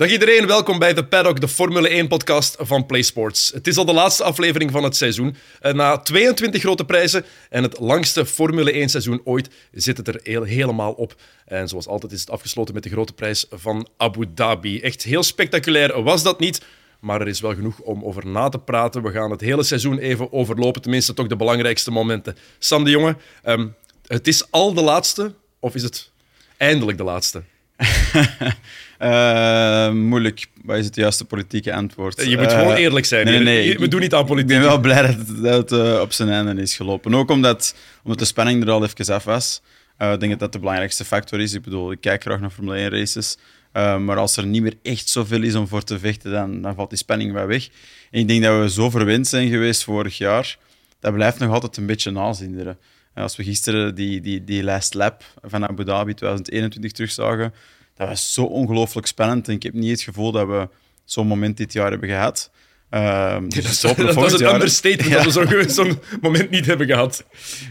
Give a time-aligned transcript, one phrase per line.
[0.00, 3.50] Dag iedereen, welkom bij de Paddock, de Formule 1-podcast van PlaySports.
[3.52, 5.36] Het is al de laatste aflevering van het seizoen.
[5.60, 10.42] Eh, Na 22 grote prijzen en het langste Formule 1-seizoen ooit zit het er heel,
[10.42, 11.14] helemaal op.
[11.44, 14.80] En zoals altijd is het afgesloten met de grote prijs van Abu Dhabi.
[14.80, 16.60] Echt heel spectaculair was dat niet,
[17.00, 19.02] maar er is wel genoeg om over na te praten.
[19.02, 22.36] We gaan het hele seizoen even overlopen, tenminste toch de belangrijkste momenten.
[22.58, 23.68] Sam de Jonge, ehm,
[24.06, 26.10] het is al de laatste, of is het
[26.56, 27.42] eindelijk de laatste?
[28.98, 30.46] Eh, moeilijk.
[30.64, 32.24] Wat is het juiste politieke antwoord?
[32.26, 33.24] Je moet Eh, gewoon eerlijk zijn.
[33.26, 34.48] Nee, nee, ik- We doen niet aan Ik politiek.
[34.50, 37.14] ben wel blij dat het, dat het eh, op zijn einde is gelopen.
[37.14, 39.62] Ook omdat, omdat de spanning er al even af was.
[39.96, 41.52] Eh, ik denk dat dat de belangrijkste factor is.
[41.54, 43.36] Ik bedoel, ik kijk graag naar Formule 1 races.
[43.72, 46.74] Eh, maar als er niet meer echt zoveel is om voor te vechten, dan, dan
[46.74, 47.68] valt die spanning wel weg.
[48.10, 50.56] En ik denk dat we zo verwend zijn geweest vorig jaar.
[51.00, 52.78] Dat blijft nog altijd een beetje nazinderen.
[53.12, 57.54] En als we gisteren die, die, die last lap van Abu Dhabi 2021 terugzagen,
[57.94, 59.48] dat was zo ongelooflijk spannend.
[59.48, 60.68] En ik heb niet het gevoel dat we
[61.04, 62.50] zo'n moment dit jaar hebben gehad.
[62.90, 65.22] Ehm, dus Dat is, dat was jaar- understatement Ja.
[65.22, 67.24] dat we zo- zo'n moment niet hebben gehad.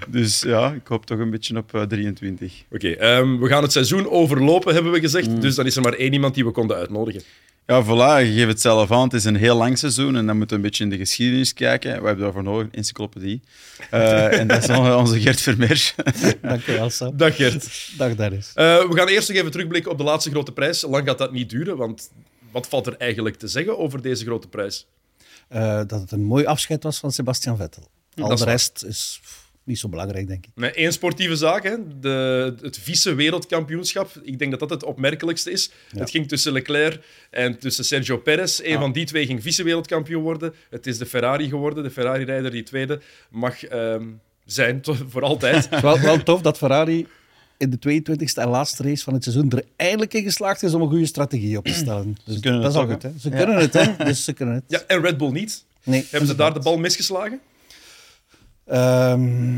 [0.08, 2.64] Dus ja, ik hoop toch een beetje op eh, 23.
[2.72, 5.28] Oké, ehm, we gaan het seizoen overlopen, hebben we gezegd.
[5.28, 5.40] Mm.
[5.40, 7.22] Dus dan is er maar één iemand die we konden uitnodigen.
[7.67, 9.03] Ja, voilà, je geeft het zelf aan.
[9.03, 11.53] Het is een heel lang seizoen en dan moeten we een beetje in de geschiedenis
[11.53, 11.90] kijken.
[12.02, 13.42] We hebben daarvoor nodig, een encyclopedie.
[13.90, 15.94] Eh, en dat is onze Gert Vermeer.
[16.42, 17.17] Dank je wel, Sam.
[17.17, 17.90] Dag Gert.
[17.97, 18.52] Dag Dennis.
[18.56, 20.81] Eh, we gaan eerst nog even terugblikken op de laatste grote prijs.
[20.90, 22.09] Lang gaat dat niet duren, want
[22.52, 24.86] wat valt er eigenlijk te zeggen over deze grote prijs?
[25.50, 27.83] Eh, dat het een mooi afscheid was van Sebastian Vettel.
[28.16, 28.53] Al dat de waar.
[28.53, 29.22] rest is
[29.64, 30.52] niet zo belangrijk, denk ik.
[30.56, 31.75] Met één sportieve zaak, hè?
[32.00, 34.11] De, het vice-wereldkampioenschap.
[34.22, 35.72] Ik denk dat dat het opmerkelijkste is.
[35.91, 36.00] Ja.
[36.00, 38.59] Het ging tussen Leclerc en tussen Sergio Perez.
[38.64, 40.53] Een van die twee ging vice-wereldkampioen worden.
[40.69, 41.84] Het is de Ferrari geworden.
[41.84, 44.08] De Ferrari-rijder die tweede mag ehm,
[44.45, 45.63] zijn voor altijd.
[45.63, 47.08] Het is wel, wel tof dat Ferrari
[47.60, 50.82] in de 22e en laatste race van het seizoen er eindelijk in geslaagd is om
[50.82, 52.18] een goede strategie op te stellen.
[52.26, 53.12] Dus kunnen dat is al goed, hè?
[53.20, 54.06] Ze kunnen het, hè?
[54.06, 54.64] Dus ze kunnen het.
[54.68, 55.66] Ja, en Red Bull niet.
[55.84, 57.40] Nee, Hebben ze daar de bal misgeslagen?
[58.66, 59.58] Ehm,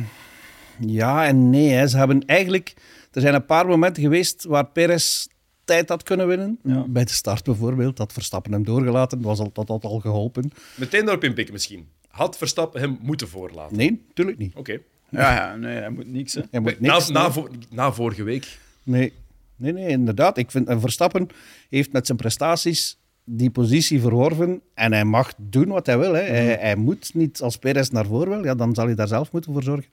[0.80, 1.70] ja en nee.
[1.70, 1.88] Hè.
[1.88, 2.74] Ze hebben eigenlijk...
[3.12, 5.28] Er zijn een paar momenten geweest waar Perez
[5.64, 6.60] tijd had kunnen winnen.
[6.64, 6.86] Ja.
[6.88, 9.18] Bij de start bijvoorbeeld, dat Verstappen hem doorgelaten.
[9.18, 10.52] Dat was al, dat had al geholpen.
[10.76, 11.88] Meteen daarop inpikken misschien.
[12.08, 13.78] Had Verstappen hem moeten voorlaten?
[13.78, 14.56] Nee, natuurlijk niet.
[14.56, 14.80] Oké.
[15.12, 16.34] Ja, ja, nee, hij moet niks.
[16.34, 16.42] Hè.
[16.52, 17.32] Hij moet Na, niks na,
[17.70, 18.58] na vorige week.
[18.84, 19.14] Nee.
[19.56, 20.38] nee, nee, inderdaad.
[20.38, 21.28] Ik vind, en Verstappen
[21.70, 26.14] heeft met zijn prestaties die positie verworven en hij mag doen wat hij wil.
[26.14, 26.22] Hè.
[26.22, 29.32] Hij, hij moet niet als Perez naar voren wil, ja, dan zal hij daar zelf
[29.32, 29.90] moeten voor zorgen.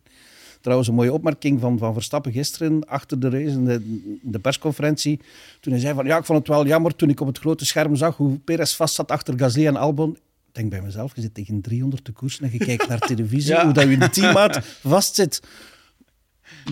[0.60, 5.20] Trouwens, een mooie opmerking van, van Verstappen gisteren achter de race in de, de persconferentie.
[5.60, 7.66] Toen hij zei van, ja, ik vond het wel jammer toen ik op het grote
[7.66, 10.16] scherm zag hoe Perez vast zat achter Gasly en Albon.
[10.58, 13.50] Ik denk bij mezelf, je zit tegen 300 te koersen en je kijkt naar televisie,
[13.54, 13.64] Ja.
[13.64, 15.40] hoe dat je teammaat vastzit.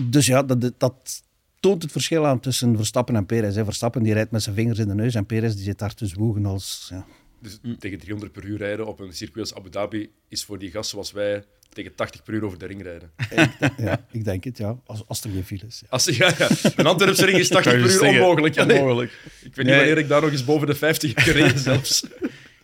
[0.01, 1.23] Dus ja, dat, dat
[1.59, 3.55] toont het verschil aan tussen Verstappen en Perez.
[3.55, 3.63] Hè.
[3.63, 6.07] Verstappen die rijdt met zijn vingers in de neus en Perez die zit daar te
[6.07, 6.87] zwoegen als...
[6.89, 7.05] Ja.
[7.41, 10.71] Dus tegen 300 per uur rijden op een circuit als Abu Dhabi is voor die
[10.71, 13.11] gast zoals wij tegen 80 per uur over de ring rijden.
[13.85, 14.77] ja, ik denk het, ja.
[14.85, 15.79] Als, als er geen file is.
[15.81, 15.87] Ja.
[15.89, 16.47] Als, ja, ja.
[16.75, 18.21] Een Antwerpse ring is 80 Kan je per uur zeggen.
[18.21, 18.55] onmogelijk.
[18.55, 18.79] Ja, nee.
[18.79, 19.11] Onmogelijk.
[19.11, 19.75] Ik weet niet Nee.
[19.75, 22.03] wanneer ik daar nog eens boven de 50 heb gereden zelfs.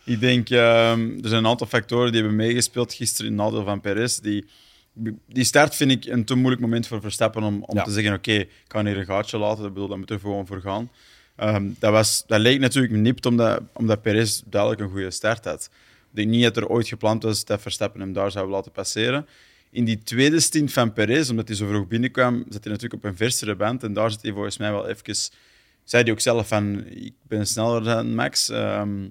[0.06, 3.82] Ik denk, ehm, er zijn een aantal factoren die hebben meegespeeld gisteren in nadeel van
[3.82, 4.18] Perez.
[4.18, 4.46] Die,
[5.28, 7.84] die start vind ik een te moeilijk moment voor Verstappen om, om Ja.
[7.84, 9.66] te zeggen, oké, ik kan hier een gaatje laten.
[9.66, 10.90] Ik bedoel, daar moeten we gewoon voor gaan.
[11.36, 15.70] Ehm, dat, was, dat leek natuurlijk nipt omdat, omdat Perez duidelijk een goede start had.
[16.10, 19.28] Ik denk niet dat er ooit gepland was dat Verstappen hem daar zou laten passeren.
[19.70, 23.10] In die tweede stint van Perez, omdat hij zo vroeg binnenkwam, zat hij natuurlijk op
[23.10, 23.84] een versere band.
[23.84, 25.16] En daar zit hij volgens mij wel even...
[25.84, 28.50] Zei hij ook zelf van, ik ben sneller dan Max.
[28.50, 29.08] Ehm,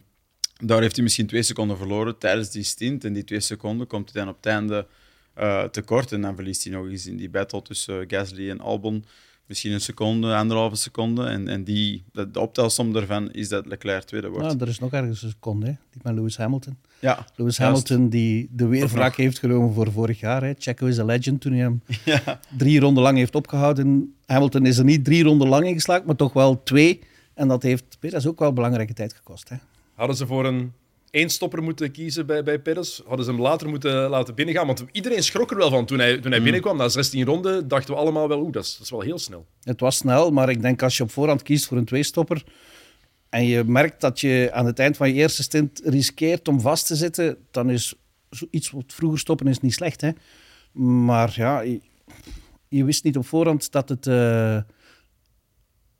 [0.62, 3.04] daar heeft hij misschien twee seconden verloren tijdens die stint.
[3.04, 4.86] En die twee seconden komt hij dan op het einde
[5.34, 6.12] eh, tekort.
[6.12, 9.04] En dan verliest hij nog eens in die battle tussen Gasly en Albon.
[9.46, 11.24] Misschien een seconde, anderhalve seconde.
[11.24, 14.46] En, en die, de, de optelsom daarvan is dat Leclerc tweede wordt.
[14.46, 15.72] Nou, er is nog ergens een seconde, hè.
[15.90, 16.76] die met Lewis Hamilton.
[16.98, 17.88] ja, Lewis Juist.
[17.88, 20.42] Hamilton die de weerwraak heeft genomen voor vorig jaar.
[20.42, 20.52] Hè.
[20.58, 22.40] Checo is een legend toen hij hem ja.
[22.56, 24.14] drie ronden lang heeft opgehouden.
[24.26, 27.00] Hamilton is er niet drie ronden lang in geslaagd, maar toch wel twee.
[27.34, 29.48] En dat heeft Perez ook wel belangrijke tijd gekost.
[29.48, 29.56] Hè.
[30.02, 30.72] Hadden ze voor een
[31.10, 33.00] éénstopper moeten kiezen bij, bij Perez?
[33.06, 34.66] Hadden ze hem later moeten laten binnengaan?
[34.66, 35.86] Want iedereen schrok er wel van.
[35.86, 38.72] Toen hij, toen hij binnenkwam, na 16 ronden, dachten we allemaal wel, oeh, dat is,
[38.72, 39.46] dat is wel heel snel.
[39.62, 42.44] Het was snel, maar ik denk als je op voorhand kiest voor een tweestopper
[43.28, 46.86] en je merkt dat je aan het eind van je eerste stint riskeert om vast
[46.86, 47.94] te zitten, dan is
[48.50, 50.00] iets wat vroeger stoppen is niet slecht.
[50.00, 50.10] Hè?
[50.82, 51.80] Maar ja, je,
[52.68, 54.58] je wist niet op voorhand dat het eh,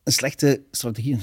[0.04, 1.18] een slechte strategie.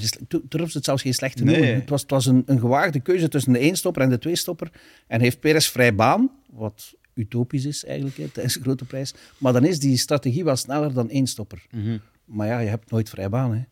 [0.48, 1.56] Durf het zelfs geen slechte Nee.
[1.56, 1.74] noemen.
[1.74, 4.70] Het was, het was een, een gewaagde keuze tussen de éénstopper en de tweestopper.
[5.06, 9.14] En heeft Perez vrij baan, wat utopisch is eigenlijk hè, tijdens de grote prijs.
[9.38, 11.66] Maar dan is die strategie wel sneller dan éénstopper.
[12.24, 13.52] Maar ja, je hebt nooit vrij baan.
[13.54, 13.62] Hè.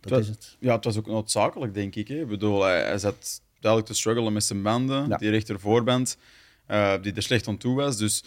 [0.00, 0.56] Dat Dat- is het.
[0.60, 2.08] Ja, het was ook noodzakelijk, denk ik.
[2.08, 2.20] Hè.
[2.20, 5.16] Ik bedoel, hij, hij zat duidelijk te struggelen met zijn banden, Ja.
[5.16, 6.16] die rechterboorband,
[6.66, 7.96] eh die er slecht aan toe was.
[7.96, 8.24] Dus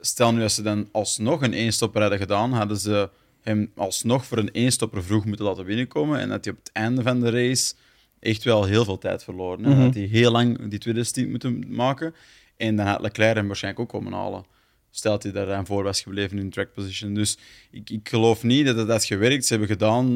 [0.00, 3.10] stel nu dat ze dan alsnog een eenstopper hadden gedaan, hadden ze
[3.46, 6.20] hem alsnog voor een eenstopper vroeg moeten laten binnenkomen.
[6.20, 7.74] En dat hij op het einde van de race
[8.20, 9.64] echt wel heel veel tijd verloren.
[9.64, 9.70] hè.
[9.70, 9.80] Mhm.
[9.80, 12.14] Dat hij heel lang die tweede stint moeten maken.
[12.56, 14.44] En dan had Leclerc hem waarschijnlijk ook komen halen.
[14.90, 17.14] Stel dat hij daar aan voor was gebleven in track position.
[17.14, 17.38] Dus
[17.70, 19.44] ik, ik geloof niet dat het had gewerkt.
[19.46, 20.06] Ze hebben gedaan,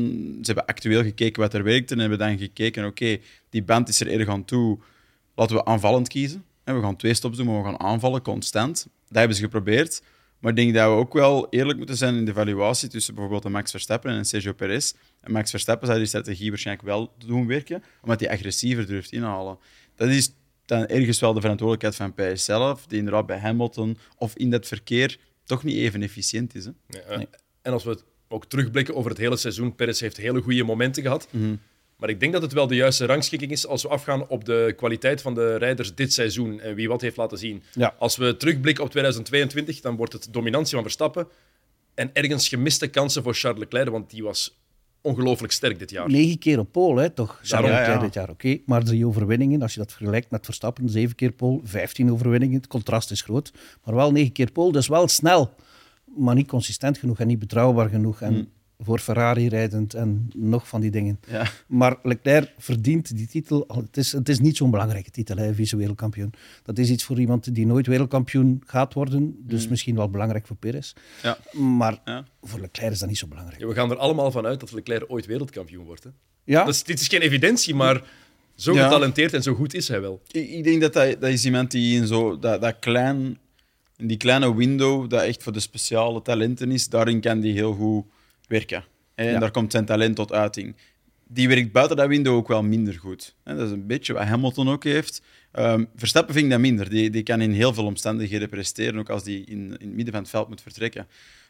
[0.42, 3.18] ze hebben actueel gekeken wat er werkte en hebben dan gekeken, oké,
[3.50, 4.78] die band is er erg aan toe.
[5.34, 6.44] Laten we aanvallend kiezen.
[6.64, 8.86] En we gaan twee stops doen, maar we gaan aanvallen constant.
[9.08, 10.02] Dat hebben ze geprobeerd.
[10.40, 13.44] Maar ik denk dat we ook wel eerlijk moeten zijn in de evaluatie tussen bijvoorbeeld
[13.44, 14.92] een Max Verstappen en een Sergio Perez.
[15.20, 19.58] En Max Verstappen zou die strategie waarschijnlijk wel doen werken, omdat hij agressiever durft inhalen.
[19.94, 20.32] Dat is
[20.64, 24.66] dan ergens wel de verantwoordelijkheid van Perez zelf, die inderdaad bij Hamilton of in dat
[24.66, 26.64] verkeer toch niet even efficiënt is.
[26.64, 26.70] Hè?
[26.86, 27.24] Ja,
[27.62, 27.98] En als we
[28.28, 31.28] ook terugblikken over het hele seizoen, Perez heeft hele goede momenten gehad.
[32.00, 34.72] Maar ik denk dat het wel de juiste rangschikking is als we afgaan op de
[34.76, 37.62] kwaliteit van de rijders dit seizoen en wie wat heeft laten zien.
[37.72, 37.94] Ja.
[37.98, 41.28] Als we terugblikken op 2022, dan wordt het dominantie van Verstappen
[41.94, 44.58] en ergens gemiste kansen voor Charles Leclerc, want die was
[45.00, 46.10] ongelooflijk sterk dit jaar.
[46.10, 47.40] Negen keer op pole, hè, toch?
[47.48, 47.70] Daarom.
[47.70, 48.58] Charles Ja, dit jaar, oké.
[48.66, 52.56] Maar drie overwinningen, als je dat vergelijkt met Verstappen, zeven keer pole, vijftien overwinningen.
[52.56, 53.52] Het contrast is groot.
[53.84, 55.54] Maar wel negen keer pole, dus wel snel.
[56.16, 58.20] Maar niet consistent genoeg en niet betrouwbaar genoeg.
[58.20, 61.20] En voor Ferrari rijdend en nog van die dingen.
[61.28, 61.46] Ja.
[61.66, 63.64] Maar Leclerc verdient die titel.
[63.68, 66.32] al- Het is, het is niet zo'n belangrijke titel, hè, vice-wereldkampioen.
[66.62, 69.36] Dat is iets voor iemand die nooit wereldkampioen gaat worden.
[69.38, 70.92] Dus misschien wel belangrijk voor Perez.
[71.22, 71.38] Ja.
[71.52, 72.24] Maar Ja.
[72.42, 73.60] voor Leclerc is dat niet zo belangrijk.
[73.60, 76.04] Ja, we gaan er allemaal van uit dat Leclerc ooit wereldkampioen wordt.
[76.04, 76.10] Hè.
[76.44, 78.02] Ja, Dat is, dit is geen evidentie, maar
[78.54, 78.82] zo Ja.
[78.84, 80.22] getalenteerd en zo goed is hij wel.
[80.30, 83.38] Ik, ik denk dat dat, dat is iemand die in zo, dat, dat klein,
[83.96, 87.72] in die kleine window, dat echt voor de speciale talenten is, daarin kan die heel
[87.72, 88.04] goed
[88.50, 88.84] werken.
[89.14, 89.38] En Ja.
[89.38, 90.76] daar komt zijn talent tot uiting.
[91.28, 93.34] Die werkt buiten dat window ook wel minder goed.
[93.44, 95.22] Dat is een beetje wat Hamilton ook heeft.
[95.52, 96.90] Ehm, Verstappen vind ik dat minder.
[96.90, 100.12] Die, die kan in heel veel omstandigheden presteren, ook als die in, in het midden
[100.12, 101.06] van het veld moet vertrekken.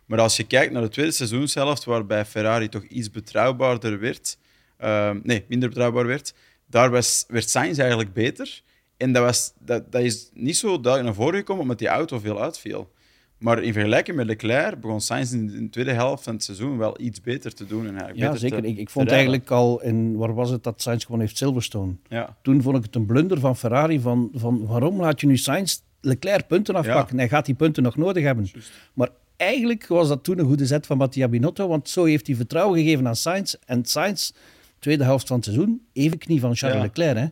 [0.07, 4.39] Maar als je kijkt naar de tweede seizoenshelft, waarbij Ferrari toch iets betrouwbaarder werd,
[4.77, 6.35] ehm, nee, minder betrouwbaar werd,
[6.67, 8.63] daar was, werd Sainz eigenlijk beter.
[8.97, 12.19] En dat, was, dat, dat is niet zo duidelijk naar voren gekomen, omdat die auto
[12.19, 12.93] veel uitviel.
[13.41, 17.01] Maar in vergelijking met Leclerc begon Sainz in de tweede helft van het seizoen wel
[17.01, 17.87] iets beter te doen.
[17.87, 18.63] En ja beter zeker.
[18.63, 21.95] te- Ik, ik vond eigenlijk al in, waar was het dat Sainz gewoon heeft Silverstone.
[22.09, 25.37] Ja, Toen vond ik het een blunder van Ferrari van, van waarom laat je nu
[25.37, 27.19] Sainz Leclerc punten afpakken?
[27.19, 28.51] Hij gaat die punten nog nodig hebben.
[28.95, 32.37] Maar eigenlijk was dat toen een goede zet van Mattia Binotto, want zo heeft hij
[32.37, 33.55] vertrouwen gegeven aan Sainz.
[33.67, 34.31] En Sainz,
[34.79, 36.83] tweede helft van het seizoen, even knie van Charles Ja.
[36.85, 37.17] Leclerc.
[37.17, 37.27] Hè?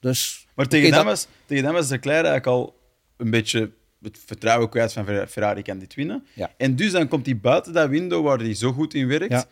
[0.00, 2.76] Dus, maar tegen, oké, hem dat- was, tegen hem was Leclerc eigenlijk al
[3.16, 3.70] een beetje
[4.02, 6.26] het vertrouwen kwijt van Fer- Ferrari kan dit winnen.
[6.34, 6.50] Ja.
[6.56, 9.44] En dus dan komt hij buiten dat window waar hij zo goed in werkt Ja.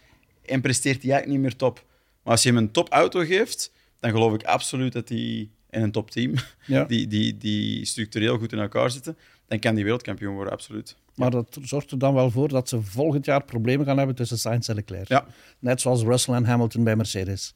[0.45, 1.85] en presteert hij eigenlijk niet meer top.
[2.23, 5.93] Maar als je hem een topauto geeft, dan geloof ik absoluut dat hij en een
[5.93, 6.35] topteam
[6.67, 6.85] Ja.
[6.85, 9.17] die, die, die structureel goed in elkaar zitten,
[9.47, 10.97] dan kan die wereldkampioen worden, absoluut.
[11.15, 14.39] Maar dat zorgt er dan wel voor dat ze volgend jaar problemen gaan hebben tussen
[14.39, 15.09] Sainz en Leclerc.
[15.09, 15.27] Ja.
[15.59, 17.53] Net zoals Russell en Hamilton bij Mercedes.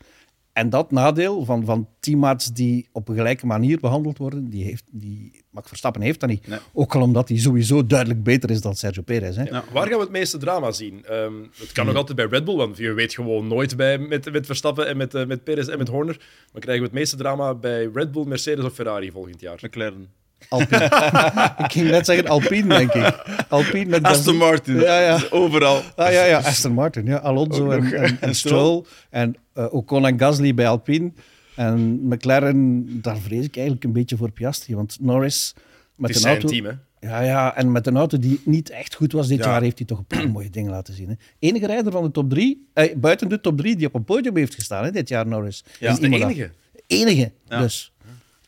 [0.54, 4.84] En dat nadeel van, van teammaats die op een gelijke manier behandeld worden, die heeft,
[4.92, 6.46] die, Max Verstappen heeft dat niet.
[6.46, 6.58] Nee.
[6.72, 9.36] Ook al omdat hij sowieso duidelijk beter is dan Sergio Perez.
[9.36, 9.42] Hè?
[9.42, 9.64] Ja.
[9.72, 11.04] Waar gaan we het meeste drama zien?
[11.04, 14.32] Ehm, het kan nog altijd bij Red Bull, want je weet gewoon nooit bij, met,
[14.32, 16.16] met Verstappen en met, eh, met Perez en met Horner.
[16.52, 19.58] Maar krijgen we het meeste drama bij Red Bull, Mercedes of Ferrari volgend jaar?
[19.62, 20.08] McLaren.
[20.48, 20.84] Alpine.
[21.64, 23.24] ik ging net zeggen Alpine, denk ik.
[23.48, 24.80] Alpine met Aston Martin.
[24.80, 25.18] Ja, ja.
[25.30, 25.82] Overal.
[25.96, 27.06] Ah ja, ja, Aston Martin.
[27.06, 27.16] Ja.
[27.16, 28.84] Alonso en, en, en Stroll.
[29.10, 31.12] En eh, Ocon en Gasly bij Alpine.
[31.56, 34.74] En McLaren, daar vrees ik eigenlijk een beetje voor Piastri.
[34.74, 35.62] Want Norris met
[35.96, 36.48] Het is een zijn auto...
[36.48, 36.72] team, hè?
[37.08, 39.44] Ja, ja, en met een auto die niet echt goed was dit Ja.
[39.50, 41.08] jaar, heeft hij toch een paar mooie dingen laten zien.
[41.08, 41.14] Hè.
[41.38, 44.36] Enige rijder van de top drie, eh, buiten de top drie, die op een podium
[44.36, 45.64] heeft gestaan hè, dit jaar, Norris.
[45.80, 45.90] Ja.
[45.92, 46.50] Is de enige.
[46.86, 47.60] Enige, Ja.
[47.60, 47.92] dus.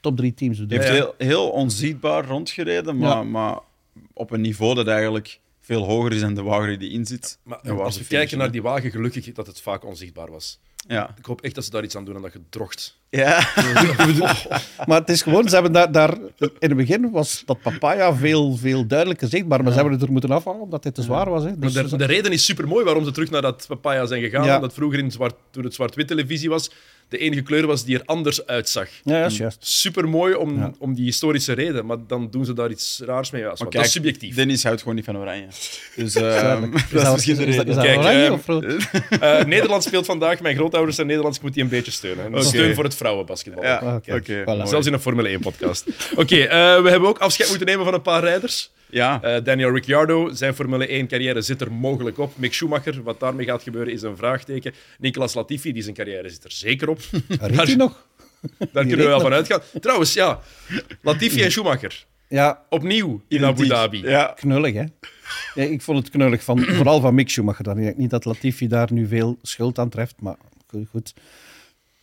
[0.06, 0.58] Top drie teams.
[0.58, 3.22] Hij heeft heel, heel onzichtbaar rondgereden, maar, Ja.
[3.22, 3.58] maar
[4.12, 7.38] op een niveau dat eigenlijk veel hoger is dan de wagen die erin zit.
[7.42, 10.58] Maar als ze we kijken naar die wagen, gelukkig dat het vaak onzichtbaar was.
[10.88, 11.14] Ja.
[11.18, 12.98] Ik hoop echt dat ze daar iets aan doen en dat je drocht.
[13.10, 13.48] Ja.
[14.86, 18.56] Maar het is gewoon, ze hebben daar, daar in het begin was dat papaya veel,
[18.56, 21.42] veel duidelijker zichtbaar, maar ze hebben het er moeten afhalen omdat dit te zwaar was.
[21.42, 21.48] Hè.
[21.48, 24.22] Maar Dus, de, de reden is super mooi waarom ze terug naar dat papaya zijn
[24.22, 24.44] gegaan.
[24.44, 24.54] Ja.
[24.54, 26.70] Omdat vroeger, in zwart, toen het zwart-wit televisie was,
[27.08, 28.88] de enige kleur was die er anders uitzag.
[29.04, 29.56] Ja, dat is juist.
[29.60, 30.72] Super mooi om, Ja.
[30.78, 33.40] om die historische reden, maar dan doen ze daar iets raars mee.
[33.40, 34.34] Ja, dat is- Maar dat is subjectief.
[34.34, 35.46] Dennis houdt gewoon niet van oranje.
[35.96, 36.90] Dus eh, Duidelijk.
[36.92, 37.68] dat is misschien de is dat- reden.
[37.68, 38.64] is dat Kijk, oranje ehm, of rood?
[39.20, 40.40] Eh, Nederland speelt vandaag.
[40.40, 41.36] Mijn grootouders zijn Nederlands.
[41.38, 42.44] Ik moet die een beetje steunen.
[42.44, 43.62] Steun voor het vrouwenbasketbal.
[43.64, 44.44] Ja, Ah, oké.
[44.66, 45.84] Zelfs in een Formule 1-podcast.
[46.16, 48.70] Oké, eh, we hebben ook afscheid moeten nemen van een paar rijders.
[48.90, 52.32] Ja, Eh, Daniel Ricciardo, zijn Formule 1-carrière zit er mogelijk op.
[52.36, 54.74] Mick Schumacher, wat daarmee gaat gebeuren, is een vraagteken.
[54.98, 56.95] Nicolas Latifi, die zijn carrière zit er zeker op.
[57.40, 58.04] Hij nog?
[58.72, 59.60] Daar kunnen we wel van uitgaan.
[59.80, 60.40] Trouwens, ja,
[61.02, 63.66] Latifi en Schumacher, Ja, opnieuw in Abu.
[63.66, 64.02] Dhabi.
[64.02, 64.84] Ja, knullig, hè?
[65.54, 67.64] Ja, ik vond het knullig, van, vooral van Mick Schumacher.
[67.64, 67.78] Dan.
[67.78, 70.36] Ik denk niet dat Latifi daar nu veel schuld aan treft, maar
[70.66, 70.88] goed.
[70.90, 71.14] goed.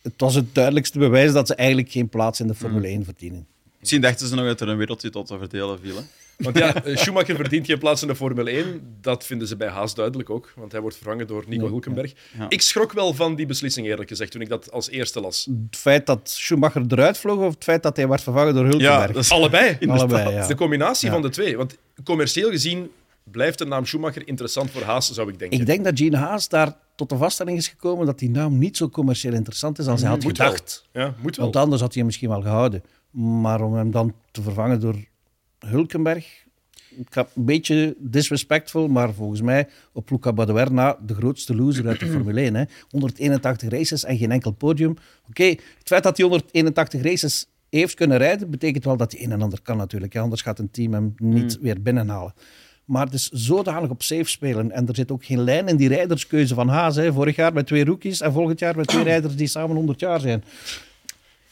[0.02, 3.46] Het was het duidelijkste bewijs dat ze eigenlijk geen plaats in de Formule 1 verdienen.
[3.80, 5.96] misschien dachten ze nog dat er een wereldtitel te verdelen viel.
[5.96, 6.02] hè.
[6.38, 8.96] Want ja, eh, Schumacher verdient geen plaats in de Formule 1.
[9.00, 12.12] Dat vinden ze bij Haas duidelijk ook, want hij wordt vervangen door Nico Hulkenberg.
[12.38, 12.46] ja.
[12.48, 15.48] Ik schrok wel van die beslissing, eerlijk gezegd, toen ik dat als eerste las.
[15.68, 19.06] Het feit dat Schumacher eruit vloog of het feit dat hij werd vervangen door Hulkenberg?
[19.12, 19.76] dat is- Allebei.
[19.88, 20.40] Allebei, Het ja.
[20.40, 21.12] is de combinatie Ja.
[21.12, 21.56] van de twee.
[21.56, 22.90] Want commercieel gezien
[23.30, 25.58] blijft de naam Schumacher interessant voor Haas, zou ik denken.
[25.60, 28.76] Ik denk dat Gene Haas daar tot de vaststelling is gekomen dat die naam niet
[28.76, 30.46] zo commercieel interessant is als hij had moet wel.
[30.46, 30.84] gedacht.
[30.92, 31.44] Ja, moet wel.
[31.44, 32.82] Want anders had hij hem misschien wel gehouden.
[33.10, 34.94] Maar om hem dan te vervangen door
[35.64, 36.42] Hulkenberg...
[36.96, 42.00] Ik een beetje disrespectful, maar volgens mij op Luca Badoer na de grootste loser uit
[42.00, 42.54] de Formule 1.
[42.54, 42.64] Hè.
[42.88, 44.94] 181 races en geen enkel podium.
[45.28, 49.32] Oké, het feit dat hij 181 races heeft kunnen rijden, betekent wel dat hij een
[49.32, 50.12] en ander kan natuurlijk.
[50.12, 50.20] Hè.
[50.20, 52.34] Anders gaat een team hem niet weer binnenhalen.
[52.84, 54.70] Maar het is zodanig op safe spelen.
[54.70, 56.96] En er zit ook geen lijn in die rijderskeuze van Haas.
[56.96, 57.12] Hè.
[57.12, 60.20] Vorig jaar met twee rookies en volgend jaar met twee rijders die samen 100 jaar
[60.20, 60.44] zijn.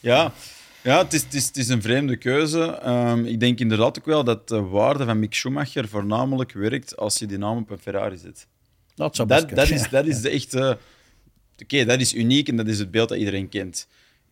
[0.01, 0.33] Ja,
[0.83, 2.65] ja het, is, het, is, het is een vreemde keuze.
[2.65, 7.19] Ehm, ik denk inderdaad ook wel dat de waarde van Mick Schumacher voornamelijk werkt als
[7.19, 8.47] je die naam op een Ferrari zet.
[8.95, 10.79] Dat zou best Dat, is, dat is de echte...
[11.63, 13.89] Oké, dat is uniek en dat is het beeld dat iedereen kent.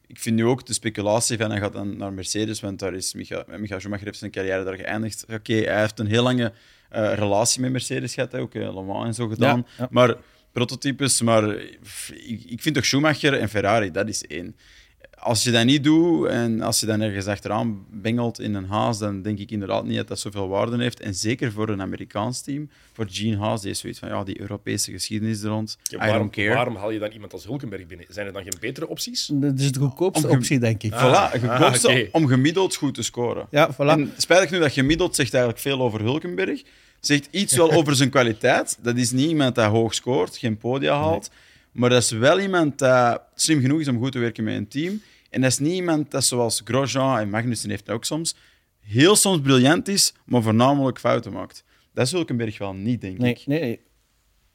[0.06, 3.14] Ik vind nu ook de speculatie van hij gaat dan naar Mercedes, want daar is
[3.14, 5.24] Micha, Micha Schumacher heeft zijn carrière daar geëindigd.
[5.28, 6.52] Oké, hij heeft een heel lange
[6.88, 9.66] eh, relatie met Mercedes gehad, ook eh, Le Mans en zo gedaan.
[9.66, 9.88] Ja, ja.
[9.90, 10.16] Maar
[10.52, 11.54] prototypes, maar
[12.12, 14.56] ik, ik vind toch Schumacher en Ferrari, dat is één.
[15.22, 18.98] Als je dat niet doet en als je dan ergens achteraan bengelt in een Haas,
[18.98, 21.00] dan denk ik inderdaad niet dat dat zoveel waarde heeft.
[21.00, 24.40] En zeker voor een Amerikaans team, voor Gene Haas, die is zoiets van ja, die
[24.40, 25.78] Europese geschiedenis er rond.
[25.82, 26.54] Ja, I waarom, don't care.
[26.54, 28.06] waarom haal je dan iemand als Hulkenberg binnen?
[28.08, 29.30] Zijn er dan geen betere opties?
[29.32, 30.92] Dat is de goedkoopste Om optie, denk ik.
[30.92, 33.46] Voilà, Ah, goedkoopste om gemiddeld goed te scoren.
[33.50, 33.76] Ja, voilà.
[33.76, 36.62] En spijtig nu dat gemiddeld zegt eigenlijk veel over Hulkenberg.
[37.00, 38.78] Zegt iets wel over zijn kwaliteit.
[38.82, 41.30] Dat is niet iemand dat hoog scoort, geen podia haalt.
[41.72, 44.68] Maar dat is wel iemand dat slim genoeg is om goed te werken met een
[44.68, 45.02] team.
[45.30, 48.34] En dat is niet iemand dat zoals Grosjean en Magnussen heeft ook soms,
[48.80, 51.64] heel soms briljant is, maar voornamelijk fouten maakt.
[51.94, 53.46] Dat is Hulkenberg wel niet, denk Nee, ik.
[53.46, 53.80] nee, nee.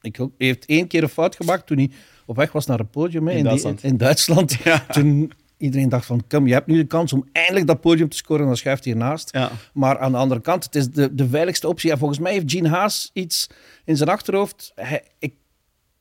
[0.02, 0.32] Ik ook.
[0.38, 1.90] Hij heeft één keer een fout gemaakt toen hij
[2.26, 3.84] op weg was naar het podium hè, In in, die- Duitsland.
[3.84, 4.54] in Duitsland.
[4.64, 4.80] Ja.
[4.80, 8.18] Toen iedereen dacht van, kom, je hebt nu de kans om eindelijk dat podium te
[8.18, 9.30] scoren, dan schuift hij ernaast.
[9.34, 9.52] Ja.
[9.74, 11.92] Maar aan de andere kant, het is de, de veiligste optie.
[11.92, 13.50] En volgens mij heeft Gene Haas iets
[13.86, 14.72] in zijn achterhoofd.
[14.76, 15.34] Hij, ik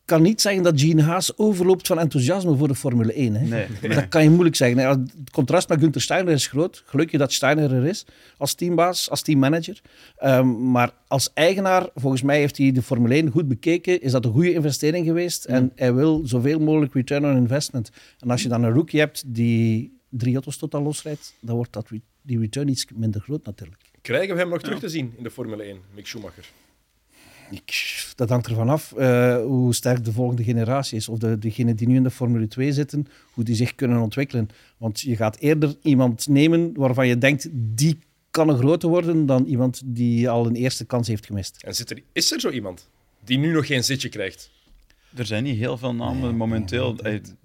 [0.04, 3.34] kan niet zeggen dat Gene Haas overloopt van enthousiasme voor de Formule 1.
[3.34, 3.46] Hè.
[3.46, 4.78] Nee, Dat kan je moeilijk zeggen.
[4.78, 4.88] hè.
[4.88, 6.82] Het contrast met Günther Steiner is groot.
[6.86, 8.06] Gelukkig dat Steiner er is
[8.36, 9.80] als teambaas, als teammanager.
[10.16, 14.00] Ehm, maar als eigenaar, volgens mij heeft hij de Formule 1 goed bekeken.
[14.00, 15.44] Is dat een goede investering geweest?
[15.44, 17.90] En hij wil zoveel mogelijk return on investment.
[18.18, 21.88] En als je dan een rookie hebt die drie auto's totaal losrijdt, dan wordt dat,
[21.88, 23.82] re- die return iets minder groot natuurlijk.
[24.02, 26.44] Krijgen we hem nog terug te zien in de Formule 1, Mick Schumacher?
[27.50, 31.08] Ik, dat hangt ervan af eh, hoe sterk de volgende generatie is.
[31.08, 34.48] Of de, degenen die nu in de Formule 2 zitten, hoe die zich kunnen ontwikkelen.
[34.76, 37.98] Want je gaat eerder iemand nemen waarvan je denkt, die
[38.30, 41.62] kan een grote worden, dan iemand die al een eerste kans heeft gemist.
[41.62, 42.88] En zit er, is er zo iemand
[43.24, 44.50] die nu nog geen zitje krijgt?
[45.14, 46.96] Er zijn niet heel veel namen momenteel.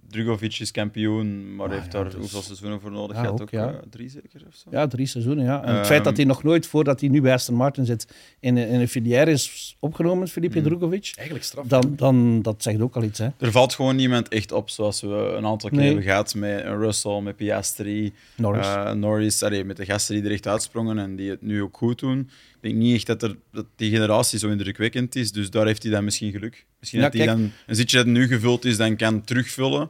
[0.10, 3.36] Drugovic is kampioen, maar Ah, heeft ja, daar dus- hoeveel seizoenen voor nodig Ja, gehad?
[3.36, 3.68] ook, Ook, ja.
[3.72, 4.70] eh, drie zeker of zo?
[4.72, 5.62] Ja, drie seizoenen, ja.
[5.62, 8.08] En het Ehm, feit dat hij nog nooit, voordat hij nu bij Aston Martin zit,
[8.39, 11.66] in, een- in een filière is opgenomen, Felipe Drugovic, Eigenlijk straf.
[11.68, 13.20] dan, dan dat zegt ook al iets.
[13.20, 13.28] Hè.
[13.39, 15.88] Er valt gewoon niemand echt op, zoals we een aantal keer Nee.
[15.88, 18.66] hebben gehad met Russell, met Piastri, Norris.
[18.68, 21.78] eh, Norris allee, met de gasten die er echt uitsprongen en die het nu ook
[21.78, 22.20] goed doen.
[22.62, 25.84] Ik denk niet echt dat, er, dat die generatie zo indrukwekkend is, dus daar heeft
[25.84, 26.66] hij dan misschien geluk.
[26.80, 29.89] Misschien Ja, dat hij dan een zitje dat nu gevuld is, dan kan terugvullen.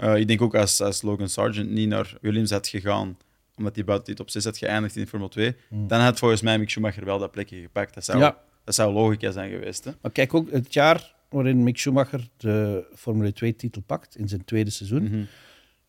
[0.00, 3.16] Eh, ik denk ook als, als Logan Sargent niet naar Williams had gegaan,
[3.56, 6.58] omdat hij buiten die top 6 had geëindigd in Formule 2, dan had volgens mij
[6.58, 7.94] Mick Schumacher wel dat plekje gepakt.
[7.94, 8.26] Dat zou, Hmm.
[8.26, 8.38] Ja.
[8.64, 9.84] dat zou logica zijn geweest.
[9.84, 9.90] Hè?
[10.02, 14.70] Maar kijk ook, het jaar waarin Mick Schumacher de Formule 2-titel pakt, in zijn tweede
[14.70, 15.02] seizoen.
[15.02, 15.22] Mhm.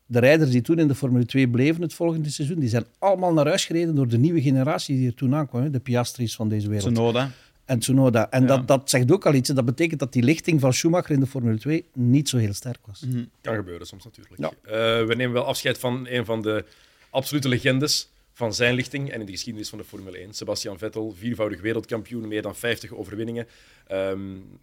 [0.06, 3.34] De rijders die toen in de Formule 2 bleven het volgende seizoen, die zijn allemaal
[3.34, 5.64] naar huis gereden door de nieuwe generatie die er toen aankwam.
[5.64, 6.94] hè, De Piastris van deze wereld.
[6.94, 7.32] Tsunoda.
[7.72, 8.30] En Tsunoda.
[8.30, 8.48] En Ja.
[8.48, 9.50] dat, dat zegt ook al iets.
[9.50, 12.80] Dat betekent dat die lichting van Schumacher in de Formule 2 niet zo heel sterk
[12.88, 13.06] was.
[13.42, 14.40] Kan gebeuren soms natuurlijk.
[14.40, 14.50] Ja.
[14.64, 16.66] Eh, we nemen wel afscheid van een van de
[17.10, 20.34] absolute legendes van zijn lichting en in de geschiedenis van de Formule 1.
[20.34, 23.48] Sebastian Vettel, viervoudig wereldkampioen, meer dan 50 overwinningen.
[23.88, 24.20] Ehm,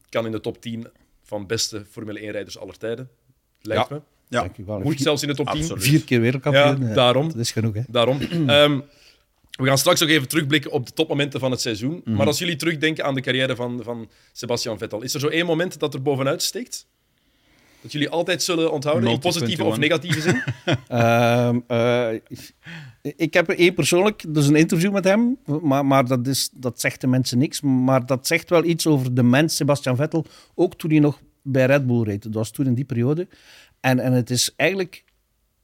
[0.08, 0.86] kan in de top 10
[1.22, 3.08] van beste Formule 1-rijders aller tijden.
[3.62, 3.94] Lijkt Ja.
[3.94, 4.02] me.
[4.28, 4.50] Ja.
[4.78, 5.60] Moet Vier, zelfs in de top 10.
[5.60, 5.82] Absoluut.
[5.84, 6.88] vier keer wereldkampioen.
[6.88, 7.28] Ja, daarom.
[7.28, 7.80] Dat is genoeg, hè?
[7.88, 8.18] Daarom.
[8.46, 8.80] Ehm,
[9.58, 12.00] we gaan straks ook even terugblikken op de topmomenten van het seizoen.
[12.04, 12.16] Mhm.
[12.16, 15.46] Maar als jullie terugdenken aan de carrière van, van Sebastian Vettel, is er zo één
[15.46, 16.86] moment dat er bovenuit steekt?
[17.80, 20.12] Dat jullie altijd zullen onthouden, in positieve of 21.
[20.12, 20.42] negatieve zin?
[20.98, 22.20] Ehm, eh,
[23.16, 27.00] ik heb één persoonlijk, dus een interview met hem, maar, maar dat, is, dat zegt
[27.00, 27.60] de mensen niks.
[27.60, 30.24] Maar dat zegt wel iets over de mens Sebastian Vettel,
[30.54, 32.22] ook toen hij nog bij Red Bull reed.
[32.22, 33.28] Dat was toen in die periode.
[33.80, 35.04] En, en het is eigenlijk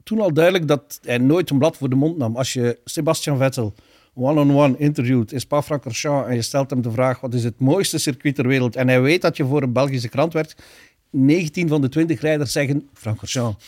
[0.04, 2.37] toen al duidelijk dat hij nooit een blad voor de mond nam.
[2.37, 3.75] Als je Sebastian Vettel
[4.14, 8.34] one-on-one interviewt in Spa-Francorchamps en je stelt hem de vraag wat is het mooiste circuit
[8.34, 10.62] ter wereld en hij weet dat je voor een Belgische krant werkt,
[11.11, 13.64] 19 van de 20 rijders zeggen Francorchamps.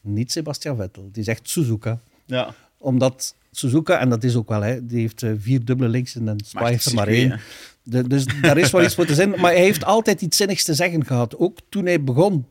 [0.00, 1.08] Niet Sebastian Vettel.
[1.12, 2.00] Die zegt Suzuka.
[2.26, 2.54] Ja.
[2.78, 6.36] Omdat Suzuka, en dat is ook wel, hè, die heeft eh, vier dubbele linksen en
[6.44, 7.40] Spa heeft er maar één.
[7.82, 9.30] De- dus daar is wel iets voor te zijn.
[9.30, 11.36] Maar hij heeft altijd iets zinnigs te zeggen gehad.
[11.38, 12.46] Ook toen hij begon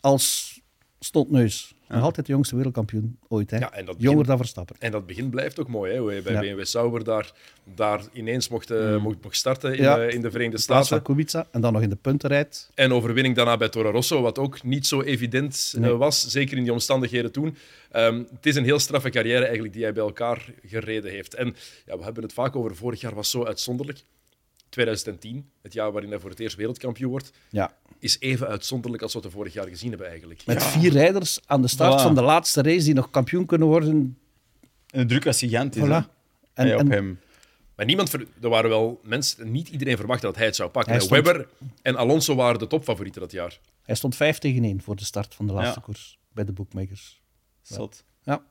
[0.00, 0.60] als
[1.00, 1.74] stotneus.
[1.92, 3.50] Nog altijd de jongste wereldkampioen ooit.
[3.50, 3.58] Hè?
[3.58, 4.76] Ja, en dat Jonger begin- dan Verstappen.
[4.78, 5.98] En dat begin blijft ook mooi, hè?
[5.98, 6.40] hoe bij Ja.
[6.40, 7.32] BMW Sauber daar,
[7.74, 11.02] daar ineens mocht, eh, mocht, mocht starten in, de, in de Verenigde Staten.
[11.02, 11.46] Kubica.
[11.50, 12.70] En dan nog in de puntenrijd.
[12.74, 16.62] En overwinning daarna bij Toro Rosso, wat ook niet zo evident eh, was, zeker in
[16.62, 17.56] die omstandigheden toen.
[17.90, 21.34] Ehm, het is een heel straffe carrière eigenlijk die hij bij elkaar gereden heeft.
[21.34, 21.54] En
[21.86, 24.02] ja, we hebben het vaak over, vorig jaar was zo uitzonderlijk.
[24.72, 27.76] 2010, het jaar waarin hij voor het eerst wereldkampioen wordt, Ja.
[27.98, 30.46] is even uitzonderlijk als wat we vorig jaar gezien hebben eigenlijk.
[30.46, 32.02] Met vier rijders aan de start Voilà.
[32.02, 34.18] van de laatste race die nog kampioen kunnen worden.
[34.90, 35.82] En de druk was gigantisch.
[35.82, 35.88] Voilà.
[35.88, 37.20] En, Hey, op en hem.
[37.76, 41.00] Maar niemand, ver- er waren wel mensen, niet iedereen verwachtte dat hij het zou pakken.
[41.00, 41.48] Stond- Webber
[41.82, 43.58] en Alonso waren de topfavorieten dat jaar.
[43.82, 45.84] hij stond 5 tegen 1 voor de start van de laatste Ja.
[45.84, 47.20] koers bij de bookmakers.
[47.62, 48.04] Zot.
[48.22, 48.42] Ja,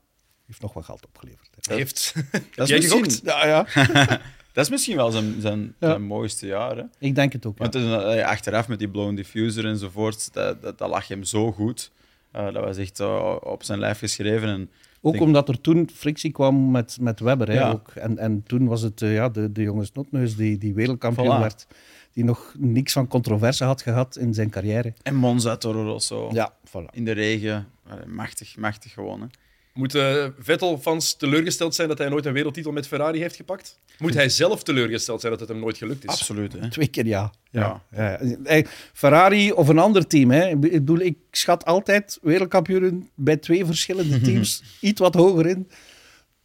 [0.48, 1.50] heeft nog wat geld opgeleverd.
[1.62, 1.76] hè.
[1.76, 2.14] Heeft...
[2.56, 3.22] Dat jij is, misschien, gegokt?
[3.26, 3.66] Ja, ja.
[4.54, 5.88] dat is misschien wel zijn, zijn, Ja.
[5.90, 6.78] zijn mooiste jaar.
[6.78, 6.84] Hè?
[7.00, 7.58] Ik denk het ook.
[7.58, 7.70] Ja.
[7.70, 7.76] Want
[8.16, 11.92] eh, achteraf met die blown diffuser enzovoort, dat, dat, dat lag hem zo goed.
[12.32, 13.00] Eh, dat was echt
[13.44, 14.48] op zijn lijf geschreven.
[14.50, 14.70] En
[15.02, 17.50] Ook denk- omdat er toen frictie kwam met, met Webber.
[17.52, 17.90] Hè, ook.
[17.96, 21.40] En, en toen was het eh, ja, de, de jonge snotneus die, die wereldkampioen Voilà.
[21.40, 21.68] werd.
[22.14, 24.94] Die nog niks van controverse had gehad in zijn carrière.
[25.04, 26.86] En Monza, Toro Rosso, Ja, voilà.
[26.92, 27.68] in de regen.
[28.08, 29.30] Machtig, machtig gewonnen.
[29.74, 33.80] Moeten Vettel-fans teleurgesteld zijn dat hij nooit een wereldtitel met Ferrari heeft gepakt?
[33.98, 36.10] Moet hij zelf teleurgesteld zijn dat het hem nooit gelukt is?
[36.10, 36.54] Absoluut.
[36.54, 36.70] Hè?
[36.70, 37.32] Twee keer ja.
[37.50, 37.84] Ja.
[37.92, 40.32] Ja, eh, Ferrari of een ander team.
[40.32, 40.50] Hè.
[40.50, 45.70] Ik bedoel, ik schat altijd wereldkampioenen bij twee verschillende teams iets wat hoger in.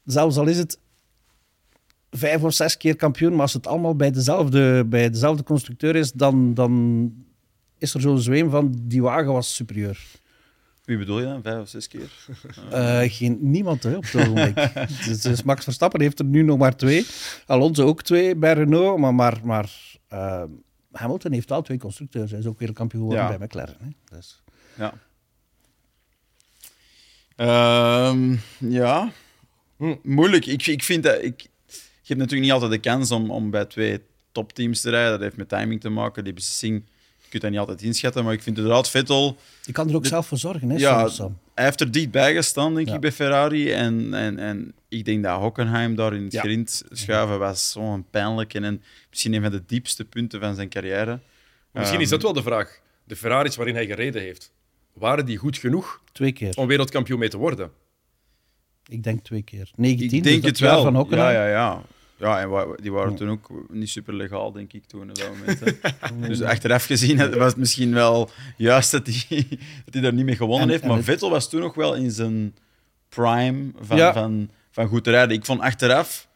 [0.04, 0.78] Zelfs al is het
[2.10, 6.12] vijf of zes keer kampioen, maar als het allemaal bij dezelfde, bij dezelfde constructeur is,
[6.12, 7.12] dan, dan
[7.78, 10.00] is er zo'n zweem van die wagen was superieur.
[10.86, 11.42] Wie bedoel je dan?
[11.42, 12.10] Vijf of zes keer?
[12.70, 14.54] Eh, geen, niemand hè, op het ogenblik.
[15.06, 17.06] dus, dus Max Verstappen heeft er nu nog maar twee.
[17.46, 18.98] Alonso ook twee bij Renault.
[18.98, 19.72] Maar, maar, maar
[20.08, 20.42] eh,
[20.92, 22.30] Hamilton heeft wel twee constructeurs.
[22.30, 23.38] Hij is ook weer kampioen geworden Ja.
[23.38, 23.76] bij McLaren.
[23.80, 24.16] Hè.
[24.16, 24.42] Dus,
[24.74, 24.94] Ja.
[27.36, 29.12] Ehm, ja.
[29.76, 29.94] Hm.
[30.02, 30.46] Moeilijk.
[30.46, 31.22] Ik, ik vind dat...
[31.22, 31.40] Ik,
[32.02, 34.00] je hebt natuurlijk niet altijd de kans om, om bij twee
[34.32, 35.10] topteams te rijden.
[35.10, 36.24] Dat heeft met timing te maken.
[36.24, 36.84] Die beslissing,
[37.26, 38.24] je kunt dat niet altijd inschatten.
[38.24, 39.36] Maar ik vind inderdaad Vettel...
[39.62, 41.38] je kan er ook zelf voor zorgen, hè, Ja, Sam.
[41.54, 42.94] hij heeft er dichtbij gestaan, denk Ja.
[42.94, 43.72] ik, bij Ferrari.
[43.72, 46.40] En, en, en ik denk dat Hockenheim daar in het Ja.
[46.40, 50.68] grind schuiven was zo'n pijnlijk en, en misschien een van de diepste punten van zijn
[50.68, 51.20] carrière.
[51.72, 52.80] Misschien is Ehm, dat wel de vraag.
[53.04, 54.52] De Ferraris waarin hij gereden heeft,
[54.92, 56.54] waren die goed genoeg Twee keer.
[56.56, 57.70] om wereldkampioen mee te worden?
[58.88, 59.70] Ik denk twee keer.
[59.76, 60.82] 19, Ik dus denk dat het jaar wel.
[60.82, 61.34] Van Hockenheim.
[61.34, 61.52] ja, ja.
[61.52, 61.82] Ja,
[62.18, 63.16] en wa- die waren Ja.
[63.16, 65.60] toen ook niet super legaal, denk ik, toen op dat moment.
[65.60, 66.28] hè.
[66.28, 69.46] dus achteraf gezien was het misschien wel juist dat hij,
[69.84, 70.82] dat hij daar niet mee gewonnen En- heeft.
[70.82, 72.54] en Maar het- Vettel was toen nog wel in zijn
[73.08, 74.12] prime van, Ja.
[74.12, 75.36] van, van goed rijden.
[75.36, 76.28] Ik vond achteraf,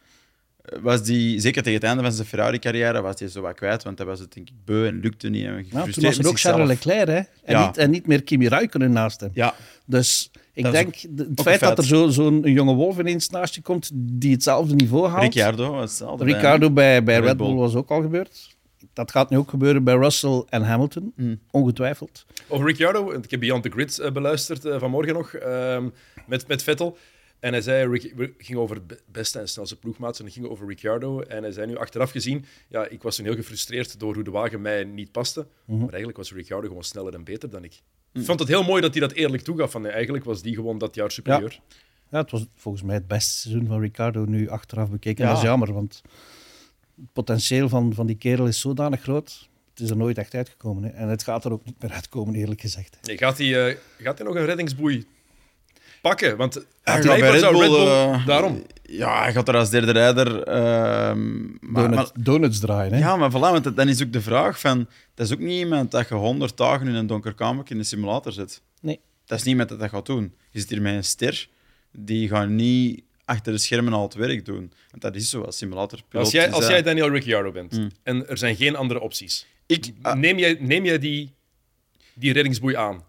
[0.63, 3.83] eh, was die, zeker tegen het einde van zijn Ferrari-carrière, was hij zo wat kwijt,
[3.83, 5.45] want hij was het denk ik beu en lukte niet.
[5.45, 6.69] En Nou, toen was er ook Charles.
[6.69, 7.07] Leclerc.
[7.09, 7.15] Hè?
[7.17, 7.27] En,
[7.59, 7.67] Ja.
[7.67, 9.31] niet, en niet meer Kimi Räikkönen naast hem.
[9.35, 9.55] Ja,
[9.87, 10.31] Dus
[10.67, 13.63] ik Dat denk, de- het feit dat er zo- zo'n jonge wolf ineens naast je
[13.63, 15.23] komt die hetzelfde niveau haalt.
[15.23, 16.25] Ricciardo was hetzelfde.
[16.25, 17.57] bij bij, bij Red Red Bull Bull.
[17.57, 18.57] was ook al gebeurd.
[18.93, 21.39] Dat gaat nu ook gebeuren bij Russell en Hamilton, Mm.
[21.51, 22.27] ongetwijfeld.
[22.49, 25.89] Over Ricciardo, ik heb Beyond the Grid eh, beluisterd eh, vanmorgen nog ehm,
[26.27, 26.97] met, met Vettel.
[27.41, 30.47] En hij zei, Ric- we gingen over be- beste en snelste ploegmaats en het ging
[30.47, 31.21] over Ricciardo.
[31.21, 34.31] En hij zei nu achteraf gezien, ja, ik was toen heel gefrustreerd door hoe de
[34.31, 35.47] wagen mij niet paste.
[35.65, 35.79] Mhm.
[35.79, 37.81] Maar eigenlijk was Ricciardo gewoon sneller en beter dan ik.
[38.13, 39.71] Ik vond het heel mooi dat hij dat eerlijk toegaf.
[39.71, 41.61] Van, eigenlijk was die gewoon dat jaar superieur.
[42.11, 45.25] Ja, het was volgens mij het beste seizoen van Ricardo nu achteraf bekeken.
[45.25, 45.31] Ja.
[45.31, 46.03] Dat is jammer, want
[46.97, 49.49] Het potentieel van, van die kerel is zodanig groot.
[49.71, 50.83] Het is er nooit echt uitgekomen.
[50.83, 50.89] Hè.
[50.91, 52.99] En het gaat er ook niet meer uitkomen, eerlijk gezegd.
[53.03, 55.07] Nee, gaat hij eh, gaat hij nog een reddingsboei
[56.01, 56.37] pakken?
[56.37, 58.63] Want Hij gaat bij Red zou Bull, Red Bull eh, daarom.
[58.83, 60.43] Ja, hij gaat er als derde rijder.
[60.43, 62.93] ehm, maar, Donut- maar- donuts draaien.
[62.93, 62.99] Hè.
[62.99, 64.89] ja, maar voilà, want dan is ook de vraag van...
[65.15, 67.85] Dat is ook niet iemand dat je honderd dagen in een donker kamer in een
[67.85, 68.63] simulator zit.
[68.81, 69.01] Nee.
[69.25, 70.35] Dat is niet iemand dat dat gaat doen.
[70.51, 71.49] Je zit hier met een ster.
[71.93, 74.73] Die gaat niet achter de schermen al het werk doen.
[74.91, 75.99] Want dat is zo als simulator.
[76.13, 80.17] Als jij, als jij Daniel Ricciardo bent en er zijn geen andere opties, Ik, ah,
[80.19, 81.35] neem jij, neem jij die,
[82.15, 83.03] die reddingsboei aan?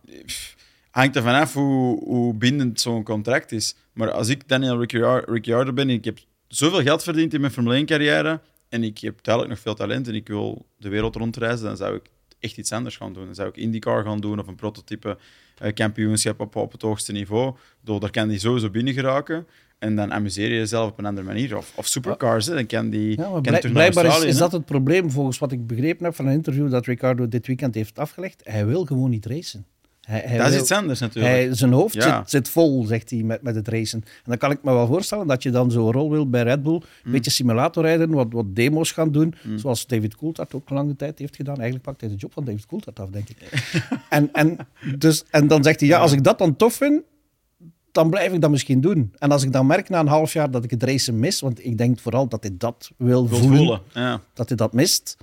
[0.92, 3.76] Hangt er vanaf hoe, hoe bindend zo'n contract is.
[3.94, 7.54] Maar als ik Daniel Ricciar- Ricciardo ben en ik heb zoveel geld verdiend in mijn
[7.54, 11.66] Formule 1-carrière en ik heb duidelijk nog veel talent en ik wil de wereld rondreizen,
[11.66, 12.02] dan zou ik
[12.40, 13.26] echt iets anders gaan doen.
[13.26, 15.18] Dan zou ik IndyCar gaan doen of een prototype
[15.58, 17.56] eh, kampioenschap op, op het hoogste niveau.
[17.82, 19.48] Door, daar kan die sowieso binnen geraken.
[19.80, 21.58] En dan amuseer je jezelf op een andere manier.
[21.58, 22.54] Of, of supercars, hè.
[22.54, 23.18] dan kan die...
[23.18, 26.34] Ja, kan blijkbaar is, is dat het probleem, volgens wat ik begrepen heb van een
[26.34, 28.42] interview dat Ricardo dit weekend heeft afgelegd.
[28.44, 29.66] Hij wil gewoon niet racen.
[30.12, 31.34] Hij, hij Dat is iets anders natuurlijk.
[31.36, 32.18] Hij, zijn hoofd Ja.
[32.20, 34.00] zit, zit vol, zegt hij, met, met het racen.
[34.06, 36.64] En dan kan ik me wel voorstellen dat je dan zo'n rol wil bij Red
[36.64, 36.74] Bull.
[36.74, 37.12] Een Mm.
[37.12, 39.34] beetje simulator rijden, wat, wat demo's gaan doen.
[39.56, 41.56] Zoals David Coulthard ook lange tijd heeft gedaan.
[41.56, 43.38] Eigenlijk pakt hij de job van David Coulthard af, denk ik.
[44.10, 44.58] en, en,
[44.98, 47.02] dus, en dan zegt hij, ja, als ik dat dan tof vind,
[47.92, 49.14] dan blijf ik dat misschien doen.
[49.18, 51.66] En als ik dan merk na een half jaar dat ik het racen mis, want
[51.66, 53.82] ik denk vooral dat hij dat wil Wil voelen, voelen.
[53.94, 54.22] Ja.
[54.34, 55.18] dat hij dat mist,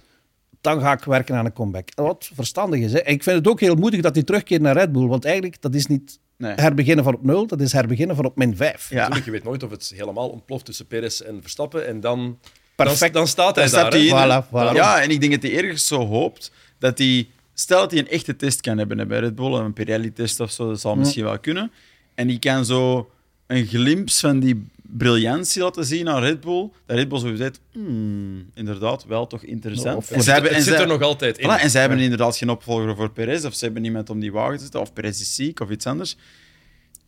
[0.61, 1.89] dan ga ik werken aan een comeback.
[1.95, 2.93] Wat verstandig is.
[2.93, 2.99] Hè?
[2.99, 5.63] En ik vind het ook heel moedig dat hij terugkeert naar Red Bull, want eigenlijk
[5.63, 6.53] dat is niet Nee.
[6.55, 8.91] herbeginnen van op nul, dat is herbeginnen van op min 5.
[8.91, 8.97] Ja.
[8.97, 11.87] Natuurlijk, je weet nooit of het helemaal ontploft tussen Perez en Verstappen.
[11.87, 12.39] En dan,
[12.75, 13.01] Perfect.
[13.01, 14.01] dan, dan staat hij Dan staat daar.
[14.01, 14.35] hij hè.
[14.37, 14.43] in.
[14.43, 14.75] Voilà, voilà.
[14.77, 17.29] Ja, en ik denk dat hij ergens zo hoopt dat hij...
[17.55, 20.51] Stel dat hij een echte test kan hebben hè, bij Red Bull, een Pirelli-test of
[20.51, 21.71] zo, dat zal misschien wel kunnen.
[22.15, 23.11] En die kan zo
[23.47, 26.71] een glimp van die briljantie laten zien aan Red Bull.
[26.87, 29.97] Dat Red Bull zo zegt, hmm, inderdaad, wel toch interessant.
[29.97, 31.49] Of- en zij hebben, het en zit zij- er nog altijd in.
[31.49, 34.33] Voilà, en zij hebben inderdaad geen opvolger voor Perez, of ze hebben niemand om die
[34.33, 36.17] wagen te zetten, of Perez is ziek, of iets anders.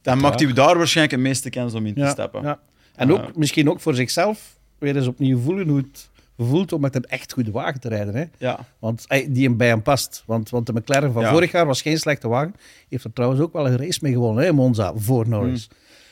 [0.02, 2.42] Dan maakt hij daar waarschijnlijk de meeste kans om in te Ja, stappen.
[2.42, 2.60] ja.
[2.94, 6.94] En ook, misschien ook voor zichzelf weer eens opnieuw voelen hoe het voelt om met
[6.94, 8.14] een echt goede wagen te rijden.
[8.14, 8.24] Hè?
[8.38, 8.66] Ja.
[8.78, 10.22] Want die hem bij hem past.
[10.26, 11.30] Want, want de McLaren van Ja.
[11.30, 12.54] vorig jaar was geen slechte wagen.
[12.88, 15.68] Heeft er trouwens ook wel een race mee gewonnen, hè, Monza, voor Norris.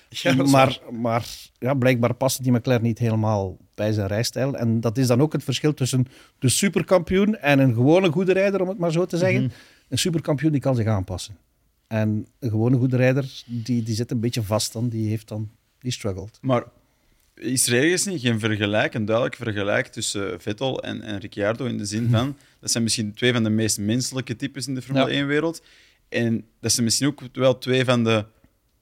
[0.09, 1.27] Ja, maar maar
[1.59, 4.57] ja, blijkbaar past die McLaren niet helemaal bij zijn rijstijl.
[4.57, 6.07] En dat is dan ook het verschil tussen
[6.39, 9.53] de superkampioen en een gewone goede rijder, om het maar zo te zeggen.
[9.89, 11.37] Een superkampioen die kan zich aanpassen.
[11.87, 14.89] En een gewone goede rijder, die, die zit een beetje vast dan.
[14.89, 16.39] Die heeft dan, die struggelt.
[16.43, 16.65] Maar
[17.35, 21.79] is er ergens niet geen vergelijk, een duidelijk vergelijk tussen Vettel en, en Ricciardo in
[21.79, 25.13] de zin van dat zijn misschien twee van de meest menselijke types in de Formule
[25.13, 25.25] Ja.
[25.25, 25.63] 1-wereld.
[26.09, 28.25] En dat zijn misschien ook wel twee van de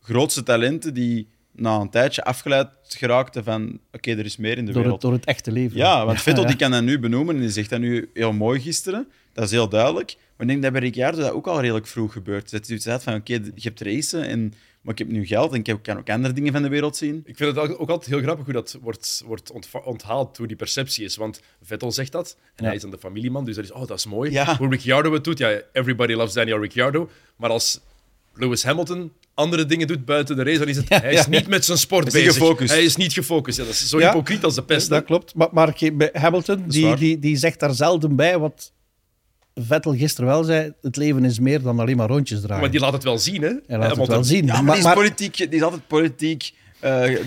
[0.07, 4.73] grootste talenten die na een tijdje afgeleid geraakten van oké, er is meer in de
[4.73, 5.01] Door het, wereld.
[5.01, 5.77] door het echte leven.
[5.77, 6.49] Ja, want Vettel ja.
[6.49, 9.09] die kan dat nu benoemen en die zegt dat nu heel mooi gisteren.
[9.33, 10.16] Dat is heel duidelijk.
[10.16, 12.51] Maar ik denk dat bij Ricciardo dat ook al redelijk vroeg gebeurt.
[12.51, 15.59] Dat hij zegt van oké, je hebt racen, en, maar ik heb nu geld en
[15.59, 17.23] ik heb- kan ook andere dingen van de wereld zien.
[17.25, 19.53] Ik vind het ook altijd heel grappig hoe dat wordt, wordt
[19.85, 21.16] onthaald, hoe die perceptie is.
[21.16, 22.64] Want Vettel zegt dat, en Ja.
[22.64, 24.31] hij is dan de familieman, dus dat is, oh, dat is mooi.
[24.31, 24.57] Ja.
[24.57, 27.11] Hoe Ricciardo het doet, ja, everybody loves Daniel Ricciardo.
[27.37, 27.81] Maar als
[28.35, 31.29] Lewis Hamilton andere dingen doet buiten de race, dan is het, hij is ja.
[31.29, 32.37] niet met zijn sport Hij bezig.
[32.38, 32.72] gefocust.
[32.72, 33.59] Hij is niet gefocust.
[33.59, 34.11] Ja, dat is zo Ja.
[34.11, 34.88] hypocriet als de pest.
[34.88, 35.35] dat klopt.
[35.35, 35.77] Maar, maar
[36.12, 38.72] Hamilton, die, die, die zegt daar zelden bij wat
[39.55, 40.72] Vettel gisteren wel zei.
[40.83, 42.61] Het leven is meer dan alleen maar rondjes draaien.
[42.62, 43.53] Maar die laat het wel zien, hè?
[43.66, 44.46] Hij laat het wel zien.
[44.46, 46.53] Ja, maar, maar, die, is politiek, die is altijd politiek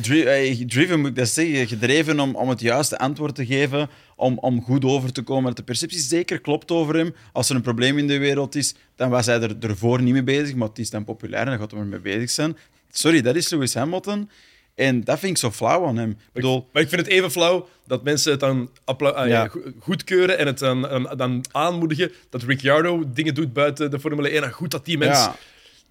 [0.02, 1.68] dri- eh, driven, moet ik dat zeggen.
[1.68, 5.44] Gedreven om, om het juiste antwoord te geven, om, om goed over te komen.
[5.46, 7.16] Dat de perceptie zeker klopt over hem.
[7.34, 10.24] Als er een probleem in de wereld is, dan was hij er ervoor niet mee
[10.24, 12.58] bezig, maar het is dan populair en dan gaat hij er mee bezig zijn.
[12.92, 14.30] Sorry, dat is Lewis Hamilton.
[14.76, 16.10] En dat vind ik zo flauw aan hem.
[16.10, 19.62] Ik bedoel, Maar ik vind het even flauw dat mensen het dan ah, ja, go-
[19.80, 24.44] goedkeuren en het dan, dan- dan aanmoedigen dat Ricciardo dingen doet buiten de Formule 1.
[24.44, 25.36] En goed dat die mens ja,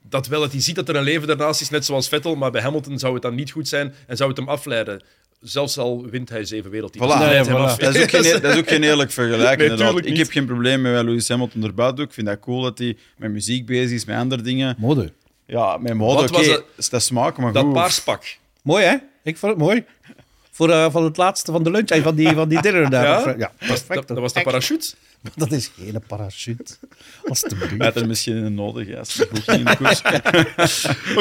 [0.02, 2.34] dat wel, dat hij ziet dat er een leven daarnaast is, net zoals Vettel.
[2.36, 5.02] Maar bij Hamilton zou het dan niet goed zijn en zou het hem afleiden.
[5.40, 7.14] Zelfs al wint hij zeven wereldtitels.
[7.14, 7.18] Voilà.
[7.18, 7.48] Nee, voilà.
[7.78, 9.58] dat is, ook geen, dat is ook geen eerlijk vergelijk.
[9.58, 9.86] Nee, inderdaad.
[9.88, 12.06] tuurlijk Ik heb geen probleem met wat Lewis Hamilton erbij doet.
[12.06, 14.74] Ik vind dat cool dat hij met muziek bezig is, met andere dingen.
[14.78, 15.12] Mode.
[15.46, 17.72] Ja, met mode, Wat oké, was dat- is dat smaak, maar Dat goed.
[17.72, 18.36] paarspak.
[18.62, 18.96] Mooi, hè?
[19.22, 19.84] Ik vond het mooi.
[20.58, 23.04] Voor, eh, van het laatste van de lunch, en van die, van die dinner daar.
[23.04, 23.34] Ja?
[23.38, 23.94] ja Was, perfect.
[23.94, 24.92] dat, dat was de parachute.
[25.36, 26.72] Dat is geen parachute.
[27.24, 27.70] Alsjeblieft.
[27.76, 28.98] Hij had er misschien een nodig, ja.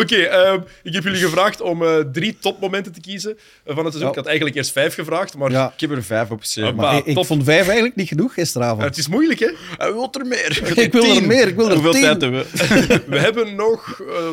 [0.01, 3.93] Oké, ehm, ik heb jullie gevraagd om eh, drie topmomenten te kiezen eh, van het
[3.93, 4.01] seizoen.
[4.01, 4.09] Ja.
[4.09, 6.41] Ik had eigenlijk eerst vijf gevraagd, maar Ja, Ik heb er vijf op.
[6.55, 7.25] Ah, maar maar ik, ik top.
[7.25, 8.81] vond vijf eigenlijk niet genoeg gisteravond.
[8.83, 9.49] het is moeilijk, hè?
[9.77, 10.61] hij wil er meer.
[10.75, 12.01] Ik wil er meer, ik wil er Hoeveel tien.
[12.01, 13.01] tijd hebben we?
[13.07, 14.27] We hebben nog eh,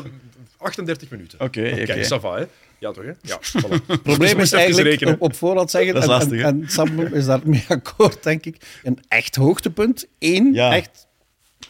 [0.57, 1.41] 38 minuten.
[1.41, 2.05] Oké, Oké, oké.
[2.05, 2.45] ça va, hè?
[2.85, 3.05] Ja, toch?
[3.05, 3.11] Hè?
[3.23, 3.71] Ja, voilà.
[3.87, 6.41] Het probleem Dus is moest even eigenlijk op, op voorhand zeggen, Dat is en, lastig,
[6.43, 8.57] en, en Sam is daar mee akkoord, denk ik.
[8.83, 10.75] Een echt hoogtepunt, één, Ja.
[10.75, 11.07] echt,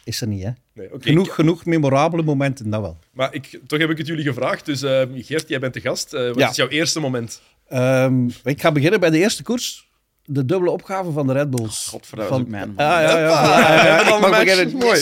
[0.03, 0.43] is er niet.
[0.43, 0.49] Hè?
[0.73, 0.89] Nee.
[0.99, 2.97] Genoeg, genoeg memorabele momenten, dat wel.
[3.11, 4.65] Maar ik, toch heb ik het jullie gevraagd.
[4.65, 4.79] Dus
[5.13, 6.13] Gert, jij bent de gast.
[6.13, 6.49] Eh, wat Ja.
[6.49, 7.41] is jouw eerste moment?
[7.67, 9.84] Ehm, ik ga beginnen bij de eerste koers.
[10.27, 11.87] De dubbele opgave van de Red Bulls.
[11.89, 14.75] Godverdomme, mijn Ah, ja, ja, ja, ja, ja, beginnen.
[14.77, 15.01] Mooi.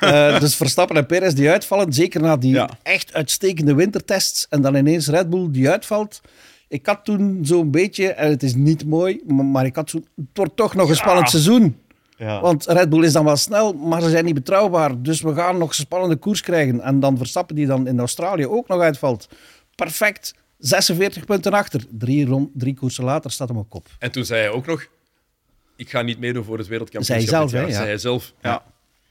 [0.00, 2.68] Eh, dus Verstappen en Perez die uitvallen, zeker na die Ja.
[2.82, 6.20] echt uitstekende wintertests en dan ineens Red Bull die uitvalt.
[6.68, 9.96] Ik had toen zo'n beetje, en het is niet mooi, maar, maar ik had zo,
[10.16, 11.76] het wordt toch nog een spannend seizoen.
[12.16, 12.40] Ja.
[12.40, 15.02] Want Red Bull is dan wel snel, maar ze zijn niet betrouwbaar.
[15.02, 16.80] Dus we gaan nog een spannende koers krijgen.
[16.80, 19.28] En dan Verstappen die dan in Australië ook nog uitvalt.
[19.74, 20.34] Perfect.
[20.58, 21.84] 46 punten achter.
[21.90, 23.86] Drie, rond, drie koersen later staat hem op kop.
[23.98, 24.86] En toen zei hij ook nog:
[25.76, 27.28] Ik ga niet meedoen voor het wereldkampioenschap.
[27.28, 27.74] Zei hij zelf, hè, ja.
[27.76, 28.32] Zei hij zelf.
[28.42, 28.62] Ja.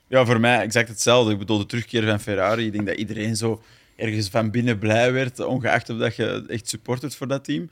[0.07, 1.31] ja, voor mij exact hetzelfde.
[1.31, 2.65] Ik bedoel, de terugkeer van Ferrari.
[2.65, 3.61] Ik denk dat iedereen zo
[3.95, 7.69] ergens van binnen blij werd, ongeacht of dat je echt supportert voor dat team.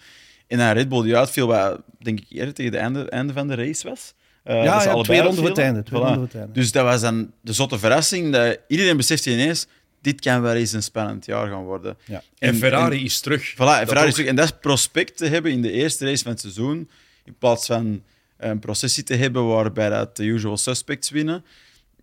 [0.47, 3.47] En dan Red Bull die uitviel, wat denk ik eerder tegen het einde, einde van
[3.47, 4.13] de race was.
[4.43, 5.63] Eh, ja, ja twee ronden voor het uitvielen.
[5.65, 5.83] einde.
[5.83, 6.03] Twee Voilà.
[6.03, 6.51] ronden voor het einde.
[6.53, 8.31] Dus dat was dan de zotte verrassing.
[8.33, 9.67] Dat iedereen besefte ineens,
[10.03, 11.97] dit kan wel eens een spannend jaar gaan worden.
[12.05, 12.23] Ja.
[12.37, 13.53] En Ferrari is terug.
[13.53, 14.29] Voilà, en Dat Ferrari is terug.
[14.29, 16.89] En dat is prospect te hebben in de eerste race van het seizoen,
[17.25, 18.03] in plaats van
[18.37, 21.45] een processie te hebben waarbij dat de usual suspects winnen.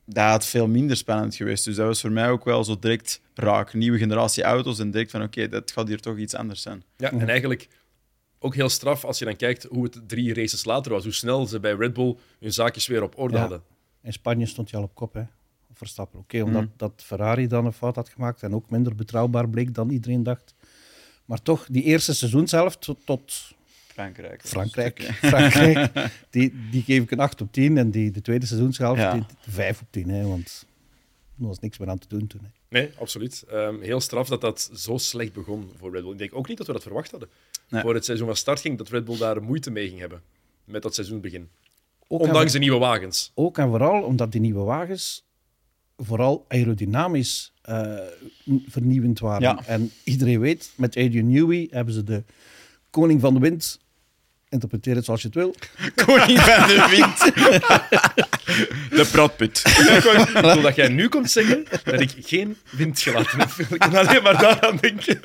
[0.05, 1.65] Dat had veel minder spannend geweest.
[1.65, 3.75] Dus dat was voor mij ook wel zo direct raak.
[3.75, 6.83] Nieuwe generatie auto's en direct van oké, dat gaat hier toch iets anders zijn.
[6.97, 7.69] Ja, en eigenlijk
[8.39, 11.03] ook heel straf als je dan kijkt hoe het drie races later was.
[11.05, 13.41] Hoe snel ze bij Red Bull hun zaakjes weer op orde Ja.
[13.41, 13.63] hadden.
[14.03, 15.23] In Spanje stond hij al op kop, hè.
[15.81, 16.19] Verstappen.
[16.19, 16.71] Oké, omdat Mhm.
[16.77, 20.55] dat Ferrari dan een fout had gemaakt en ook minder betrouwbaar bleek dan iedereen dacht.
[21.25, 23.53] Maar toch, die eerste seizoenshelft tot, tot
[23.87, 24.41] Frankrijk.
[24.45, 25.93] Frankrijk, Frankrijk
[26.31, 27.79] die, die geef ik een 8 op 10.
[27.79, 29.13] En die, de tweede seizoenshelft, Ja.
[29.13, 30.09] die, 5 op 10.
[30.09, 30.67] Hè, want
[31.41, 32.41] er was niks meer aan te doen toen.
[32.43, 32.49] Hè.
[32.69, 33.45] Nee, absoluut.
[33.51, 36.13] Ehm, heel straf dat dat zo slecht begon voor Red Bull.
[36.13, 37.29] Ik denk ook niet dat we dat verwacht hadden.
[37.69, 37.83] Nee.
[37.83, 40.23] Voor het seizoen van start ging, dat Red Bull daar moeite mee ging hebben.
[40.65, 41.49] Met dat seizoenbegin.
[42.09, 43.33] Ook Ondanks en, de nieuwe wagens.
[43.35, 45.25] ook en vooral omdat die nieuwe wagens
[46.01, 47.99] vooral aerodynamisch eh,
[48.67, 49.43] vernieuwend waren.
[49.43, 49.63] Ja.
[49.67, 52.25] En iedereen weet, met Adrian Newey hebben ze de
[52.91, 53.81] koning van de wind.
[54.49, 55.55] Interpreteer het zoals je het wil.
[56.07, 57.19] Koning van de wind.
[59.01, 59.63] de pratput.
[59.65, 63.51] Ik dat jij nu komt zeggen dat ik geen wind gelaten heb.
[63.51, 65.21] Ik kan alleen maar daaraan denken.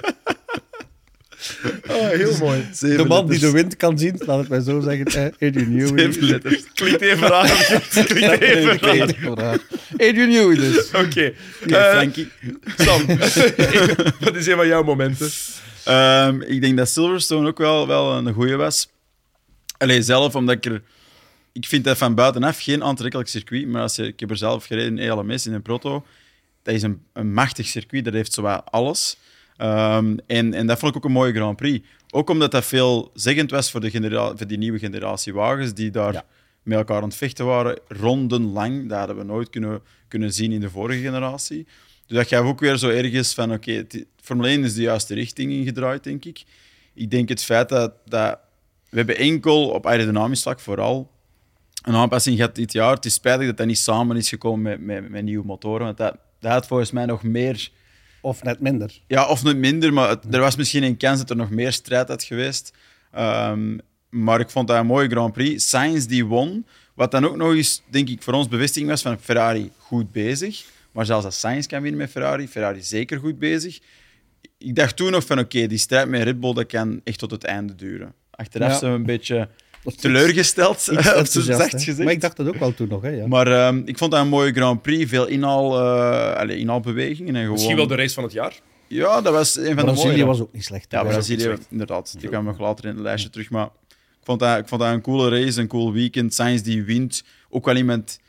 [1.87, 2.65] Oh, heel mooi.
[2.79, 5.33] De man die de wind kan zien, laat het mij zo zeggen.
[5.33, 6.11] Adrian Newey.
[6.11, 6.63] Zeven letters.
[6.73, 7.79] Klinkt even raar.
[8.05, 9.59] Klinkt even raar.
[9.93, 10.91] Adrian Newey dus.
[10.91, 11.33] Oké.
[11.67, 12.31] Eh, Frankie.
[12.77, 13.05] Sam,
[14.23, 15.29] wat is een van jouw momenten?
[15.83, 18.89] Ehm, ik denk dat Silverstone ook wel, wel een goeie was.
[19.77, 20.81] Alleen zelf, omdat ik er...
[21.51, 24.65] Ik vind dat van buitenaf geen aantrekkelijk circuit, maar als je, ik heb er zelf
[24.65, 26.05] gereden in ELMS, in een proto.
[26.63, 29.17] Dat is een, een machtig circuit, dat heeft zowat alles.
[29.57, 31.87] Ehm, en, en dat vond ik ook een mooie Grand Prix.
[32.09, 35.91] Ook omdat dat veel zeggend was voor, de genera- voor die nieuwe generatie wagens die
[35.91, 36.25] daar Ja.
[36.63, 38.89] met elkaar aan het vechten waren, rondenlang.
[38.89, 41.67] Dat hadden we nooit kunnen, kunnen zien in de vorige generatie.
[42.07, 43.85] Dus dat gaf ook weer zo ergens van, oké,
[44.21, 46.43] Formule 1 is de juiste richting ingedraaid, denk ik.
[46.93, 48.39] Ik denk het feit dat, dat
[48.89, 51.11] we hebben enkel op aerodynamisch vlak vooral
[51.83, 52.93] een aanpassing gehad dit jaar.
[52.95, 55.97] Het is spijtig dat dat niet samen is gekomen met, met, met nieuwe motoren, want
[55.97, 57.69] dat, dat had volgens mij nog meer...
[58.25, 58.99] Of net minder.
[59.07, 61.71] Ja, of niet minder, maar het- er was misschien een kans dat er nog meer
[61.71, 62.73] strijd had geweest.
[63.11, 63.77] Ehm,
[64.09, 65.69] maar ik vond dat een mooie Grand Prix.
[65.69, 69.19] Sainz die won, wat dan ook nog eens, denk ik, voor ons bevestiging was van
[69.19, 70.63] Ferrari goed bezig.
[70.91, 73.79] Maar zelfs als Sainz kan winnen met Ferrari, Ferrari zeker goed bezig.
[74.57, 77.31] Ik dacht toen nog van, oké, die strijd met Red Bull dat kan echt tot
[77.31, 78.13] het einde duren.
[78.31, 78.77] Achteraf Ja.
[78.77, 79.49] zijn we een beetje
[79.93, 81.33] teleurgesteld, zacht
[81.83, 81.97] gezegd.
[81.97, 83.01] Maar ik dacht dat ook wel toen nog.
[83.01, 83.27] Hè, ja.
[83.27, 85.09] Maar ehm, ik vond dat een mooie Grand Prix.
[85.09, 85.79] Veel inhaal,
[86.47, 87.33] eh inhaalbewegingen.
[87.35, 87.51] En gewoon...
[87.55, 88.59] Misschien wel de race van het jaar.
[88.87, 90.91] Ja, dat was een van de Brazilië was ook niet slecht.
[90.91, 91.09] Ja, hè.
[91.09, 92.15] Brazilië, inderdaad.
[92.19, 93.49] Die kwam nog later in het lijstje terug.
[93.49, 96.33] Maar ik vond, dat, ik vond dat een coole race, een cool weekend.
[96.33, 97.23] Sainz die wint.
[97.49, 98.19] Ook wel iemand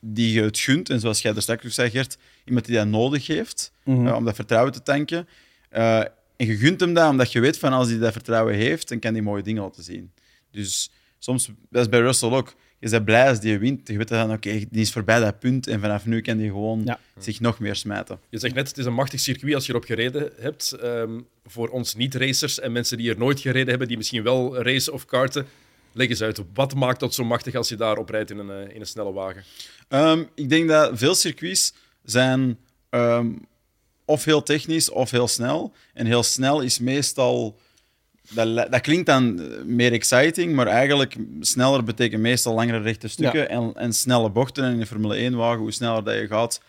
[0.00, 0.90] die je het gunt.
[0.90, 4.06] En zoals jij er straks ook zei, Gert, iemand die dat nodig heeft Mhm.
[4.06, 5.28] eh, om dat vertrouwen te tanken.
[5.70, 5.98] Eh,
[6.36, 8.98] en je gunt hem dat, omdat je weet van als hij dat vertrouwen heeft, dan
[8.98, 10.10] kan hij mooie dingen laten zien.
[10.54, 12.54] Dus soms, dat is bij Russell ook.
[12.78, 13.88] Je bent blij als die wint.
[13.88, 15.66] Je weet dan, oké, die is voorbij dat punt.
[15.66, 16.98] En vanaf nu kan hij gewoon Ja.
[17.18, 18.18] zich nog meer smijten.
[18.28, 20.72] Je zegt net, het is een machtig circuit als je erop gereden hebt.
[20.72, 24.92] Ehm, voor ons niet-racers en mensen die er nooit gereden hebben, die misschien wel racen
[24.92, 25.46] of karten.
[25.92, 28.74] Leg eens uit, wat maakt dat zo machtig als je daarop rijdt in een, eh,
[28.74, 29.42] in een snelle wagen?
[29.88, 32.58] Ehm, ik denk dat veel circuits zijn
[32.90, 33.32] ehm,
[34.04, 35.72] of heel technisch of heel snel.
[35.94, 37.58] En heel snel is meestal...
[38.30, 43.48] Dat, dat klinkt dan eh, meer exciting, maar eigenlijk sneller betekent meestal langere rechte stukken
[43.48, 44.64] en, en snelle bochten.
[44.64, 46.60] En in de Formule 1-wagen, hoe sneller dat je gaat,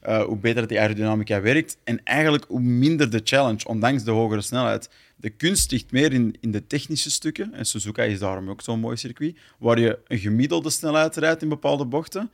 [0.00, 1.76] eh, hoe beter die aerodynamica werkt.
[1.84, 4.88] En eigenlijk hoe minder de challenge, ondanks de hogere snelheid.
[5.16, 7.54] De kunst ligt meer in, in de technische stukken.
[7.54, 9.36] En Suzuka is daarom ook zo'n mooi circuit.
[9.58, 12.30] Waar je een gemiddelde snelheid rijdt in bepaalde bochten.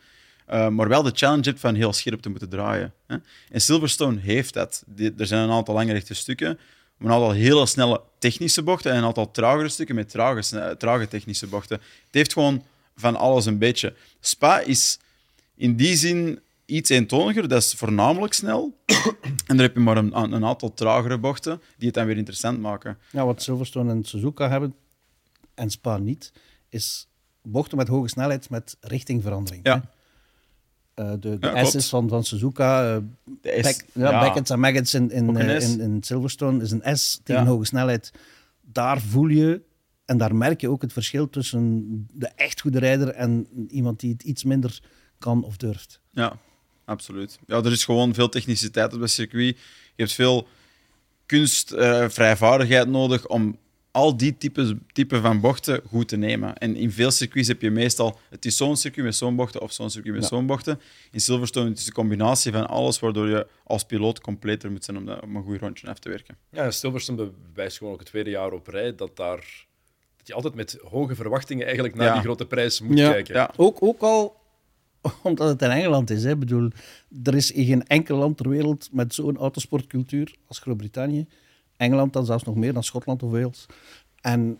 [0.50, 2.92] Uh, maar wel de challenge hebt van heel scherp te moeten draaien.
[3.06, 3.16] Hè?
[3.50, 4.82] En Silverstone heeft dat.
[4.86, 6.58] Die, er zijn een aantal lange rechte stukken,
[7.04, 11.46] een aantal hele snelle technische bochten en een aantal tragere stukken met trage, trage technische
[11.46, 11.76] bochten.
[11.76, 12.64] Het heeft gewoon
[12.96, 13.94] van alles een beetje.
[14.20, 14.98] Spa is
[15.54, 18.76] in die zin iets eentoniger, dat is voornamelijk snel.
[19.26, 22.60] en dan heb je maar een, een, aantal tragere bochten die het dan weer interessant
[22.60, 22.98] maken.
[23.10, 24.74] Ja, wat Silverstone en Suzuka hebben,
[25.54, 26.32] en Spa niet,
[26.68, 27.08] is
[27.42, 29.66] bochten met hoge snelheid met richtingverandering.
[29.66, 29.90] Ja.
[31.10, 32.96] De de ja, S's van, van Suzuka, uh,
[33.42, 34.20] S, back, ja, ja.
[34.20, 38.12] Baggett's en Maggots in, in, uh, in, in, Silverstone is een S tegen hoge snelheid.
[38.60, 39.62] Daar voel je
[40.04, 44.12] en daar merk je ook het verschil tussen de echt goede rijder en iemand die
[44.12, 44.80] het iets minder
[45.18, 46.00] kan of durft.
[46.10, 46.36] Ja,
[46.84, 47.38] absoluut.
[47.46, 49.56] Ja, er is gewoon veel techniciteit op het circuit.
[49.94, 50.46] Je hebt veel
[51.26, 53.58] kunst, uh, vrijvaardigheid nodig om
[53.92, 56.56] al die types type van bochten goed te nemen.
[56.56, 59.72] En in veel circuits heb je meestal, het is zo'n circuit met zo'n bochten of
[59.72, 60.80] zo'n circuit met zo'n bochten.
[61.10, 64.96] In Silverstone is het een combinatie van alles, waardoor je als piloot completer moet zijn
[64.96, 66.36] om, dat, om een goed rondje af te werken.
[66.50, 69.66] Ja, Silverstone bewijst gewoon ook het tweede jaar op rij dat daar
[70.16, 73.34] dat je altijd met hoge verwachtingen eigenlijk naar die grote prijs moet kijken.
[73.34, 73.50] Ja.
[73.56, 74.36] Ook, ook al
[75.22, 76.24] omdat het in Engeland is.
[76.24, 76.30] Hè.
[76.30, 76.70] Ik bedoel,
[77.22, 81.26] er is in geen enkel land ter wereld met zo'n autosportcultuur als Groot-Brittannië.
[81.82, 83.66] Engeland dan zelfs nog meer dan Schotland of Wales.
[84.20, 84.58] En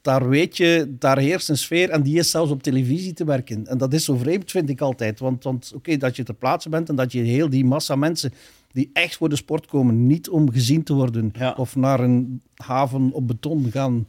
[0.00, 3.66] daar weet je, daar heerst een sfeer en die is zelfs op televisie te werken.
[3.66, 5.18] En dat is zo vreemd, vind ik altijd.
[5.18, 8.32] Want, want oké, dat je ter plaatse bent en dat je heel die massa mensen
[8.72, 13.12] die echt voor de sport komen, niet om gezien te worden of naar een haven
[13.12, 14.06] op beton gaan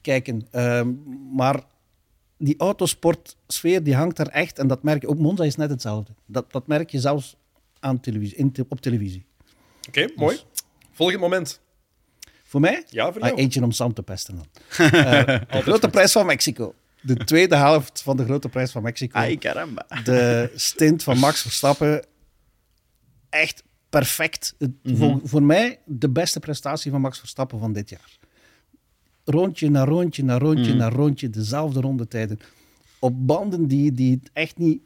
[0.00, 0.46] kijken.
[0.52, 0.82] Uh,
[1.34, 1.62] maar
[2.36, 4.58] die autosportsfeer die hangt daar echt.
[4.58, 6.12] En dat merk je, ook Monza is net hetzelfde.
[6.26, 7.36] Dat, dat merk je zelfs
[7.80, 9.24] aan televisie, in, op televisie.
[9.88, 10.36] Oké, mooi.
[10.36, 11.60] Dus- Volgend moment.
[12.52, 12.84] Voor mij?
[12.88, 13.32] Ja, voor jou.
[13.32, 14.46] Ah, eentje om Sam te pesten dan.
[14.78, 16.74] uh, de grote prijs van Mexico.
[17.00, 19.18] De tweede helft van de grote prijs van Mexico.
[19.18, 19.86] Ay, caramba.
[20.04, 22.04] De stint van Max Verstappen.
[23.28, 24.54] Echt perfect.
[24.58, 28.18] Mm voor, voor mij de beste prestatie van Max Verstappen van dit jaar
[29.24, 30.78] rondje na rondje na rondje mm.
[30.78, 32.38] na rondje, dezelfde rondetijden.
[32.98, 34.82] Op banden die, die het echt niet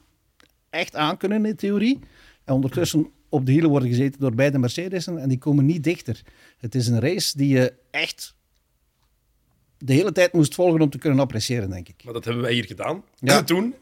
[0.71, 1.99] echt aankunnen in theorie.
[2.45, 6.23] En ondertussen op de hielen worden gezeten door beide Mercedes'en en die komen niet dichter.
[6.59, 8.35] Het is een race die je echt
[9.79, 12.05] de hele tijd moest volgen om te kunnen appreciëren, denk ik.
[12.05, 13.43] Maar dat hebben wij hier gedaan ja.
[13.53, 13.75] toen.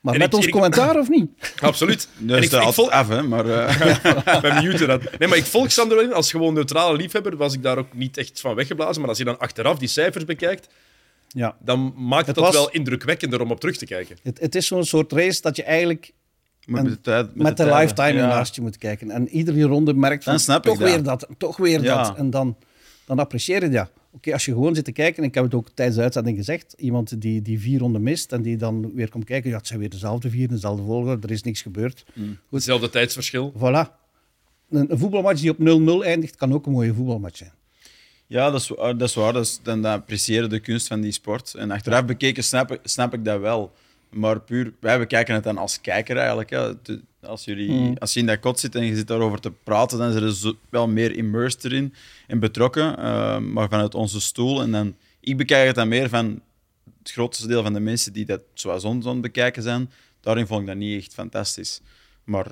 [0.00, 1.30] Maar met ons commentaar of niet?
[1.60, 2.08] Absoluut.
[2.18, 2.90] Dus ik, ik volg...
[2.90, 3.46] af, hè, maar...
[3.46, 4.40] Uh...
[4.40, 5.18] Bij mute dat.
[5.18, 6.12] Nee, maar ik volg Sander in.
[6.12, 9.00] Als gewoon neutrale liefhebber was ik daar ook niet echt van weggeblazen.
[9.00, 10.68] Maar als je dan achteraf die cijfers bekijkt,
[11.28, 11.56] ja.
[11.60, 14.18] dan maakt het, het dat wel indrukwekkender om op terug te kijken.
[14.22, 16.12] Het, het is zo'n soort race dat je eigenlijk
[16.66, 18.26] met, de, tijd, met, de, lifetime ja.
[18.26, 19.10] naast je moet kijken.
[19.10, 22.16] En iedere ronde merkt van, toch weer dat, toch weer dat.
[22.16, 22.56] En dan,
[23.04, 25.54] dan apprecieer je dat okay, als je gewoon zit te kijken, en ik heb het
[25.54, 29.08] ook tijdens de uitzending gezegd, iemand die, die vier ronden mist en die dan weer
[29.08, 32.04] komt kijken, ja, het zijn weer dezelfde vier, dezelfde volgorde, er is niks gebeurd.
[32.12, 32.38] Mm.
[32.50, 33.52] Hetzelfde tijdsverschil.
[33.56, 34.04] Voilà.
[34.70, 37.52] Een, een voetbalmatch die op 0-0 eindigt, kan ook een mooie voetbalmatch zijn.
[38.26, 39.32] Ja, dat is, dat is waar.
[39.32, 41.54] Dat is, dan appreciëren de kunst van die sport.
[41.54, 43.72] En achteraf bekeken snap snap ik dat wel.
[44.10, 46.50] Maar puur, wij bekijken het dan als kijker eigenlijk.
[46.50, 46.74] Ja.
[47.20, 47.96] Als, jullie, hmm.
[47.98, 50.56] als je in dat kot zit en je zit daarover te praten, dan zijn ze
[50.68, 51.94] wel meer immersed erin
[52.26, 52.98] en betrokken.
[52.98, 54.62] Uh, maar vanuit onze stoel.
[54.62, 56.42] En dan, ik bekijk het dan meer van
[56.98, 59.90] het grootste deel van de mensen die dat zoals ons aan bekijken zijn.
[60.20, 61.80] Daarin vond ik dat niet echt fantastisch.
[62.26, 62.46] Maar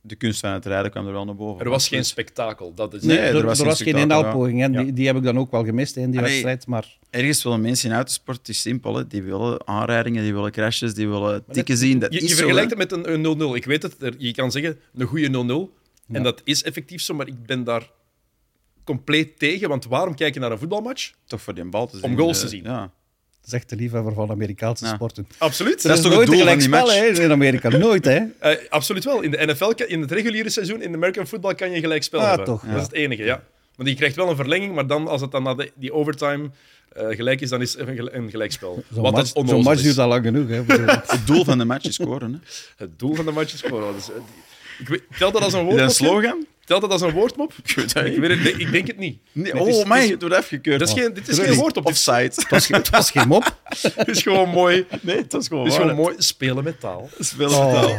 [0.00, 1.64] de kunst van het rijden kwam er wel naar boven.
[1.64, 2.74] Er was geen spektakel.
[2.74, 3.02] Dat is...
[3.02, 4.58] Nee, er, was, er was geen inhaalpoging.
[4.58, 4.68] Ja.
[4.68, 6.66] Die, die, heb ik dan ook wel gemist in die wedstrijd.
[6.66, 6.98] Maar...
[7.10, 8.96] Ergens willen mensen in autosport, het is simpel.
[8.96, 9.06] Hè.
[9.06, 11.98] Die willen aanrijdingen, die willen crashes, die willen tikken zien.
[11.98, 13.56] Dat je, je vergelijkt het met een 0-0.
[13.56, 16.14] Ik weet het, je kan zeggen een goede 0-0.
[16.14, 17.90] En dat is effectief zo, maar ik ben daar
[18.84, 19.68] compleet tegen.
[19.68, 21.12] Want waarom kijk je naar een voetbalmatch?
[21.24, 22.10] Toch voor die bal te zien.
[22.10, 22.64] Om goals te zien.
[22.64, 22.92] Ja
[23.46, 25.26] zegt de liefhebber van Amerikaanse sporten.
[25.38, 25.82] Absoluut.
[25.82, 27.68] dat is, toch nooit een gelijk spel hè, in Amerika.
[27.76, 28.20] Nooit, hè?
[28.42, 29.20] Uh, absoluut wel.
[29.20, 32.20] In de NFL, in het reguliere seizoen, in de American football, kan je gelijk spel
[32.20, 32.44] ah, hebben.
[32.44, 33.42] Toch, Dat is het enige, ja.
[33.76, 36.50] Want je krijgt wel een verlenging, maar dan, als het dan na de, die overtime
[36.96, 38.84] uh, gelijk is, dan is het een, gelijkspel.
[38.92, 40.48] Zo'n match, zo match duurt al lang genoeg.
[40.48, 40.62] Hè,
[41.16, 42.32] het doel van de match is scoren.
[42.32, 42.38] Hè?
[42.76, 43.94] Het doel van de match is scoren.
[43.94, 44.08] Dus,
[44.78, 45.76] ik weet, telt dat als een woord?
[45.76, 46.46] Is een slogan?
[46.66, 47.52] Telt dat als een woordmop?
[47.64, 49.18] Ik, weet het ik, weet het, ik denk het niet.
[49.32, 50.78] Nee, oh, is, mij, het wordt afgekeurd.
[50.78, 51.86] Dat is geen, dit is geen woordmop.
[51.86, 52.22] Offside.
[52.22, 53.56] Het was, het was geen mop.
[53.96, 54.86] Het is gewoon mooi.
[55.00, 56.14] Nee, het was gewoon, het is gewoon mooi.
[56.18, 57.08] Spelen met taal.
[57.18, 57.90] Spelen met taal.
[57.90, 57.98] Oh.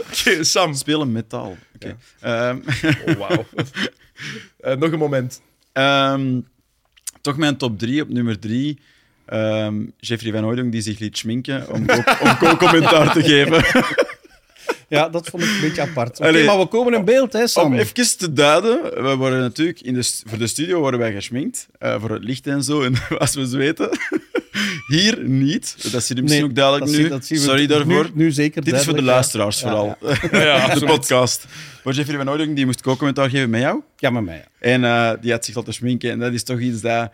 [0.10, 0.74] okay, Sam.
[0.74, 1.56] Spelen met taal.
[1.74, 1.96] Oké.
[2.20, 2.50] Okay.
[2.50, 2.64] Um.
[3.06, 3.46] oh, wauw.
[4.60, 5.40] Uh, nog een moment.
[5.72, 6.48] Um,
[7.20, 8.78] toch mijn top 3 op nummer 3.
[9.32, 11.86] Um, Jeffrey Van Hooydonk die zich liet schminken om,
[12.20, 14.08] om co-commentaar te geven.
[14.90, 16.20] Ja, dat vond ik een beetje apart.
[16.20, 17.64] Oké, maar we komen in beeld, hè, Sam.
[17.64, 21.68] Om even te duiden, we worden natuurlijk in de, voor de studio worden wij geschminkt,
[21.78, 23.88] eh, voor het licht en zo, en als we zweten.
[24.86, 25.92] Hier niet.
[25.92, 27.00] Dat zie je misschien ook duidelijk dat nu.
[27.00, 28.10] zie- dat zien we Sorry nu- daarvoor.
[28.14, 29.96] Nu, zeker Dit is voor de luisteraars Ja, vooral.
[30.32, 31.44] Ja, de podcast.
[31.84, 33.80] Maar Jeffrey van Ouding die moest co-commentaar geven met jou.
[33.96, 34.36] Ja, met mij.
[34.36, 34.44] ja.
[34.58, 36.10] En eh, die had zich laten schminken.
[36.10, 37.10] En dat is toch iets dat...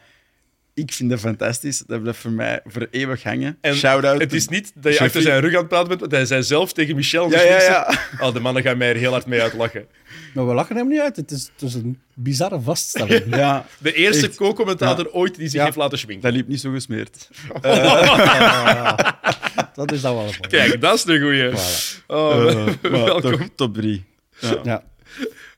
[0.77, 1.79] Ik vind dat fantastisch.
[1.87, 3.59] Dat blijft voor mij voor eeuwig hangen.
[3.61, 4.20] En Shout-out.
[4.20, 5.07] Het is niet dat je Jeffrey.
[5.07, 7.29] achter zijn rug aan het praten bent, want hij zei zelf tegen Michel...
[7.29, 7.99] de Ja, ja, ja.
[8.20, 9.87] Oh, de mannen gaan mij er heel hard mee uitlachen.
[10.35, 11.16] Maar we lachen hem niet uit.
[11.16, 13.24] Het is, het is een bizarre vaststelling.
[13.37, 15.64] Ja, De eerste co-commentator ooit die zich Ja.
[15.64, 16.24] heeft laten schminken.
[16.24, 17.29] dat liep niet zo gesmeerd.
[19.74, 20.41] dat is dan wel een.
[20.49, 21.51] Kijk, dat is de goeie.
[21.51, 22.05] Voilà.
[22.07, 23.49] Oh, Eh, welkom.
[23.55, 24.05] top drie.
[24.39, 24.59] Ja.
[24.64, 24.83] Ja.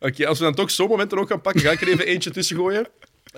[0.01, 2.31] Oké, als we dan toch zo'n momenten ook gaan pakken, ga ik er even eentje
[2.31, 2.87] tussen gooien.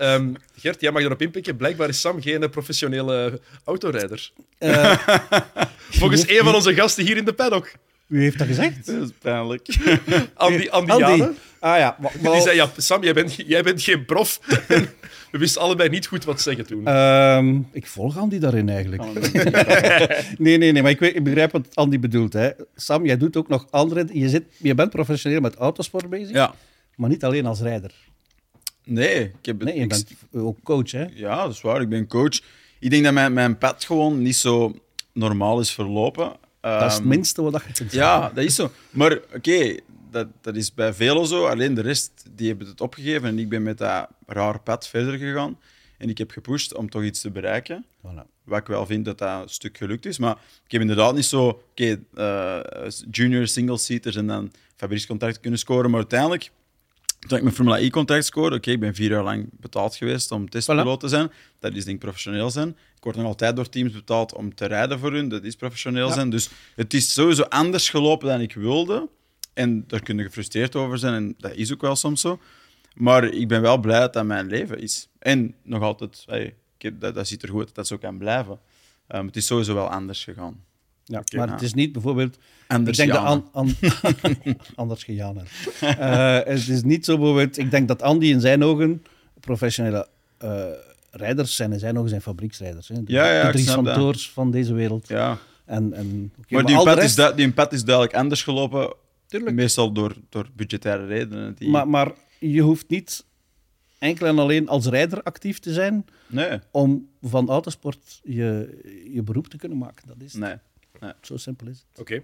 [0.01, 1.55] Ehm, Gert, jij mag erop inpikken.
[1.57, 4.31] Blijkbaar is Sam geen professionele autorijder.
[4.57, 4.97] Eh,
[5.99, 7.71] Volgens een van onze gasten hier in de paddock.
[8.07, 8.85] wie heeft dat gezegd?
[8.85, 9.67] Dat is pijnlijk.
[10.33, 11.03] Andy, Andy, Andy.
[11.17, 11.33] Jane.
[11.59, 11.97] Ah ja.
[11.99, 14.39] maar- Die zei, ja, Sam, jij bent, jij bent geen prof.
[15.31, 16.85] We wisten allebei niet goed wat zeggen toen.
[16.87, 19.03] ehm, ik volg Andy daarin eigenlijk.
[20.37, 22.33] nee, nee, nee, maar ik, weet, ik begrijp wat Andy bedoelt.
[22.33, 22.49] Hè.
[22.75, 24.07] Sam, jij doet ook nog andere...
[24.13, 26.53] Je, zit, je bent professioneel met autosport bezig, Ja.
[26.95, 27.91] maar niet alleen als rijder.
[28.83, 31.05] Nee, ik heb het Nee, je ik- bent ook coach, hè?
[31.13, 31.81] Ja, dat is waar.
[31.81, 32.39] Ik ben coach.
[32.79, 34.75] Ik denk dat mijn, mijn pad gewoon niet zo
[35.13, 36.35] normaal is verlopen.
[36.61, 38.71] Dat is het Ehm, minste wat je kunt Ja, dat is zo.
[38.89, 39.75] Maar oké,
[40.11, 41.45] dat, dat is bij velen zo.
[41.45, 45.17] Alleen de rest die hebben het opgegeven en ik ben met dat raar pad verder
[45.17, 45.59] gegaan.
[45.97, 47.85] En ik heb gepusht om toch iets te bereiken.
[47.97, 48.29] Voilà.
[48.43, 50.17] Wat ik wel vind dat dat een stuk gelukt is.
[50.17, 52.59] Maar ik heb inderdaad niet zo, oké, eh,
[53.11, 55.89] junior single-seaters en dan fabriekscontract kunnen scoren.
[55.89, 56.51] Maar uiteindelijk,
[57.27, 60.49] toen ik mijn Formula E-contract scoorde, oké, ik ben vier jaar lang betaald geweest om
[60.49, 61.31] testpiloot te zijn.
[61.59, 62.69] Dat is denk ik professioneel zijn.
[62.69, 65.29] Ik word nog altijd door teams betaald om te rijden voor hun.
[65.29, 66.13] Dat is professioneel Ja.
[66.13, 66.29] zijn.
[66.29, 69.09] Dus het is sowieso anders gelopen dan ik wilde.
[69.53, 71.13] En daar kun je gefrustreerd over zijn.
[71.13, 72.39] En dat is ook wel soms zo.
[72.95, 75.07] Maar ik ben wel blij dat dat mijn leven is.
[75.19, 78.59] En nog altijd, hey, dat, dat ziet er goed uit dat dat zo kan blijven.
[79.07, 80.63] Ehm, het is sowieso wel anders gegaan.
[81.05, 82.37] Ja, maar het is niet bijvoorbeeld...
[82.67, 83.41] Anders ik denk dat Jana.
[83.51, 83.75] an,
[84.75, 84.95] an-
[85.27, 85.67] anders.
[85.79, 87.57] Eh, het is niet zo bijvoorbeeld...
[87.57, 89.03] Ik denk dat Andy in zijn ogen
[89.39, 90.63] professionele eh,
[91.11, 91.73] rijders zijn.
[91.73, 92.87] In zijn ogen zijn fabrieksrijders.
[92.87, 93.03] Hè.
[93.03, 95.07] De, Ja, ja, de ik Dries snap van deze wereld.
[95.07, 95.37] Ja.
[95.65, 98.93] En, en, oké, maar die pad, is die is duidelijk anders gelopen.
[99.27, 99.55] Tuurlijk.
[99.55, 101.55] Meestal door, door budgettaire redenen.
[101.55, 101.69] Die...
[101.69, 103.25] Maar, maar je hoeft niet
[103.99, 108.79] enkel en alleen als rijder actief te zijn Nee, om van autosport je,
[109.13, 110.07] je beroep te kunnen maken.
[110.07, 110.41] Dat is het.
[110.41, 110.55] nee.
[111.21, 111.99] Zo simpel is het.
[112.01, 112.21] Oké.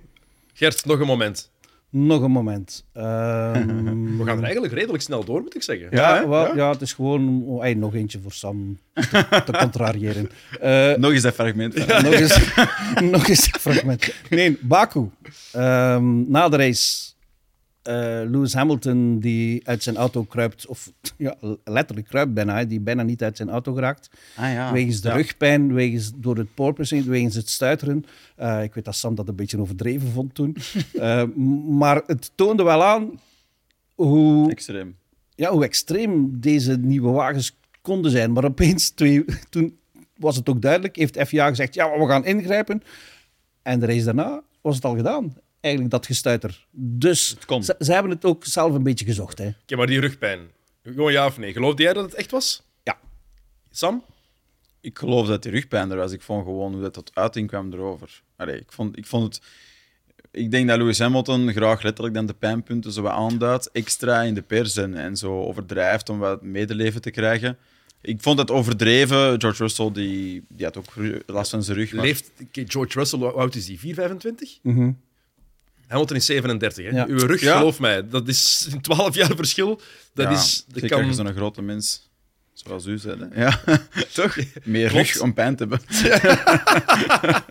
[0.53, 1.51] Gert, nog een moment.
[1.89, 2.84] Nog een moment.
[2.93, 5.88] Ehm, We gaan er eigenlijk redelijk snel door, moet ik zeggen.
[5.91, 6.28] ja, Ja, hè?
[6.28, 6.55] wel, Ja.
[6.55, 10.30] ja, het is gewoon oh, hey, nog eentje voor Sam te, te contrariëren.
[10.61, 11.75] Eh, Nog eens dat fragment.
[11.88, 12.53] nog, eens,
[13.11, 14.13] nog eens een fragment.
[14.30, 15.09] Nee, Baku.
[15.51, 17.05] Ehm, na de race.
[17.88, 23.03] Eh, Lewis Hamilton die uit zijn auto kruipt, of ja, letterlijk kruipt bijna, die bijna
[23.03, 24.09] niet uit zijn auto geraakt.
[24.35, 24.71] Ah, ja.
[24.73, 25.15] Wegens de Ja.
[25.15, 28.05] rugpijn, wegens, door het porpoising, wegens het stuiteren.
[28.35, 30.55] Eh, ik weet dat Sam dat een beetje overdreven vond toen.
[30.93, 31.23] Eh,
[31.69, 33.19] maar het toonde wel aan
[33.95, 34.95] hoe, Extreem.
[35.35, 38.31] ja, hoe extreem deze nieuwe wagens konden zijn.
[38.31, 39.77] Maar opeens, twee, toen
[40.15, 42.81] was het ook duidelijk, heeft FIA gezegd, ja, we gaan ingrijpen.
[43.61, 45.35] En de race daarna was het al gedaan.
[45.60, 46.66] Eigenlijk dat gestuiter.
[46.72, 49.38] Dus ze, ze hebben het ook zelf een beetje gezocht.
[49.38, 49.47] Hè.
[49.62, 50.39] Oké, maar die rugpijn.
[50.84, 51.53] Gewoon ja of nee?
[51.53, 52.64] Geloofde jij dat het echt was?
[52.84, 52.97] Ja.
[53.72, 54.03] Sam?
[54.82, 56.12] Ik geloof dat die rugpijn er was.
[56.12, 58.22] Ik vond gewoon hoe dat tot uiting kwam erover.
[58.36, 59.45] Allee, ik, vond, ik vond het...
[60.32, 64.34] Ik denk dat Lewis Hamilton graag letterlijk dan de pijnpunten zo wat aanduidt, extra in
[64.34, 67.58] de pers en, en zo overdrijft om wat medeleven te krijgen.
[68.01, 69.41] Ik vond het overdreven.
[69.41, 70.93] George Russell die, die had ook
[71.26, 71.93] last van zijn rug.
[71.93, 73.80] maar- Leeft George Russell, hoe oud is die?
[73.80, 74.60] 425?
[74.62, 74.91] Mhm.
[75.88, 76.85] Hamilton is 37.
[76.85, 76.91] Hè?
[76.91, 77.05] Ja.
[77.07, 77.57] Uw rug, Ja.
[77.57, 79.81] geloof mij, dat is een 12 jaar verschil.
[80.13, 80.63] Dat Ja, is...
[80.67, 81.13] Dat zeker kan...
[81.13, 82.09] zo'n grote mens.
[82.53, 83.27] Zoals u zei.
[83.29, 83.43] Hè?
[83.43, 83.61] Ja,
[84.13, 84.38] toch?
[84.63, 85.11] Meer Klopt.
[85.11, 85.81] rug om pijn te hebben.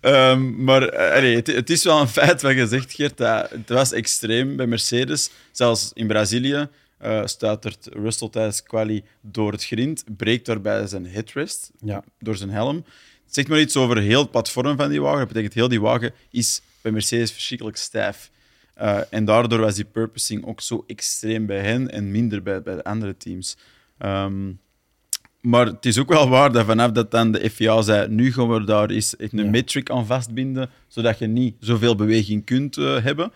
[0.00, 3.16] Ehm, maar eh, allee, het, het is wel een feit wat je zegt, Geert.
[3.16, 5.30] Dat het was extreem bij Mercedes.
[5.52, 11.70] Zelfs in Brazilië eh stuitert Russell tijdens quali door het grind, breekt daarbij zijn headrest
[11.80, 12.04] Ja.
[12.18, 12.76] door zijn helm.
[13.24, 15.18] Het zegt maar iets over heel het platform van die wagen.
[15.18, 18.30] Dat betekent heel die wagen is bij Mercedes verschrikkelijk stijf.
[18.74, 22.74] Eh, en daardoor was die purposing ook zo extreem bij hen en minder bij, bij
[22.74, 23.56] de andere teams.
[23.98, 24.52] Ehm,
[25.40, 28.48] maar het is ook wel waar dat vanaf dat dan de FIA zei, nu gaan
[28.48, 29.44] we daar eens een Ja.
[29.50, 33.32] metric aan vastbinden, zodat je niet zoveel beweging kunt eh, hebben.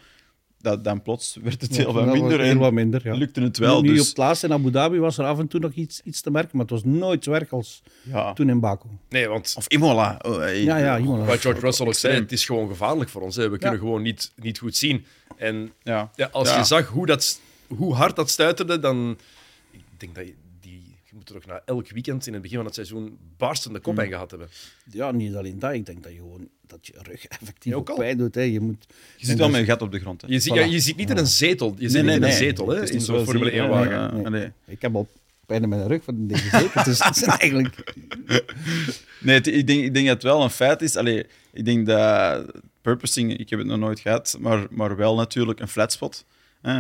[0.63, 2.41] Dat, dan plots werd het Ja, heel wat minder.
[2.41, 3.15] heel en wat minder, ja.
[3.15, 3.83] lukte het wel.
[3.83, 6.01] nu op dus, het laatste in Abu Dhabi was er af en toe nog iets,
[6.05, 8.33] iets te merken, maar het was nooit zo erg als ja.
[8.33, 8.89] toen in Baku.
[9.09, 10.21] Nee, want Of Imola.
[10.27, 10.63] Oh, hey.
[10.63, 11.25] Ja, ja, Imola.
[11.25, 13.37] wat George Russell ook zei, het is gewoon gevaarlijk voor ons.
[13.37, 13.49] Hè.
[13.49, 15.05] We kunnen gewoon niet, niet goed zien.
[15.37, 16.11] En Ja.
[16.15, 16.59] ja, als Ja.
[16.59, 19.19] je zag hoe, dat, hoe hard dat stuiterde, dan...
[19.71, 20.27] Ik denk dat.
[20.27, 20.35] Je
[21.29, 24.05] moet er ook na elk weekend in het begin van het seizoen barstende kop Hmm.
[24.05, 24.49] in gehad hebben.
[24.91, 25.73] Ja, niet alleen dat.
[25.73, 28.35] Ik denk dat je gewoon dat je rug effectief ook pijn doet.
[28.35, 28.41] Hè.
[28.43, 30.21] Je, moet, Je zit wel met een gat op de grond.
[30.23, 30.29] Hè.
[30.29, 31.75] Je, ziet, ja, je zit niet in een zetel.
[31.79, 32.39] Je zit Nee, niet nee, in een nee.
[32.49, 33.91] zetel hè, in zo'n zo Formule zie- 1-wagen.
[33.93, 34.31] ja, Nee.
[34.31, 34.51] nee.
[34.67, 35.09] Ik heb al
[35.47, 36.85] pijn in mijn rug van deze zetel.
[36.85, 37.95] Dus het is eigenlijk...
[39.21, 40.97] Nee, het- ik, denk, ik denk dat het wel een feit is.
[40.97, 42.47] Allee, ik denk dat
[42.81, 46.25] purposing, ik heb het nog nooit gehad, maar, maar wel natuurlijk een flatspot.
[46.63, 46.73] Eh,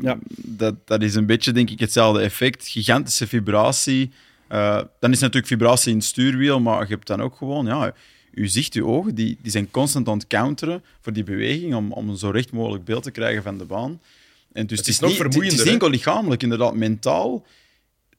[0.00, 0.18] Ja.
[0.36, 2.68] dat, dat is een beetje, denk ik, hetzelfde effect.
[2.68, 4.10] Gigantische vibratie.
[4.48, 7.94] Eh, dan is natuurlijk vibratie in het stuurwiel, maar je hebt dan ook gewoon, ja,
[8.34, 11.92] je zicht, je ogen, die, die zijn constant aan het counteren voor die beweging, om,
[11.92, 14.00] om een zo recht mogelijk beeld te krijgen van de baan.
[14.52, 17.46] En dus Het het, is is nog niet, het- is niet enkel lichamelijk, inderdaad, mentaal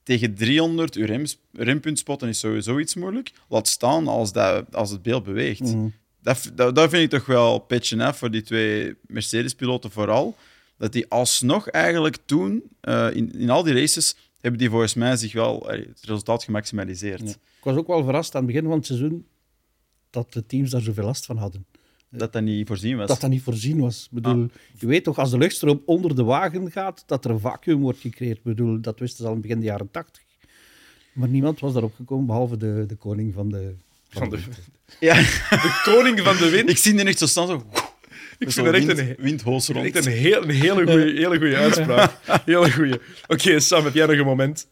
[0.04, 1.24] tegen 300 uur rem,
[1.54, 3.32] rempunt spotten is sowieso iets moeilijk.
[3.50, 5.60] Laat staan als, dat, als het beeld beweegt.
[5.60, 5.88] Mhm.
[6.22, 10.36] Dat, dat, dat vind ik toch wel pitchen af voor die twee Mercedes-piloten vooral.
[10.78, 15.16] Dat die alsnog eigenlijk toen, eh, in, in al die races, hebben die volgens mij
[15.16, 17.22] zich wel eh, het resultaat gemaximaliseerd.
[17.22, 17.30] Ja.
[17.30, 19.26] Ik was ook wel verrast aan het begin van het seizoen
[20.10, 21.66] dat de teams daar zoveel last van hadden.
[22.10, 23.08] Dat dat niet voorzien was.
[23.08, 24.04] Dat dat niet voorzien was.
[24.04, 24.50] Ik bedoel,
[24.80, 28.00] Je weet toch, als de luchtstroom onder de wagen gaat, dat er een vacuüm wordt
[28.00, 28.38] gecreëerd.
[28.38, 30.22] Ik bedoel, dat wisten ze al in het begin de jaren tachtig.
[31.14, 33.74] Maar niemand was daarop gekomen, behalve de, de koning van de...
[34.10, 34.40] Van de,
[35.00, 35.16] Ja,
[35.66, 36.70] de koning van de wind.
[36.70, 37.48] ik zie die echt zo staan.
[37.48, 37.66] Zo,
[38.38, 39.96] Ik vind het echt wind, een, windhoos rond.
[39.96, 42.12] echt een, heel, een hele goede hele goeie uitspraak.
[42.46, 43.00] Hele goeie.
[43.28, 44.68] Oké, Sam, heb jij nog een moment?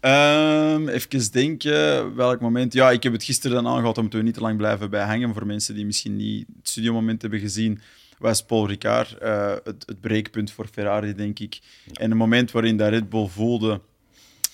[0.00, 2.72] Ehm, even denken, welk moment?
[2.72, 5.04] Ja, ik heb het gisteren dan aangehaald, daar moeten we niet te lang blijven bij
[5.04, 5.34] hangen.
[5.34, 7.80] Voor mensen die misschien niet het studiomoment hebben gezien,
[8.18, 11.58] was Paul Ricard eh, het, het breekpunt voor Ferrari, denk ik.
[11.92, 13.80] En een moment waarin dat Red Bull voelde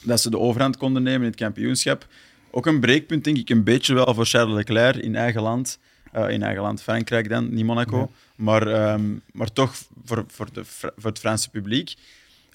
[0.05, 2.07] dat ze de overhand konden nemen in het kampioenschap.
[2.51, 5.79] Ook een breekpunt, denk ik, een beetje wel voor Charles Leclerc in eigen land.
[6.13, 8.11] Eh, in eigen land, Frankrijk dan, niet Monaco.
[8.37, 9.03] Maar, ehm,
[9.33, 11.95] maar toch voor, voor, de, voor het Franse publiek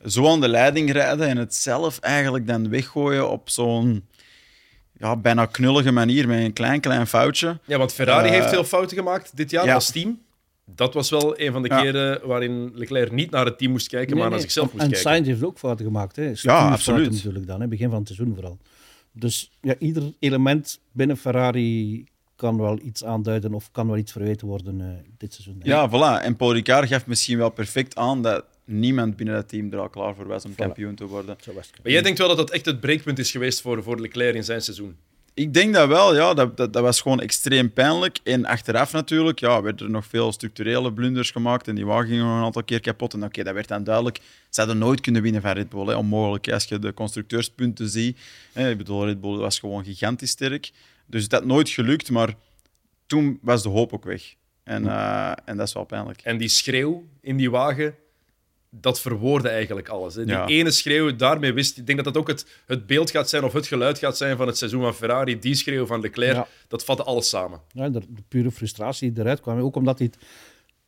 [0.05, 4.05] zo aan de leiding rijden en het zelf eigenlijk dan weggooien op zo'n
[4.97, 7.59] ja, bijna knullige manier met een klein, klein foutje.
[7.65, 9.73] Ja, want Ferrari Eh, heeft veel fouten gemaakt dit jaar ja.
[9.73, 10.19] als team.
[10.65, 11.81] Dat was wel een van de Ja.
[11.81, 15.11] keren waarin Leclerc niet naar het team moest kijken, maar naar zichzelf moest en kijken.
[15.11, 16.15] Sainz heeft ook fouten gemaakt.
[16.15, 16.29] Hè.
[16.29, 16.39] absoluut.
[16.79, 17.67] Stuurfouten natuurlijk dan, hè.
[17.67, 18.57] begin van het seizoen vooral.
[19.11, 22.05] Dus ja, ieder element binnen Ferrari
[22.37, 25.59] kan wel iets aanduiden of kan wel iets verweten worden eh, dit seizoen.
[25.63, 26.23] Ja, voilà.
[26.23, 29.89] En Paul Ricard gaf misschien wel perfect aan dat niemand binnen dat team er al
[29.89, 31.37] klaar voor was om kampioen te worden.
[31.53, 34.43] Maar jij denkt wel dat dat echt het breekpunt is geweest voor, voor Leclerc in
[34.43, 34.95] zijn seizoen?
[35.33, 36.33] Ik denk dat wel, ja.
[36.33, 38.19] Dat, dat, dat was gewoon extreem pijnlijk.
[38.23, 42.21] En achteraf natuurlijk, ja, werden er nog veel structurele blunders gemaakt en die wagen ging
[42.21, 43.13] nog een aantal keer kapot.
[43.13, 44.19] En oké, dat werd dan duidelijk.
[44.49, 45.85] Ze hadden nooit kunnen winnen van Red Bull.
[45.85, 45.95] Hè.
[45.95, 48.17] Onmogelijk, als je de constructeurspunten ziet.
[48.53, 48.69] Hè.
[48.69, 50.71] Ik bedoel, Red Bull was gewoon gigantisch sterk.
[51.07, 52.35] Dus het had nooit gelukt, maar
[53.05, 54.35] toen was de hoop ook weg.
[54.63, 56.21] En, eh, en dat is wel pijnlijk.
[56.21, 57.95] En die schreeuw in die wagen,
[58.69, 60.15] dat verwoordde eigenlijk alles.
[60.15, 60.25] Hè.
[60.25, 60.45] Die Ja.
[60.47, 63.53] ene schreeuw, daarmee wist ik denk dat dat ook het, het beeld gaat zijn of
[63.53, 65.39] het geluid gaat zijn van het seizoen van Ferrari.
[65.39, 66.47] Die schreeuw van Leclerc, Ja.
[66.67, 67.61] dat vatte alles samen.
[67.71, 69.59] Ja, de, de pure frustratie die eruit kwam.
[69.59, 70.25] Ook omdat hij het,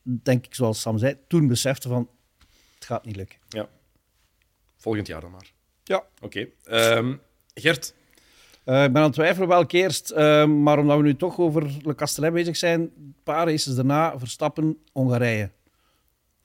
[0.02, 2.08] denk ik, zoals Sam zei, toen besefte van
[2.74, 3.38] het gaat niet lukken.
[3.48, 3.68] Ja.
[4.76, 5.52] Volgend jaar dan maar.
[5.84, 6.04] Ja.
[6.20, 6.46] Oké.
[6.64, 7.16] Ehm,
[7.54, 7.94] Gert,
[8.70, 11.76] Eh, ik ben aan het twijfelen welke eerst, eh, maar omdat we nu toch over
[11.82, 15.50] Le Castellet bezig zijn, een paar races daarna, Verstappen, Hongarije.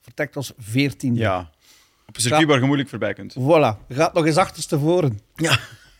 [0.00, 1.14] Vertrekt als 14.
[1.14, 1.50] Ja.
[2.06, 3.34] Op een circuit waar je moeilijk voorbij kunt.
[3.38, 5.58] Voilà, gaat nog eens achterstevoren Ja.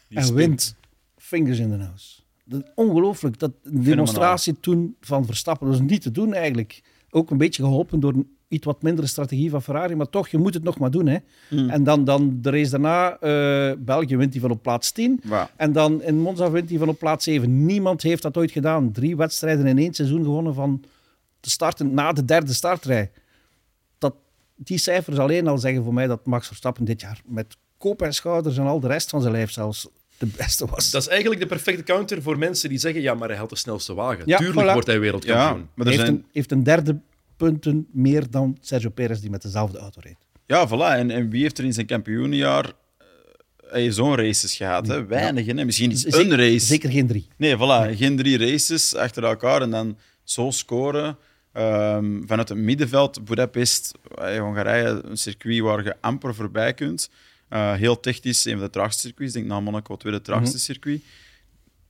[0.09, 0.77] en wint.
[1.17, 2.21] Fingers in the nose.
[2.45, 3.39] Dat, ongelooflijk.
[3.39, 6.83] Dat de demonstratie toen van Verstappen was niet te doen eigenlijk.
[7.11, 10.39] Ook een beetje geholpen door een iets wat mindere strategie van Ferrari, maar toch, je
[10.39, 11.07] moet het nog maar doen.
[11.07, 11.17] Hè.
[11.69, 15.21] En dan, dan de race daarna, eh, België wint hij van op plaats 10.
[15.25, 15.51] Ja.
[15.57, 17.65] En dan in Monza wint hij van op plaats 7.
[17.67, 18.93] Niemand heeft dat ooit gedaan.
[18.93, 20.83] Drie wedstrijden in één seizoen gewonnen van
[21.41, 23.11] te starten na de derde startrij.
[23.99, 24.15] Dat,
[24.57, 28.13] die cijfers alleen al zeggen voor mij dat Max Verstappen dit jaar met kop en
[28.15, 29.89] schouders en al de rest van zijn lijf zelfs
[30.19, 30.91] de beste was.
[30.91, 33.57] dat is eigenlijk de perfecte counter voor mensen die zeggen: ja, maar hij had de
[33.57, 34.23] snelste wagen.
[34.27, 34.73] Ja, Tuurlijk voilà.
[34.73, 35.69] wordt hij Ja, wereldkampioen.
[35.75, 36.15] maar er heeft, zijn...
[36.15, 36.99] een, heeft een derde
[37.37, 40.17] punten meer dan Sergio Perez die met dezelfde auto reed.
[40.47, 40.99] Ja, voilà.
[40.99, 42.73] En, en wie heeft er in zijn kampioenjaar
[43.71, 44.87] eh, zo'n races gehad?
[44.87, 45.07] Hè?
[45.07, 45.65] Weinig, hè?
[45.65, 46.67] Misschien iets Zeker- een race.
[46.67, 47.27] Zeker geen drie.
[47.37, 47.97] Nee, voilà.
[47.97, 51.17] Geen drie races achter elkaar en dan zo scoren.
[51.53, 57.11] Ehm, vanuit het middenveld, Budapest, eh, Hongarije, een circuit waar je amper voorbij kunt.
[57.49, 59.35] Eh, heel technisch, een van de traagste circuits.
[59.35, 61.03] Ik denk na Monaco, het tweede traagste circuit.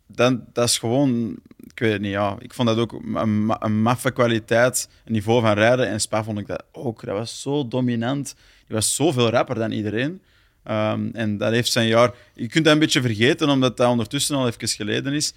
[0.07, 1.37] Dan, dat is gewoon...
[1.73, 2.37] Ik weet het niet, ja.
[2.39, 4.89] Ik vond dat ook een, ma- een maffe kwaliteit.
[5.05, 5.89] Een niveau van rijden.
[5.89, 7.05] En Spa vond ik dat ook.
[7.05, 8.35] Dat was zo dominant.
[8.67, 10.21] Die was zoveel rapper dan iedereen.
[10.63, 12.15] Ehm, en dat heeft zijn jaar...
[12.35, 15.33] Je kunt dat een beetje vergeten, omdat dat ondertussen al even geleden is.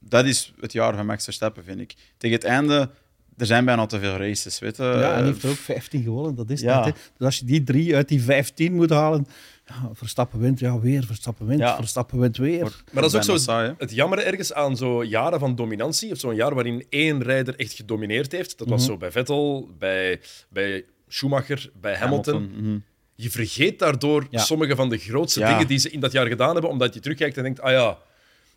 [0.00, 1.94] Dat is het jaar van Max Verstappen, vind ik.
[2.16, 2.90] Tegen het einde...
[3.36, 4.82] Er zijn bijna te veel races, weet je.
[4.82, 6.84] Ja, en Eh, hij heeft er ook 15 gewonnen, dat is ja.
[6.84, 6.90] hè.
[6.90, 9.26] Dus als je die drie uit die 15 moet halen,
[9.66, 11.76] ja, Verstappen wint, ja, weer, Verstappen wint, Ja.
[11.76, 12.82] Verstappen wint weer.
[12.92, 13.74] Maar dat is ook zo saai, hè.
[13.78, 17.72] het jammer ergens aan zo'n jaren van dominantie, of zo'n jaar waarin één rijder echt
[17.72, 18.58] gedomineerd heeft.
[18.58, 22.50] Dat was zo bij Vettel, bij, bij Schumacher, bij Hamilton.
[22.56, 22.78] mhm.
[23.16, 24.40] Je vergeet daardoor Ja.
[24.40, 25.50] sommige van de grootste Ja.
[25.52, 27.98] dingen die ze in dat jaar gedaan hebben, omdat je terugkijkt en denkt, ah ja,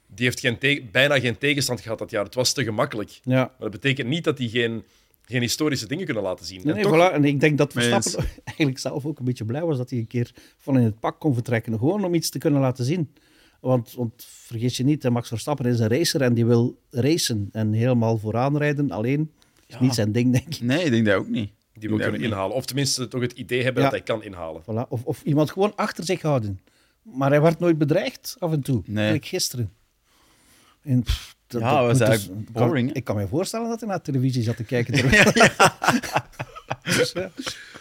[0.08, 2.24] die heeft geen bijna geen tegenstand gehad dat jaar.
[2.24, 3.20] Het was te gemakkelijk.
[3.24, 3.36] Ja.
[3.36, 4.84] Maar dat betekent niet dat die geen,
[5.30, 6.58] geen historische dingen kunnen laten zien.
[6.58, 7.14] Nee, En nee, toch- voilà.
[7.14, 10.08] En ik denk dat Verstappen eigenlijk zelf ook een beetje blij was dat hij een
[10.08, 11.78] keer van in het pak kon vertrekken.
[11.78, 13.14] Gewoon om iets te kunnen laten zien.
[13.60, 17.50] Want, want vergeet je niet, Max Verstappen is een racer en die wil racen.
[17.52, 19.32] En helemaal vooraan rijden alleen
[19.68, 20.62] is niet zijn ding, denk ik.
[20.62, 21.52] Nee, ik denk dat ook niet.
[21.74, 22.56] die wil kunnen inhalen.
[22.56, 23.90] Of tenminste toch het idee hebben Ja.
[23.90, 24.62] dat hij kan inhalen.
[24.62, 24.88] Voilà.
[24.90, 26.60] Of, of iemand gewoon achter zich houden.
[27.02, 28.82] Maar hij werd nooit bedreigd, af en toe.
[28.86, 29.12] Nee.
[29.12, 29.72] Like gisteren.
[30.82, 33.90] En, pff, dat- Ja, dat was dus- kan- boring, ik kan me voorstellen dat hij
[33.90, 34.94] naar televisie zat te kijken.
[36.98, 37.32] Dus, ja.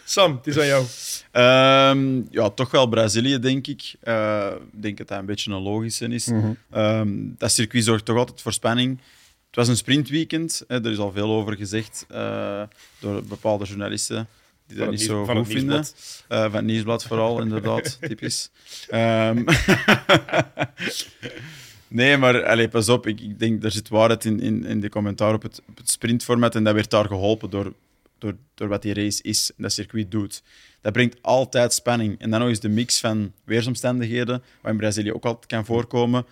[0.04, 0.84] Sam, het is aan jou.
[1.30, 3.94] Ehm, ja, toch wel Brazilië, denk ik.
[4.00, 6.26] Eh, Ik denk dat dat een beetje een logische is.
[6.26, 6.50] Mhm.
[6.70, 7.08] Ehm,
[7.38, 8.98] dat circuit zorgt toch altijd voor spanning.
[9.46, 12.62] Het was een sprintweekend, hè, er is al veel over gezegd eh,
[12.98, 14.28] door bepaalde journalisten
[14.66, 15.74] die dat niet zo van goed het vinden.
[15.74, 16.24] nieuwsblad.
[16.28, 18.50] Eh, van het nieuwsblad vooral, inderdaad, typisch.
[18.88, 19.44] Ehm,
[21.88, 24.88] nee, maar allez, pas op, ik, ik denk er zit waarheid in, in, in de
[24.88, 27.72] commentaar op het, op het sprintformat en dat werd daar geholpen door,
[28.18, 30.42] door, door wat die race is en dat circuit doet.
[30.80, 32.20] Dat brengt altijd spanning.
[32.20, 36.26] En dan nog eens de mix van weersomstandigheden, wat in Brazilië ook altijd kan voorkomen.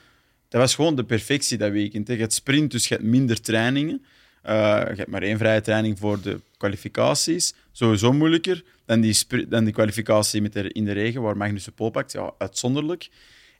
[0.49, 2.09] Dat was gewoon de perfectie dat weekend.
[2.09, 4.05] Je hebt sprint, dus je hebt minder trainingen.
[4.43, 4.55] Eh,
[4.89, 7.55] je hebt maar één vrije training voor de kwalificaties.
[7.73, 9.17] Sowieso moeilijker dan die,
[9.49, 12.13] dan die kwalificatie met de, in de regen, waar Magnus de pole pakt.
[12.13, 13.09] Ja, uitzonderlijk.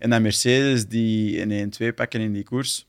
[0.05, 2.87] En dan Mercedes, die een 1-2 pakken in die koers.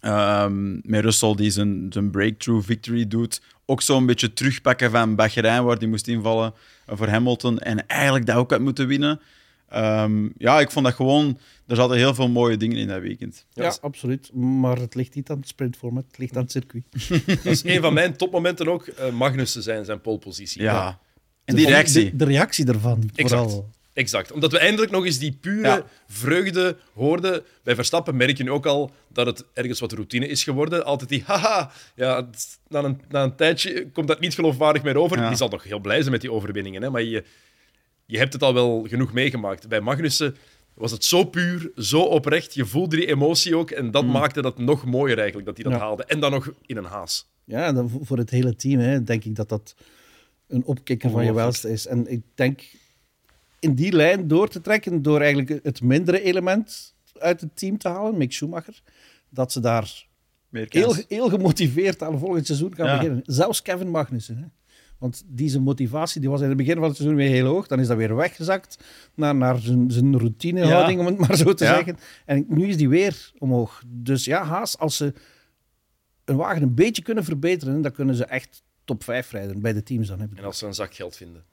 [0.00, 3.40] Ehm, met Russell, die zijn, zijn breakthrough victory doet.
[3.66, 6.54] Ook zo'n beetje terugpakken van Bahrein, waar die moest invallen
[6.86, 7.58] voor Hamilton.
[7.58, 9.20] En eigenlijk dat ook had moeten winnen.
[9.68, 11.38] Ehm, ja, ik vond dat gewoon...
[11.66, 13.46] Er zaten heel veel mooie dingen in dat weekend.
[13.52, 14.32] Ja, absoluut.
[14.32, 16.84] Maar het ligt niet aan het sprintformat, het ligt aan het circuit.
[17.44, 18.86] Dat is een van mijn topmomenten ook.
[18.86, 20.62] eh Magnussen zijn zijn polepositie.
[20.62, 20.98] Ja.
[21.44, 22.10] En die reactie.
[22.10, 23.42] De, de reactie ervan, Exact.
[23.42, 23.70] vooral.
[23.92, 24.32] Exact.
[24.32, 25.84] Omdat we eindelijk nog eens die pure Ja.
[26.06, 27.42] vreugde hoorden.
[27.62, 30.84] Bij Verstappen merk je nu ook al dat het ergens wat routine is geworden.
[30.84, 31.70] Altijd die haha.
[31.94, 32.28] Ja,
[32.68, 35.18] na, een, na een tijdje komt dat niet geloofwaardig meer over.
[35.18, 35.28] Ja.
[35.28, 36.82] Die zal nog heel blij zijn met die overwinningen.
[36.82, 36.90] Hè?
[36.90, 37.24] Maar je,
[38.06, 39.68] je hebt het al wel genoeg meegemaakt.
[39.68, 40.36] Bij Magnussen
[40.74, 42.54] was het zo puur, zo oprecht.
[42.54, 43.70] Je voelde die emotie ook.
[43.70, 45.78] En dat maakte dat nog mooier eigenlijk, dat hij dat Ja.
[45.86, 46.04] haalde.
[46.04, 47.30] En dan nog in een haas.
[47.44, 49.74] Ja, dan voor het hele team hè, denk ik dat dat
[50.48, 51.86] een opkikker van je welste is.
[51.86, 52.60] En ik denk
[53.62, 57.88] in die lijn door te trekken, door eigenlijk het mindere element uit het team te
[57.88, 58.82] halen, Mick Schumacher,
[59.28, 60.06] dat ze daar
[60.50, 62.96] heel, heel gemotiveerd aan volgend seizoen gaan Ja.
[62.96, 63.20] beginnen.
[63.24, 64.36] Zelfs Kevin Magnussen.
[64.36, 64.44] Hè.
[64.98, 67.66] Want deze motivatie die was in het begin van het seizoen weer heel hoog.
[67.66, 68.84] Dan is dat weer weggezakt
[69.14, 71.74] naar, naar zijn, zijn routinehouding, om het maar zo te Ja.
[71.74, 71.96] zeggen.
[72.26, 73.82] En nu is die weer omhoog.
[73.86, 75.12] Dus ja, Haas, als ze
[76.24, 79.82] een wagen een beetje kunnen verbeteren, dan kunnen ze echt top 5 rijden bij de
[79.82, 80.20] teams dan.
[80.20, 80.26] Hè.
[80.34, 81.44] En als ze een zak geld vinden.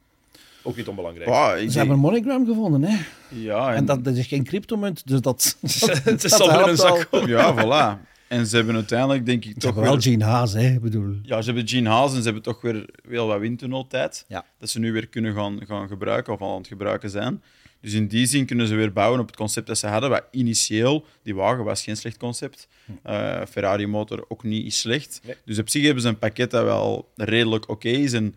[0.62, 1.62] Ook niet onbelangrijk.
[1.62, 2.98] Ik Ze hebben een MoneyGram gevonden, hè.
[3.30, 5.58] ja, En dat, dat is geen cryptomunt, dus dat...
[6.04, 7.08] het is dat al in een zak.
[7.12, 7.28] al.
[7.28, 8.08] Ja, voilà.
[8.28, 10.02] En ze hebben uiteindelijk, denk ik, Toch toch wel weer...
[10.02, 10.80] Gene Haas, hè.
[10.80, 11.16] Bedoel...
[11.24, 14.26] Ja, ze hebben Gene Haas en ze hebben toch weer wel wat windtunneltijd.
[14.28, 14.46] Ja.
[14.60, 17.42] Dat ze nu weer kunnen gaan, gaan gebruiken of al aan het gebruiken zijn.
[17.82, 20.10] Dus in die zin kunnen ze weer bouwen op het concept dat ze hadden.
[20.10, 22.68] Wat initieel, die wagen was geen slecht concept.
[23.04, 25.22] Eh, Ferrari-motor ook niet is slecht.
[25.26, 25.36] Nee.
[25.46, 28.14] Dus op zich hebben ze een pakket dat wel redelijk oké is.
[28.14, 28.36] En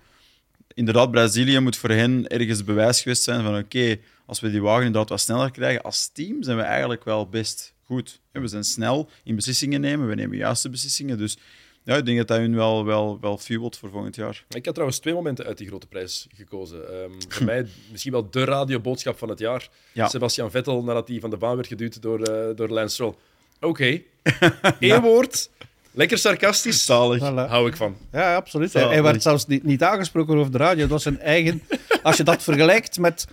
[0.75, 4.87] inderdaad, Brazilië moet voor hen ergens bewijs geweest zijn van oké, als we die wagen
[4.87, 8.21] inderdaad wat sneller krijgen, als team zijn we eigenlijk wel best goed.
[8.33, 11.19] We zijn snel in beslissingen nemen, we nemen juiste beslissingen.
[11.19, 11.37] Dus
[11.85, 14.45] ja, ik denk dat dat hun wel, wel, wel fuelt voor volgend jaar.
[14.49, 16.89] Ik had trouwens twee momenten uit die grote prijs gekozen.
[16.89, 19.69] Ehm, voor mij misschien wel de radioboodschap van het jaar.
[19.93, 20.09] Ja.
[20.09, 23.15] Sebastian Vettel, nadat hij van de baan werd geduwd door, eh door Lance Stroll.
[23.61, 24.03] Oké,
[24.79, 25.51] één woord.
[25.93, 26.85] Lekker sarcastisch.
[26.85, 27.19] Zalig.
[27.21, 27.49] Voilà.
[27.49, 27.97] Hou ik van.
[28.13, 28.73] Ja, absoluut.
[28.73, 28.97] Hij, Zalig.
[28.97, 30.81] hij werd zelfs niet, niet aangesproken over de radio.
[30.83, 31.63] Het was zijn eigen...
[32.03, 33.27] Als je dat vergelijkt met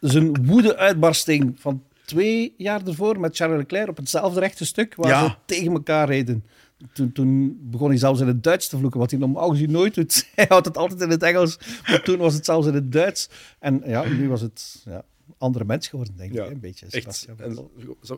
[0.00, 5.24] zijn woede-uitbarsting van twee jaar ervoor met Charles Leclerc op hetzelfde rechte stuk, waar Ja.
[5.28, 6.44] ze tegen elkaar reden.
[6.92, 9.94] Toen, toen begon hij zelfs in het Duits te vloeken, wat hij normaal gezien nooit
[9.94, 10.26] doet.
[10.34, 11.58] Hij houdt het altijd in het Engels,
[11.88, 13.28] maar toen was het zelfs in het Duits.
[13.58, 15.02] En ja, nu was het ja,
[15.40, 16.36] andere mens geworden, denk ik.
[16.36, 16.86] Ja, Een beetje.
[16.90, 17.28] Echt.
[17.38, 17.68] En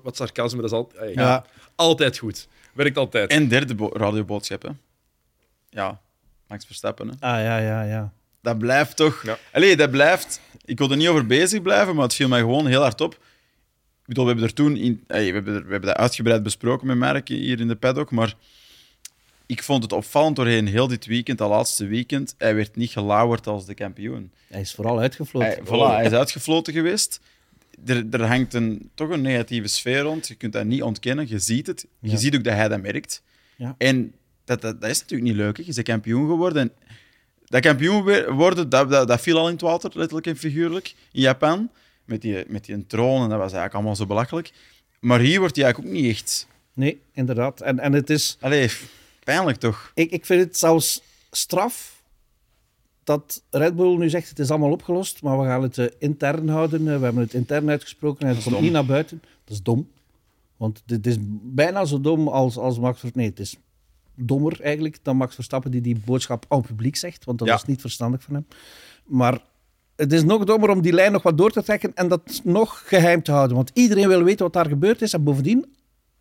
[0.03, 1.45] wat sarcasme, dat is al, ey, Ja.
[1.75, 2.49] altijd goed.
[2.75, 3.31] Werkt altijd.
[3.31, 4.69] En derde bo- radioboodschap, hè.
[5.71, 6.01] Ja,
[6.49, 7.15] Max Verstappen, hè.
[7.15, 8.13] Ah, ja, ja, ja.
[8.41, 9.23] Dat blijft toch...
[9.23, 9.39] Ja.
[9.53, 10.41] Allee, dat blijft...
[10.65, 13.13] Ik wil er niet over bezig blijven, maar het viel mij gewoon heel hard op.
[13.13, 14.77] Ik bedoel, we hebben er toen...
[14.77, 18.11] In, we, hebben er- we hebben dat uitgebreid besproken met Merk hier in de paddock,
[18.11, 18.35] maar
[19.47, 23.47] ik vond het opvallend doorheen heel dit weekend, dat laatste weekend, hij werd niet gelauwerd
[23.47, 24.33] als de kampioen.
[24.49, 25.49] Hij is vooral uitgefloten.
[25.49, 27.21] Hij, voilà, hij is uitgefloten geweest.
[27.87, 30.29] Er, er hangt een, toch een negatieve sfeer rond.
[30.29, 31.29] Je kunt dat niet ontkennen.
[31.29, 31.87] Je ziet het.
[32.01, 32.17] Je Ja.
[32.17, 33.23] ziet ook dat hij dat merkt.
[33.57, 33.75] Ja.
[33.79, 34.13] En
[34.45, 35.57] dat, dat, dat is natuurlijk niet leuk.
[35.57, 35.63] hè.
[35.67, 36.63] Je bent kampioen geworden.
[36.63, 36.73] En
[37.45, 41.21] dat kampioen worden, dat, dat, dat viel al in het water, letterlijk en figuurlijk, in
[41.21, 41.71] Japan.
[42.05, 44.53] Met die, met die troon, en dat was eigenlijk allemaal zo belachelijk.
[45.01, 46.47] Maar hier wordt hij eigenlijk ook niet echt...
[46.75, 47.61] Nee, inderdaad.
[47.61, 48.37] En, en het is...
[48.41, 48.71] Allee,
[49.25, 49.91] pijnlijk toch?
[49.95, 52.03] Ik, ik vind het zelfs straf
[53.05, 56.49] dat Red Bull nu zegt het is allemaal opgelost, maar we gaan het eh, intern
[56.49, 56.81] houden.
[56.89, 59.23] Eh, we hebben het intern uitgesproken en het komt niet naar buiten.
[59.45, 59.89] Dat is dom.
[60.57, 63.21] Want dit is bijna zo dom als, als Max Verstappen.
[63.21, 63.57] Nee, het is
[64.15, 67.55] dommer eigenlijk dan Max Verstappen die die boodschap aan het publiek zegt, want dat Ja.
[67.55, 68.47] is niet verstandig van hem.
[69.05, 69.39] Maar
[69.97, 72.83] het is nog dommer om die lijn nog wat door te trekken en dat nog
[72.89, 73.57] geheim te houden.
[73.57, 75.13] Want iedereen wil weten wat daar gebeurd is.
[75.13, 75.75] En bovendien,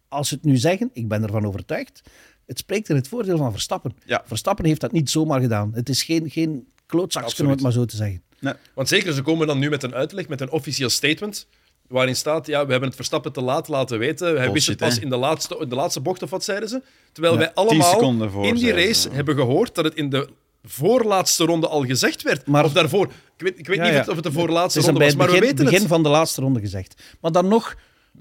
[0.07, 2.01] als ze het nu zeggen, ik ben ervan overtuigd,
[2.45, 3.95] het spreekt in het voordeel van Verstappen.
[4.05, 4.23] Ja.
[4.25, 5.71] Verstappen heeft dat niet zomaar gedaan.
[5.73, 8.21] Het is geen, geen klootzakje, om het maar zo te zeggen.
[8.39, 8.53] Nee.
[8.73, 11.47] Want zeker, ze komen dan nu met een uitleg, met een officieel statement,
[11.87, 14.37] waarin staat, ja, we hebben het Verstappen te laat laten weten.
[14.37, 16.81] Hij wist het pas in de laatste, in de laatste bocht, of wat zeiden ze?
[17.11, 19.09] Terwijl Ja, wij allemaal voor, in die race ze.
[19.09, 20.29] hebben gehoord dat het in de
[20.63, 22.45] voorlaatste ronde al gezegd werd.
[22.47, 23.05] Maar- of daarvoor.
[23.05, 23.11] Ik
[23.47, 23.99] weet, ik weet Ja, niet ja.
[23.99, 25.89] of het de Het voorlaatste is ronde was, het maar begin, we weten begin het.
[25.89, 27.01] van de laatste ronde gezegd.
[27.21, 27.75] Maar dan nog,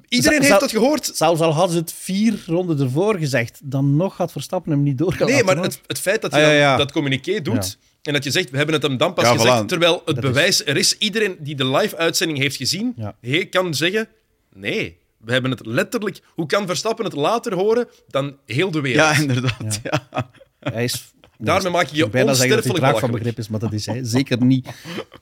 [0.09, 1.11] Iedereen heeft dat gehoord.
[1.15, 4.99] zelfs al hadden ze het vier ronden ervoor gezegd, dan nog had Verstappen hem niet
[4.99, 5.35] doorgelaten.
[5.35, 6.77] Nee, maar het, het feit dat je Ah, ja, ja.
[6.77, 9.63] dat communiqué doet en dat je zegt, we hebben het hem dan pas Ja, gezegd,
[9.63, 9.67] voilà.
[9.67, 10.99] terwijl het Dat is- bewijs er is.
[10.99, 14.09] Iedereen die de live-uitzending heeft gezien, he- kan zeggen,
[14.55, 16.21] nee, we hebben het letterlijk...
[16.35, 19.17] Hoe kan Verstappen het later horen dan heel de wereld?
[19.17, 19.81] Ja, inderdaad.
[19.83, 20.31] Ja.
[20.61, 21.13] Hij is...
[21.47, 23.13] Daarmee maak je je bijna zeggen dat onsterfelijk traag van belachelijk.
[23.25, 24.69] begrip is, maar dat is hij zeker niet.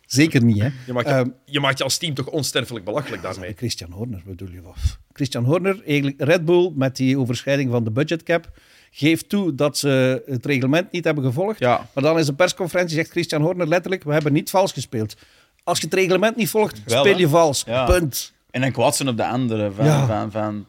[0.07, 0.69] Zeker niet, hè.
[0.87, 3.53] Je maakt je, Ehm, je maakt je als team toch onsterfelijk belachelijk daarmee.
[3.57, 4.77] Christian Horner bedoel je wat?
[5.13, 8.51] Christian Horner, eigenlijk Red Bull met die overschrijding van de budgetcap,
[8.91, 11.59] geeft toe dat ze het reglement niet hebben gevolgd.
[11.59, 11.89] Ja.
[11.95, 15.17] Maar dan is een persconferentie zegt Christian Horner letterlijk, we hebben niet vals gespeeld.
[15.65, 17.19] Als je het reglement niet volgt, Wel, speel hè?
[17.21, 17.63] je vals.
[17.67, 17.85] Ja.
[17.85, 18.33] Punt.
[18.51, 20.07] En dan kwatsen op de andere van, Ja.
[20.07, 20.67] van, van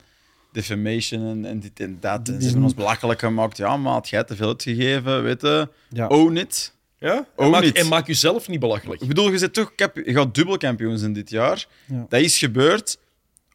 [0.51, 2.25] defamation en, en dit en dat.
[2.25, 3.57] Dit Ze hebben ons belachelijk gemaakt.
[3.57, 5.69] Ja, maat, jij hebt te veel uitgegeven, weet je.
[5.89, 6.07] Ja.
[6.07, 6.73] Own it.
[6.99, 7.27] Ja?
[7.37, 9.01] En, maak, en maak jezelf niet belachelijk.
[9.01, 11.65] Ik bedoel, je, zit toch, je gaat dubbel kampioen zijn dit jaar.
[11.85, 12.05] Ja.
[12.09, 12.97] Dat is gebeurd.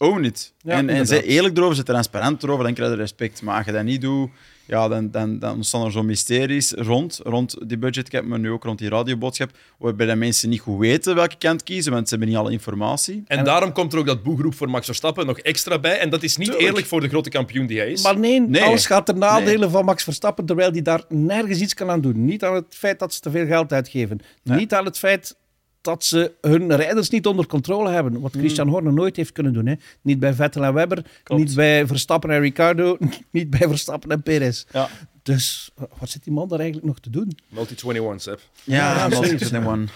[0.04, 0.52] Own it.
[0.62, 3.42] Ja, en en zij eerlijk erover, ze transparant erover, dan krijg je respect.
[3.42, 4.30] Maar als je dat niet doet,
[4.66, 8.64] ja, dan, dan, dan ontstaan er zo mysteries rond, rond die budgetcap, maar nu ook
[8.64, 12.32] rond die radioboodschap, waarbij de mensen niet goed weten welke kant kiezen, want ze hebben
[12.32, 13.22] niet alle informatie.
[13.26, 15.98] En, daarom komt er ook dat boegroep voor Max Verstappen nog extra bij.
[15.98, 16.68] En dat is niet Tuurlijk.
[16.68, 18.02] eerlijk voor de grote kampioen die hij is.
[18.02, 18.62] Maar nee, Nee.
[18.62, 22.24] alles gaat ten nadele van Max Verstappen, terwijl hij daar nergens iets kan aan doen.
[22.24, 24.20] Niet aan het feit dat ze te veel geld uitgeven.
[24.42, 24.58] Nee.
[24.58, 25.36] Niet aan het feit
[25.84, 28.12] dat ze hun rijders niet onder controle hebben.
[28.12, 28.22] Hmm.
[28.22, 29.66] Wat Christian Horner nooit heeft kunnen doen.
[29.66, 29.74] Hè.
[30.02, 31.42] Niet bij Vettel en Webber, Klopt.
[31.44, 32.96] niet bij Verstappen en Ricardo,
[33.30, 34.64] niet bij Verstappen en Perez.
[34.72, 34.88] Ja,
[35.22, 37.36] Dus wat zit die man daar eigenlijk nog te doen?
[37.48, 38.40] Multi 21, Seb.
[38.64, 39.42] ja, Ja, dat zoiets.
[39.42, 39.86] is het one.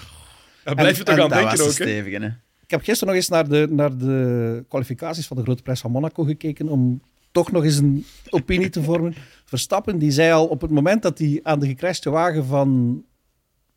[0.64, 2.26] Daar blijf je toch aan denken ook, hè.
[2.62, 5.90] Ik heb gisteren nog eens naar de, naar de kwalificaties van de Grote Prijs van
[5.90, 7.00] Monaco gekeken om
[7.32, 9.14] toch nog eens een opinie te vormen.
[9.44, 13.02] Verstappen die zei al op het moment dat hij aan de gecrashte wagen van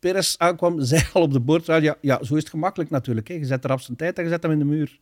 [0.02, 3.28] Perez aankwam, zei al op de boordradio, ja, zo is het gemakkelijk natuurlijk.
[3.28, 3.34] Hè.
[3.34, 4.98] Je zet eraf zijn tijd en je zet hem in de muur.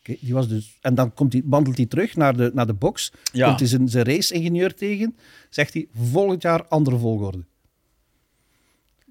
[0.00, 2.72] Oké, die was dus, en dan komt hij, wandelt hij terug naar de, naar de
[2.74, 3.46] box, Ja.
[3.46, 5.16] komt hij zijn, zijn race-ingenieur tegen,
[5.50, 7.44] zegt hij volgend jaar andere volgorde.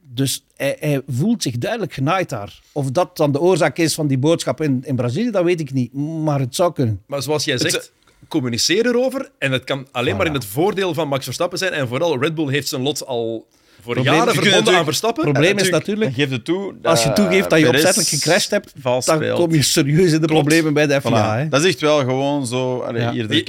[0.10, 2.62] Dus hij, hij voelt zich duidelijk genaaid daar.
[2.72, 5.74] Of dat dan de oorzaak is van die boodschap in, in Brazilië, dat weet ik
[5.74, 5.94] niet.
[5.94, 7.02] Maar het zou kunnen.
[7.06, 7.92] Maar zoals jij zegt,
[8.28, 9.32] communiceer erover.
[9.38, 10.30] En het kan alleen maar Voilà.
[10.30, 11.72] in het voordeel van Max Verstappen zijn.
[11.74, 13.48] En vooral Red Bull heeft zijn lot al
[13.88, 15.24] voor Probleem- jaren verbonden aan Verstappen.
[15.24, 16.74] Het probleem is natuurlijk, Dan geef het toe.
[16.84, 19.40] als je toegeeft dat je Perez opzettelijk gecrashed hebt, dan speelt.
[19.40, 21.36] kom je serieus in de problemen bij de FIA.
[21.36, 21.38] Voilà.
[21.42, 21.48] hè.
[21.50, 22.80] Dat is echt wel gewoon zo.
[22.80, 23.12] Allee, Ja.
[23.12, 23.46] Hier, de ligt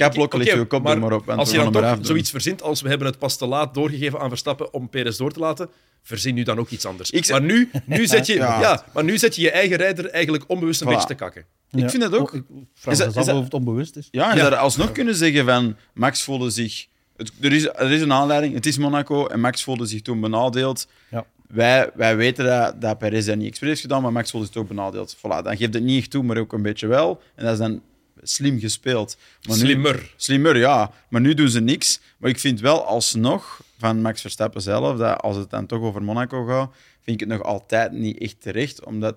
[0.51, 1.29] je kop er maar op.
[1.29, 4.19] en als je dan toch zoiets verzint als we hebben het pas te laat doorgegeven
[4.19, 5.69] aan Verstappen om Perez door te laten,
[6.03, 7.09] verzin nu dan ook iets anders.
[7.11, 8.61] Ik maar, nu, nu zet je, Ja.
[8.61, 8.83] ja.
[8.93, 10.89] maar nu zet je je eigen rijder eigenlijk onbewust een Voilà.
[10.91, 11.45] beetje te kakken.
[11.69, 11.83] Ja.
[11.83, 12.33] Ik vind het ook.
[12.33, 12.43] Oh, ik
[12.75, 14.07] vraag Is me dat- is dat- of het onbewust is.
[14.11, 14.43] Ja, en Ja.
[14.43, 16.87] dat er alsnog kunnen zeggen van Max voelde zich...
[17.19, 20.19] Het, er, is, er is een aanleiding, het is Monaco en Max voelde zich toen
[20.21, 20.87] benadeeld.
[21.09, 21.25] Ja.
[21.47, 24.55] Wij, wij weten dat, dat Perez dat niet expres heeft gedaan, maar Max voelde zich
[24.55, 25.17] toch benadeeld.
[25.17, 27.21] Voilà, dan geeft het niet echt toe, maar ook een beetje wel.
[27.35, 27.81] En dat is dan
[28.21, 29.17] slim gespeeld.
[29.47, 30.13] Maar nu- Slimmer.
[30.15, 30.91] Slimmer, ja.
[31.09, 31.99] Maar nu doen ze niks.
[32.17, 36.03] Maar ik vind wel alsnog van Max Verstappen zelf, dat als het dan toch over
[36.03, 38.85] Monaco gaat, vind ik het nog altijd niet echt terecht.
[38.85, 39.15] Omdat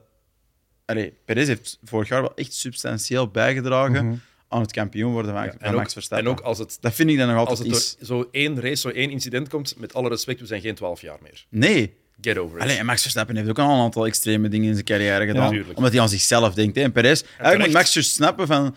[0.85, 4.23] Allee, Perez heeft vorig jaar wel echt substantieel bijgedragen
[4.53, 6.27] aan het kampioen worden van, van En Max ook, Verstappen.
[6.27, 8.61] en ook als het, dat vind ik dan nog als altijd het door zo één
[8.61, 11.47] race, zo één incident komt, met alle respect, we zijn geen 12 jaar meer.
[11.49, 11.95] Nee.
[12.21, 12.63] Get over it.
[12.63, 15.65] Allee, Max Verstappen heeft ook al een aantal extreme dingen in zijn carrière gedaan.
[15.75, 16.77] omdat hij aan zichzelf denkt.
[16.77, 16.83] Hè.
[16.83, 18.77] En Perez, eigenlijk moet Max dus snappen van...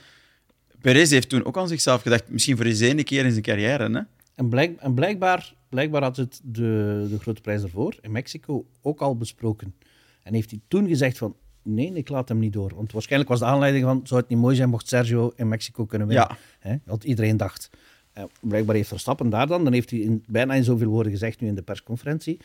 [0.82, 3.91] Perez heeft toen ook aan zichzelf gedacht, misschien voor eens ene keer in zijn carrière.
[3.91, 3.99] Hè?
[4.36, 9.01] En, blijk, en blijkbaar, blijkbaar had het de, de grote prijs ervoor in Mexico ook
[9.01, 9.76] al besproken.
[10.23, 11.36] En heeft hij toen gezegd van,
[11.66, 12.72] nee, ik laat hem niet door.
[12.76, 15.86] Want waarschijnlijk was de aanleiding van, zou het niet mooi zijn mocht Sergio in Mexico
[15.86, 16.38] kunnen winnen?
[16.63, 16.97] Ja.
[17.01, 17.70] Iedereen dacht.
[18.13, 21.39] Eh, blijkbaar heeft Verstappen daar dan, dan heeft hij in, bijna in zoveel woorden gezegd
[21.39, 22.39] nu in de persconferentie.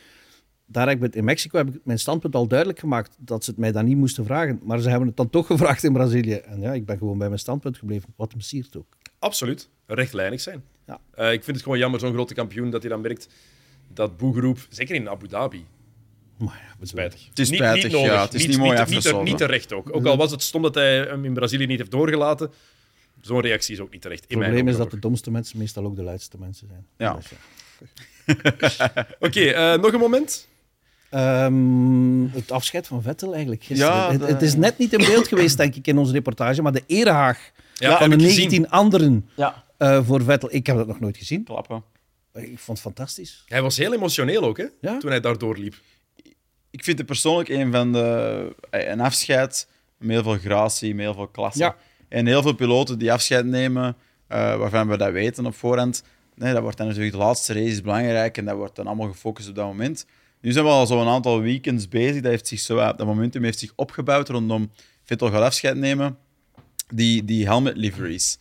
[0.65, 3.59] Daar heb ik in Mexico heb ik mijn standpunt al duidelijk gemaakt dat ze het
[3.59, 4.59] mij dan niet moesten vragen.
[4.63, 6.33] Maar ze hebben het dan toch gevraagd in Brazilië.
[6.33, 8.13] En ja, ik ben gewoon bij mijn standpunt gebleven.
[8.15, 8.97] Wat hem siert ook.
[9.19, 9.69] Absoluut.
[9.85, 10.63] Rechtlijnig zijn.
[10.85, 10.99] Ja.
[11.11, 13.27] Eh, ik vind het gewoon jammer, zo'n grote kampioen, dat hij dan merkt
[13.93, 15.65] dat boegeroep, zeker in Abu Dhabi,
[16.41, 17.25] Maar ja, spijtig.
[17.29, 18.11] Het is Niet- spijtig, niet, nodig.
[18.11, 18.21] ja.
[18.21, 19.95] Het is niet mooi niet, niet terecht ook.
[19.95, 22.51] Ook al was het stom dat hij hem in Brazilië niet heeft doorgelaten,
[23.21, 24.21] zo'n reactie is ook niet terecht.
[24.21, 26.85] Het In mijn probleem is dat de domste mensen meestal ook de luidste mensen zijn.
[26.97, 27.13] Ja.
[27.13, 27.39] Dus nog.
[29.19, 30.47] Oké, eh, nog een moment?
[31.09, 33.93] Ehm, het afscheid van Vettel eigenlijk gisteren.
[33.93, 36.61] Ja, het, de- het is net niet in beeld geweest, denk ik, in onze reportage,
[36.61, 38.49] maar de erehaag Ja, van de heb ik gezien.
[38.49, 39.63] 19 anderen Ja.
[39.77, 41.43] eh, voor Vettel, ik heb dat nog nooit gezien.
[41.43, 41.83] Klappen.
[42.33, 43.43] Ik vond het fantastisch.
[43.47, 44.97] Hij was heel emotioneel ook, hè, Ja.
[44.97, 45.75] toen hij daardoor liep.
[46.71, 48.55] Ik vind het persoonlijk een van de...
[48.69, 49.67] eh, Een afscheid
[49.97, 51.59] met heel veel gratie, met heel veel klasse.
[51.63, 51.75] Ja.
[52.09, 53.95] En heel veel piloten die afscheid nemen,
[54.27, 56.03] eh, waarvan we dat weten op voorhand.
[56.35, 59.07] Nee, dat wordt dan natuurlijk de laatste race is belangrijk en dat wordt dan allemaal
[59.11, 60.05] gefocust op dat moment.
[60.41, 62.21] Nu zijn we al zo'n aantal weekends bezig.
[62.21, 64.71] Dat, heeft zich zo, dat momentum heeft zich opgebouwd rondom
[65.03, 66.17] Vettel gaat afscheid nemen.
[66.93, 68.37] Die, die helmet liveries.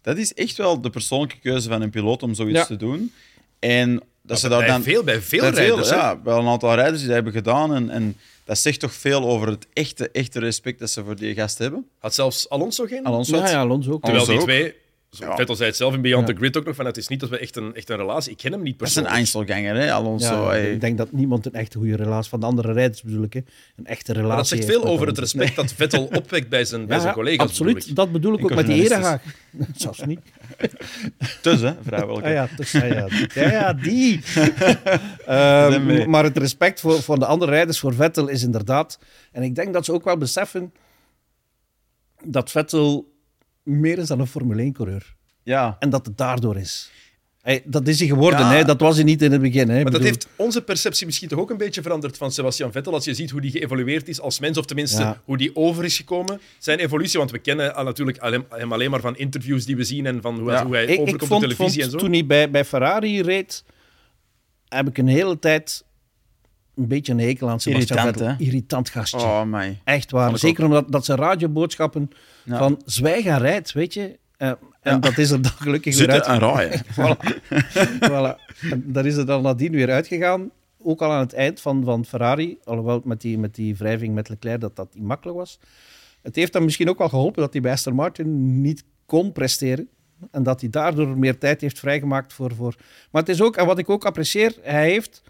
[0.00, 2.64] Dat is echt wel de persoonlijke keuze van een piloot om zoiets Ja.
[2.66, 3.12] te doen.
[3.58, 4.82] En dat ze daar bij, dan...
[4.82, 5.88] veel, bij veel bij rijders.
[5.88, 7.74] ja, wel een aantal rijders die dat hebben gedaan.
[7.74, 11.34] En, en dat zegt toch veel over het echte, echte respect dat ze voor die
[11.34, 11.86] gast hebben.
[11.98, 13.04] Had zelfs Alonso geen?
[13.04, 14.02] Alonso Ja, had- ja, Alonso ook.
[14.04, 14.74] Terwijl die Alonso twee,
[15.10, 15.36] zo, Ja.
[15.36, 16.32] Vettel zei het zelf in Beyond Ja.
[16.34, 18.30] the Grid ook nog, van het is niet dat we echt een, echt een relatie...
[18.30, 19.46] Ik ken hem niet Dat is een persoonlijk.
[19.46, 20.42] Einzelganger, hè, Alonso.
[20.42, 20.72] Ja, hey.
[20.72, 23.40] ik denk dat niemand een echte goede relatie van de andere rijders bedoel ik, hè,
[23.76, 24.28] een echte relatie.
[24.28, 27.46] Maar dat zegt veel over het respect dat Vettel opwekt bij zijn, bij zijn collega's.
[27.48, 27.74] absoluut.
[27.74, 27.96] bedoel ik.
[27.96, 29.22] Dat bedoel ik ook met die erehaag.
[29.76, 30.20] Zelfs niet.
[31.42, 31.74] Dus, hè.
[31.90, 34.20] Ah ja, dus, ja, ja, ja, ja, die.
[35.26, 38.98] Ehm, maar het respect voor, voor de andere rijders, voor Vettel, is inderdaad...
[39.32, 40.72] En ik denk dat ze ook wel beseffen
[42.24, 43.14] dat Vettel
[43.66, 45.14] meer is dan een Formule 1-coureur.
[45.42, 45.76] Ja.
[45.78, 46.90] En dat het daardoor is.
[47.42, 48.52] Hey, dat is hij geworden, Ja.
[48.52, 48.64] hè?
[48.64, 49.68] dat was hij niet in het begin.
[49.68, 49.82] Hè?
[49.82, 52.92] Maar dat heeft onze perceptie misschien toch ook een beetje veranderd van Sebastian Vettel.
[52.92, 55.22] Als je ziet hoe die geëvolueerd is als mens, of tenminste Ja.
[55.24, 56.40] hoe die over is gekomen.
[56.58, 59.84] Zijn evolutie, want we kennen al natuurlijk alleen- hem alleen maar van interviews die we
[59.84, 60.64] zien en van hoe, Ja.
[60.64, 62.04] hoe hij ik, ik overkomt vond, op televisie vond en zo.
[62.04, 63.64] toen hij bij, bij Ferrari reed,
[64.68, 65.84] heb ik een hele tijd
[66.76, 68.46] een beetje een hekel aan Sebastian Irritant, Vettel.
[68.46, 69.18] Irritant gastje.
[69.18, 69.80] Oh, my.
[69.84, 70.38] Echt waar.
[70.38, 72.10] Zeker omdat dat zijn radioboodschappen
[72.44, 72.58] Ja.
[72.58, 74.18] van zwijg en rijd, weet je.
[74.36, 74.98] Eh, en Ja.
[74.98, 76.42] dat is er dan gelukkig weer Zitten uit.
[76.42, 76.82] en raaien.
[76.98, 77.40] voilà.
[78.00, 78.60] voilà.
[78.70, 80.50] En daar is het dan nadien weer uitgegaan.
[80.82, 84.28] Ook al aan het eind van, van Ferrari, alhoewel met die, met die wrijving met
[84.28, 85.58] Leclerc dat dat niet makkelijk was.
[86.22, 89.88] Het heeft hem misschien ook wel geholpen dat hij bij Aston Martin niet kon presteren.
[90.30, 92.54] En dat hij daardoor meer tijd heeft vrijgemaakt voor...
[92.54, 92.74] voor...
[93.10, 95.22] Maar het is ook, en wat ik ook apprecieer, hij heeft...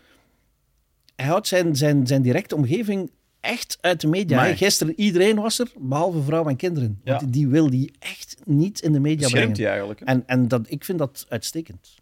[1.17, 3.11] Hij houdt zijn, zijn, zijn directe omgeving
[3.41, 4.37] echt uit de media.
[4.57, 7.01] Gisteren, iedereen was er, behalve vrouw en kinderen.
[7.19, 9.39] Want die wil die echt niet in de media brengen.
[9.39, 10.01] Schermt hij eigenlijk.
[10.01, 10.07] hè?
[10.07, 11.95] En, en dat, ik vind dat uitstekend.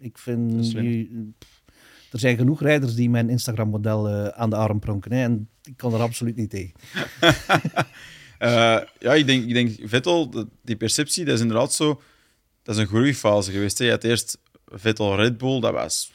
[0.00, 0.72] Ik vind...
[0.74, 1.34] Die-
[2.10, 5.12] er zijn genoeg rijders die mijn Instagram-model eh, aan de arm pronken.
[5.12, 6.72] Hè, en ik kan er absoluut niet tegen.
[8.38, 12.00] Eh, ja, ik denk, ik denk Vettel, die perceptie, dat is inderdaad zo.
[12.62, 13.78] Dat is een groeifase geweest.
[13.78, 13.84] Hè.
[13.84, 16.11] Je had eerst Vettel Red Bull, dat was,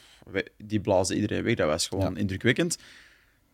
[0.56, 1.54] die blaasde iedereen weg.
[1.54, 2.78] Dat was gewoon indrukwekkend.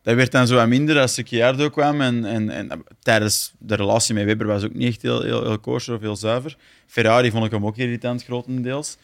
[0.01, 2.01] Dat werd dan zo wat minder als Ricciardo kwam.
[2.01, 5.59] En, en, en tijdens de relatie met Weber was ook niet echt heel, heel, heel
[5.59, 6.57] kosher of heel zuiver.
[6.87, 8.97] Ferrari vond ik hem ook irritant, grotendeels.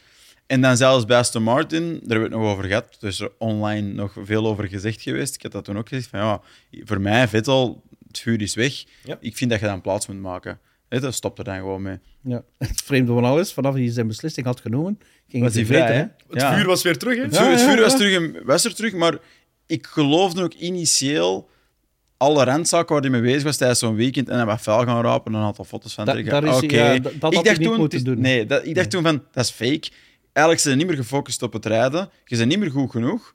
[0.48, 2.98] En dan zelfs bij Aston Martin, daar hebben we het nog over gehad.
[3.02, 5.36] Er is er online nog veel over gezegd geweest.
[5.36, 6.10] Ik had dat toen ook gezegd.
[6.10, 6.42] Van, ja,
[6.84, 8.84] voor mij, Vettel, het vuur is weg.
[9.04, 9.18] Ja.
[9.20, 10.60] Ik vind dat je dan plaats moet maken.
[11.00, 12.00] Dat stopt er dan gewoon mee.
[12.24, 12.44] Ja.
[12.58, 16.00] Het vreemde van alles, vanaf hij zijn beslissing had genomen, ging Was hij vrij, hè?
[16.02, 16.56] Het Ja.
[16.56, 17.24] vuur was weer terug, hè?
[17.24, 19.18] Het vuur, het ja, vuur was, terug, in- was er terug, maar
[19.66, 21.50] ik geloofde ook initieel
[22.18, 25.02] alle randzaken waar hij mee bezig was tijdens zo'n weekend en hij wat vuil gaan
[25.04, 26.32] rapen en een aantal foto's van Da- trekken.
[26.32, 26.76] daar is hij- Oké.
[26.94, 28.20] ja, dat- dat had ik hij dacht niet toen, moeten doen.
[28.20, 29.90] Nee, dat, ik dacht toen van, dat is fake.
[30.34, 32.10] Eigenlijk zijn ze niet meer gefocust op het rijden.
[32.26, 33.34] Je bent niet meer goed genoeg.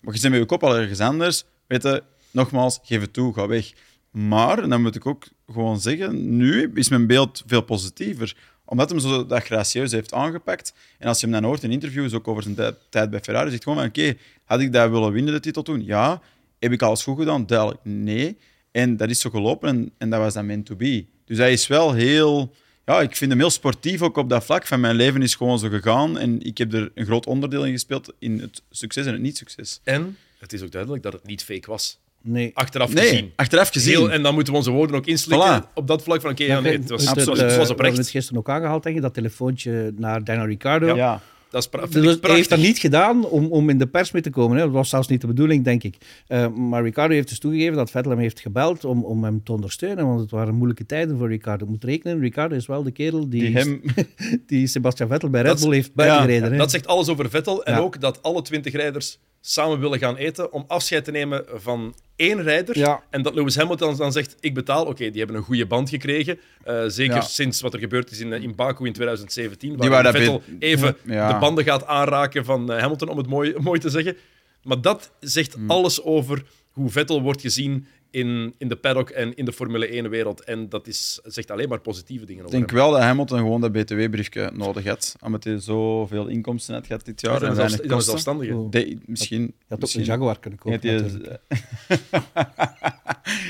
[0.00, 1.44] Maar je bent met je kop al ergens anders.
[1.66, 3.72] Weet je, nogmaals, geef het toe, ga weg.
[4.10, 8.36] Maar, en dan moet ik ook gewoon zeggen, nu is mijn beeld veel positiever.
[8.64, 10.74] Omdat hem zo dat gracieus heeft aangepakt.
[10.98, 13.62] En als je hem dan hoort in interviews, ook over zijn tijd- bij Ferrari, zegt
[13.62, 14.14] gewoon van, oké,
[14.44, 15.84] had ik dat willen winnen, de titel toen?
[15.84, 16.22] Ja.
[16.58, 17.46] Heb ik alles goed gedaan?
[17.46, 18.36] Duidelijk, nee.
[18.70, 21.04] En dat is zo gelopen en, en dat was dan meant to be.
[21.24, 22.54] Dus hij is wel heel...
[22.84, 24.66] Ja, ik vind hem heel sportief ook op dat vlak.
[24.66, 26.18] Van mijn leven is gewoon zo gegaan.
[26.18, 29.80] En ik heb er een groot onderdeel in gespeeld in het succes en het niet-succes.
[29.84, 31.98] En het is ook duidelijk dat het niet fake was.
[32.26, 32.50] Nee.
[32.54, 33.32] Achteraf Nee, gezien.
[33.36, 33.94] achteraf gezien.
[33.96, 35.72] Heel, en dan moeten we onze woorden ook inslikken Voilà.
[35.74, 37.50] op dat vlak van oké, ja, nee, het was, het, het was, eh, het was
[37.50, 37.96] We hebben oprecht.
[37.96, 40.94] het gisteren ook aangehaald, denk ik, dat telefoontje naar Daniel Ricciardo.
[40.96, 41.20] ja.
[41.50, 42.36] Dat is pra- vind Dus hij prachtig.
[42.36, 44.56] heeft dat niet gedaan om, om in de pers mee te komen.
[44.56, 44.62] Hè.
[44.64, 45.96] Dat was zelfs niet de bedoeling, denk ik.
[46.26, 49.52] Eh, maar Ricciardo heeft dus toegegeven dat Vettel hem heeft gebeld om, om hem te
[49.52, 50.06] ondersteunen.
[50.06, 51.64] Want het waren moeilijke tijden voor Ricciardo.
[51.64, 53.82] Je moet rekenen, Ricciardo is wel de kerel die, Die hem...
[54.46, 56.52] die Sebastian Vettel bij Red Bull heeft buitengereden.
[56.52, 56.58] hè.
[56.58, 57.64] Dat zegt alles over Vettel.
[57.64, 57.80] En Ja.
[57.80, 62.42] ook dat alle twintig rijders samen willen gaan eten om afscheid te nemen van één
[62.42, 62.78] rijder.
[62.78, 63.02] Ja.
[63.10, 64.84] En dat Lewis Hamilton dan zegt, ik betaal.
[64.86, 66.38] Oké, die hebben een goede band gekregen.
[66.64, 67.20] Eh, zeker Ja.
[67.20, 69.76] sinds wat er gebeurd is in, eh, in Baku in 2017.
[69.76, 71.32] Die Waar Vettel even Ja.
[71.32, 74.16] de banden gaat aanraken van eh, Hamilton, om het mooi, mooi te zeggen.
[74.62, 75.70] Maar dat zegt Hmm.
[75.70, 76.42] alles over
[76.72, 80.44] hoe Vettel wordt gezien in, in de paddock en in de Formule 1-wereld.
[80.44, 82.78] En dat is, zegt alleen maar positieve dingen Ik over denk hem.
[82.80, 85.16] wel dat Hamilton gewoon dat BTW-briefje nodig had.
[85.22, 87.42] Omdat hij zoveel inkomsten had gehad dit jaar.
[87.42, 88.02] En zelfs- kosten.
[88.02, 88.54] zelfstandige?
[88.56, 88.70] Oh.
[88.70, 89.42] De- misschien.
[89.42, 90.80] Je had ook misschien een Jaguar kunnen kopen.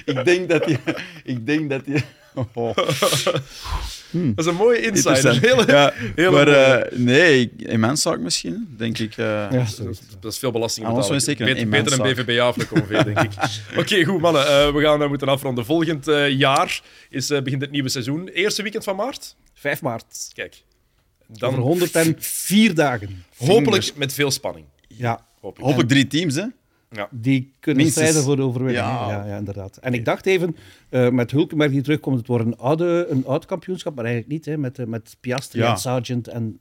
[0.04, 0.78] ik denk dat hij.
[1.24, 2.02] Ik denk dat hij.
[2.54, 2.76] Oh,
[4.14, 5.40] Dat is een mooie insider.
[5.40, 9.16] Hele, ja, hele maar eh, nee, mijn zaak misschien, denk ik.
[9.16, 10.00] eh, Ja, zo is.
[10.20, 11.14] Dat is veel belasting betalen.
[11.16, 13.30] is zeker een beter, beter een BVBA of een Convé, denk ik.
[13.80, 14.46] Oké, goed mannen.
[14.46, 15.64] eh, we gaan moeten afronden.
[15.64, 18.28] Volgend eh, jaar is, eh, begint het nieuwe seizoen.
[18.28, 19.34] Eerste weekend van maart.
[19.54, 20.30] 5 maart.
[20.34, 20.62] Kijk.
[21.26, 23.24] Dan Dan 104 dagen.
[23.36, 24.66] hopelijk met veel spanning.
[24.88, 25.66] Ja, Hopelijk.
[25.68, 26.44] Hopelijk drie teams, hè?
[27.10, 28.06] Die kunnen Minstens.
[28.08, 28.84] strijden voor de overwinning.
[28.84, 29.08] Ja.
[29.08, 29.16] Ja.
[29.24, 29.76] Ja, ja, inderdaad.
[29.76, 30.56] En ik dacht even,
[30.88, 34.44] eh, met Hulkenberg die terugkomt, het wordt een, oude, een oud kampioenschap, maar eigenlijk niet.
[34.44, 35.70] Hè, met, eh, met Piastri Ja.
[35.70, 36.58] en Sargent en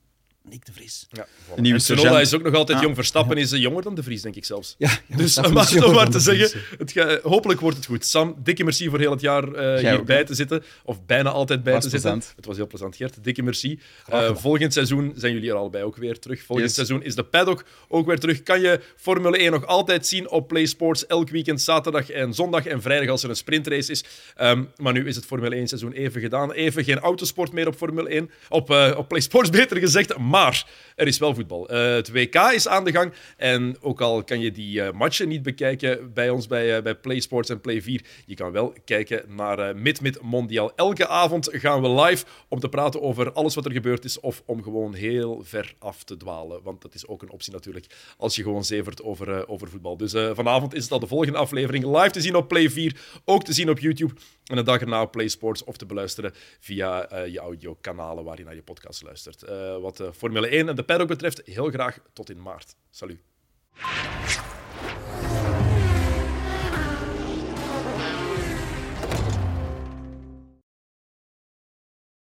[0.50, 1.08] Nick de Vries.
[1.10, 1.56] Ja, voilà.
[1.62, 2.84] Nieuwe en Tsunoda is ook nog altijd Ja.
[2.84, 2.96] jong.
[2.96, 4.76] Verstappen is eh, jonger dan de Vries, denk ik zelfs.
[4.78, 8.06] Ja, Dus om maar, is te de zeggen, het ga- hopelijk wordt het goed.
[8.06, 10.64] Sam, dikke merci voor heel het jaar eh, Jij hierbij ook, te zitten.
[10.84, 12.10] Of bijna altijd bij Was te zitten.
[12.12, 12.34] plezant.
[12.36, 13.24] Het was heel plezant, Gert.
[13.24, 13.80] Dikke merci.
[14.06, 14.38] Eh, gedaan.
[14.40, 16.40] volgend seizoen zijn jullie er allebei ook weer terug.
[16.44, 16.76] Volgend Yes.
[16.76, 18.44] seizoen is de paddock ook weer terug.
[18.44, 21.06] Kan je Formule 1 nog altijd zien op Play Sports.
[21.06, 24.04] Elk weekend, zaterdag en zondag en vrijdag als er een sprintrace is.
[24.36, 26.52] Ehm, maar nu is het Formule 1 seizoen even gedaan.
[26.52, 28.30] Even geen autosport meer op Formule 1.
[28.50, 30.18] Op, eh, op Play Sports beter gezegd.
[30.34, 30.66] Maar
[30.96, 31.70] er is wel voetbal.
[31.70, 33.14] Eh, het WK is aan de gang.
[33.38, 36.96] En ook al kan je die eh, matchen niet bekijken bij ons bij, eh, bij
[36.96, 40.76] Play Sports en Play 4, je kan wel kijken naar Mid-Mid Mondial.
[40.76, 44.44] Elke avond gaan we live om te praten over alles wat er gebeurd is of
[44.46, 46.64] om gewoon heel ver af te dwalen.
[46.64, 47.86] Want dat is ook een optie natuurlijk
[48.18, 49.98] als je gewoon zevert over, over voetbal.
[49.98, 53.44] Dus vanavond is het al de volgende aflevering live te zien op Play 4, ook
[53.44, 54.14] te zien op YouTube
[54.46, 58.44] en de dag erna op Play Sports of te beluisteren via je audiokanalen waar je
[58.44, 59.46] naar je podcast luistert.
[59.82, 62.76] Wat Formule 1 en de paddock betreft, heel graag tot in maart.
[62.90, 63.20] Salut.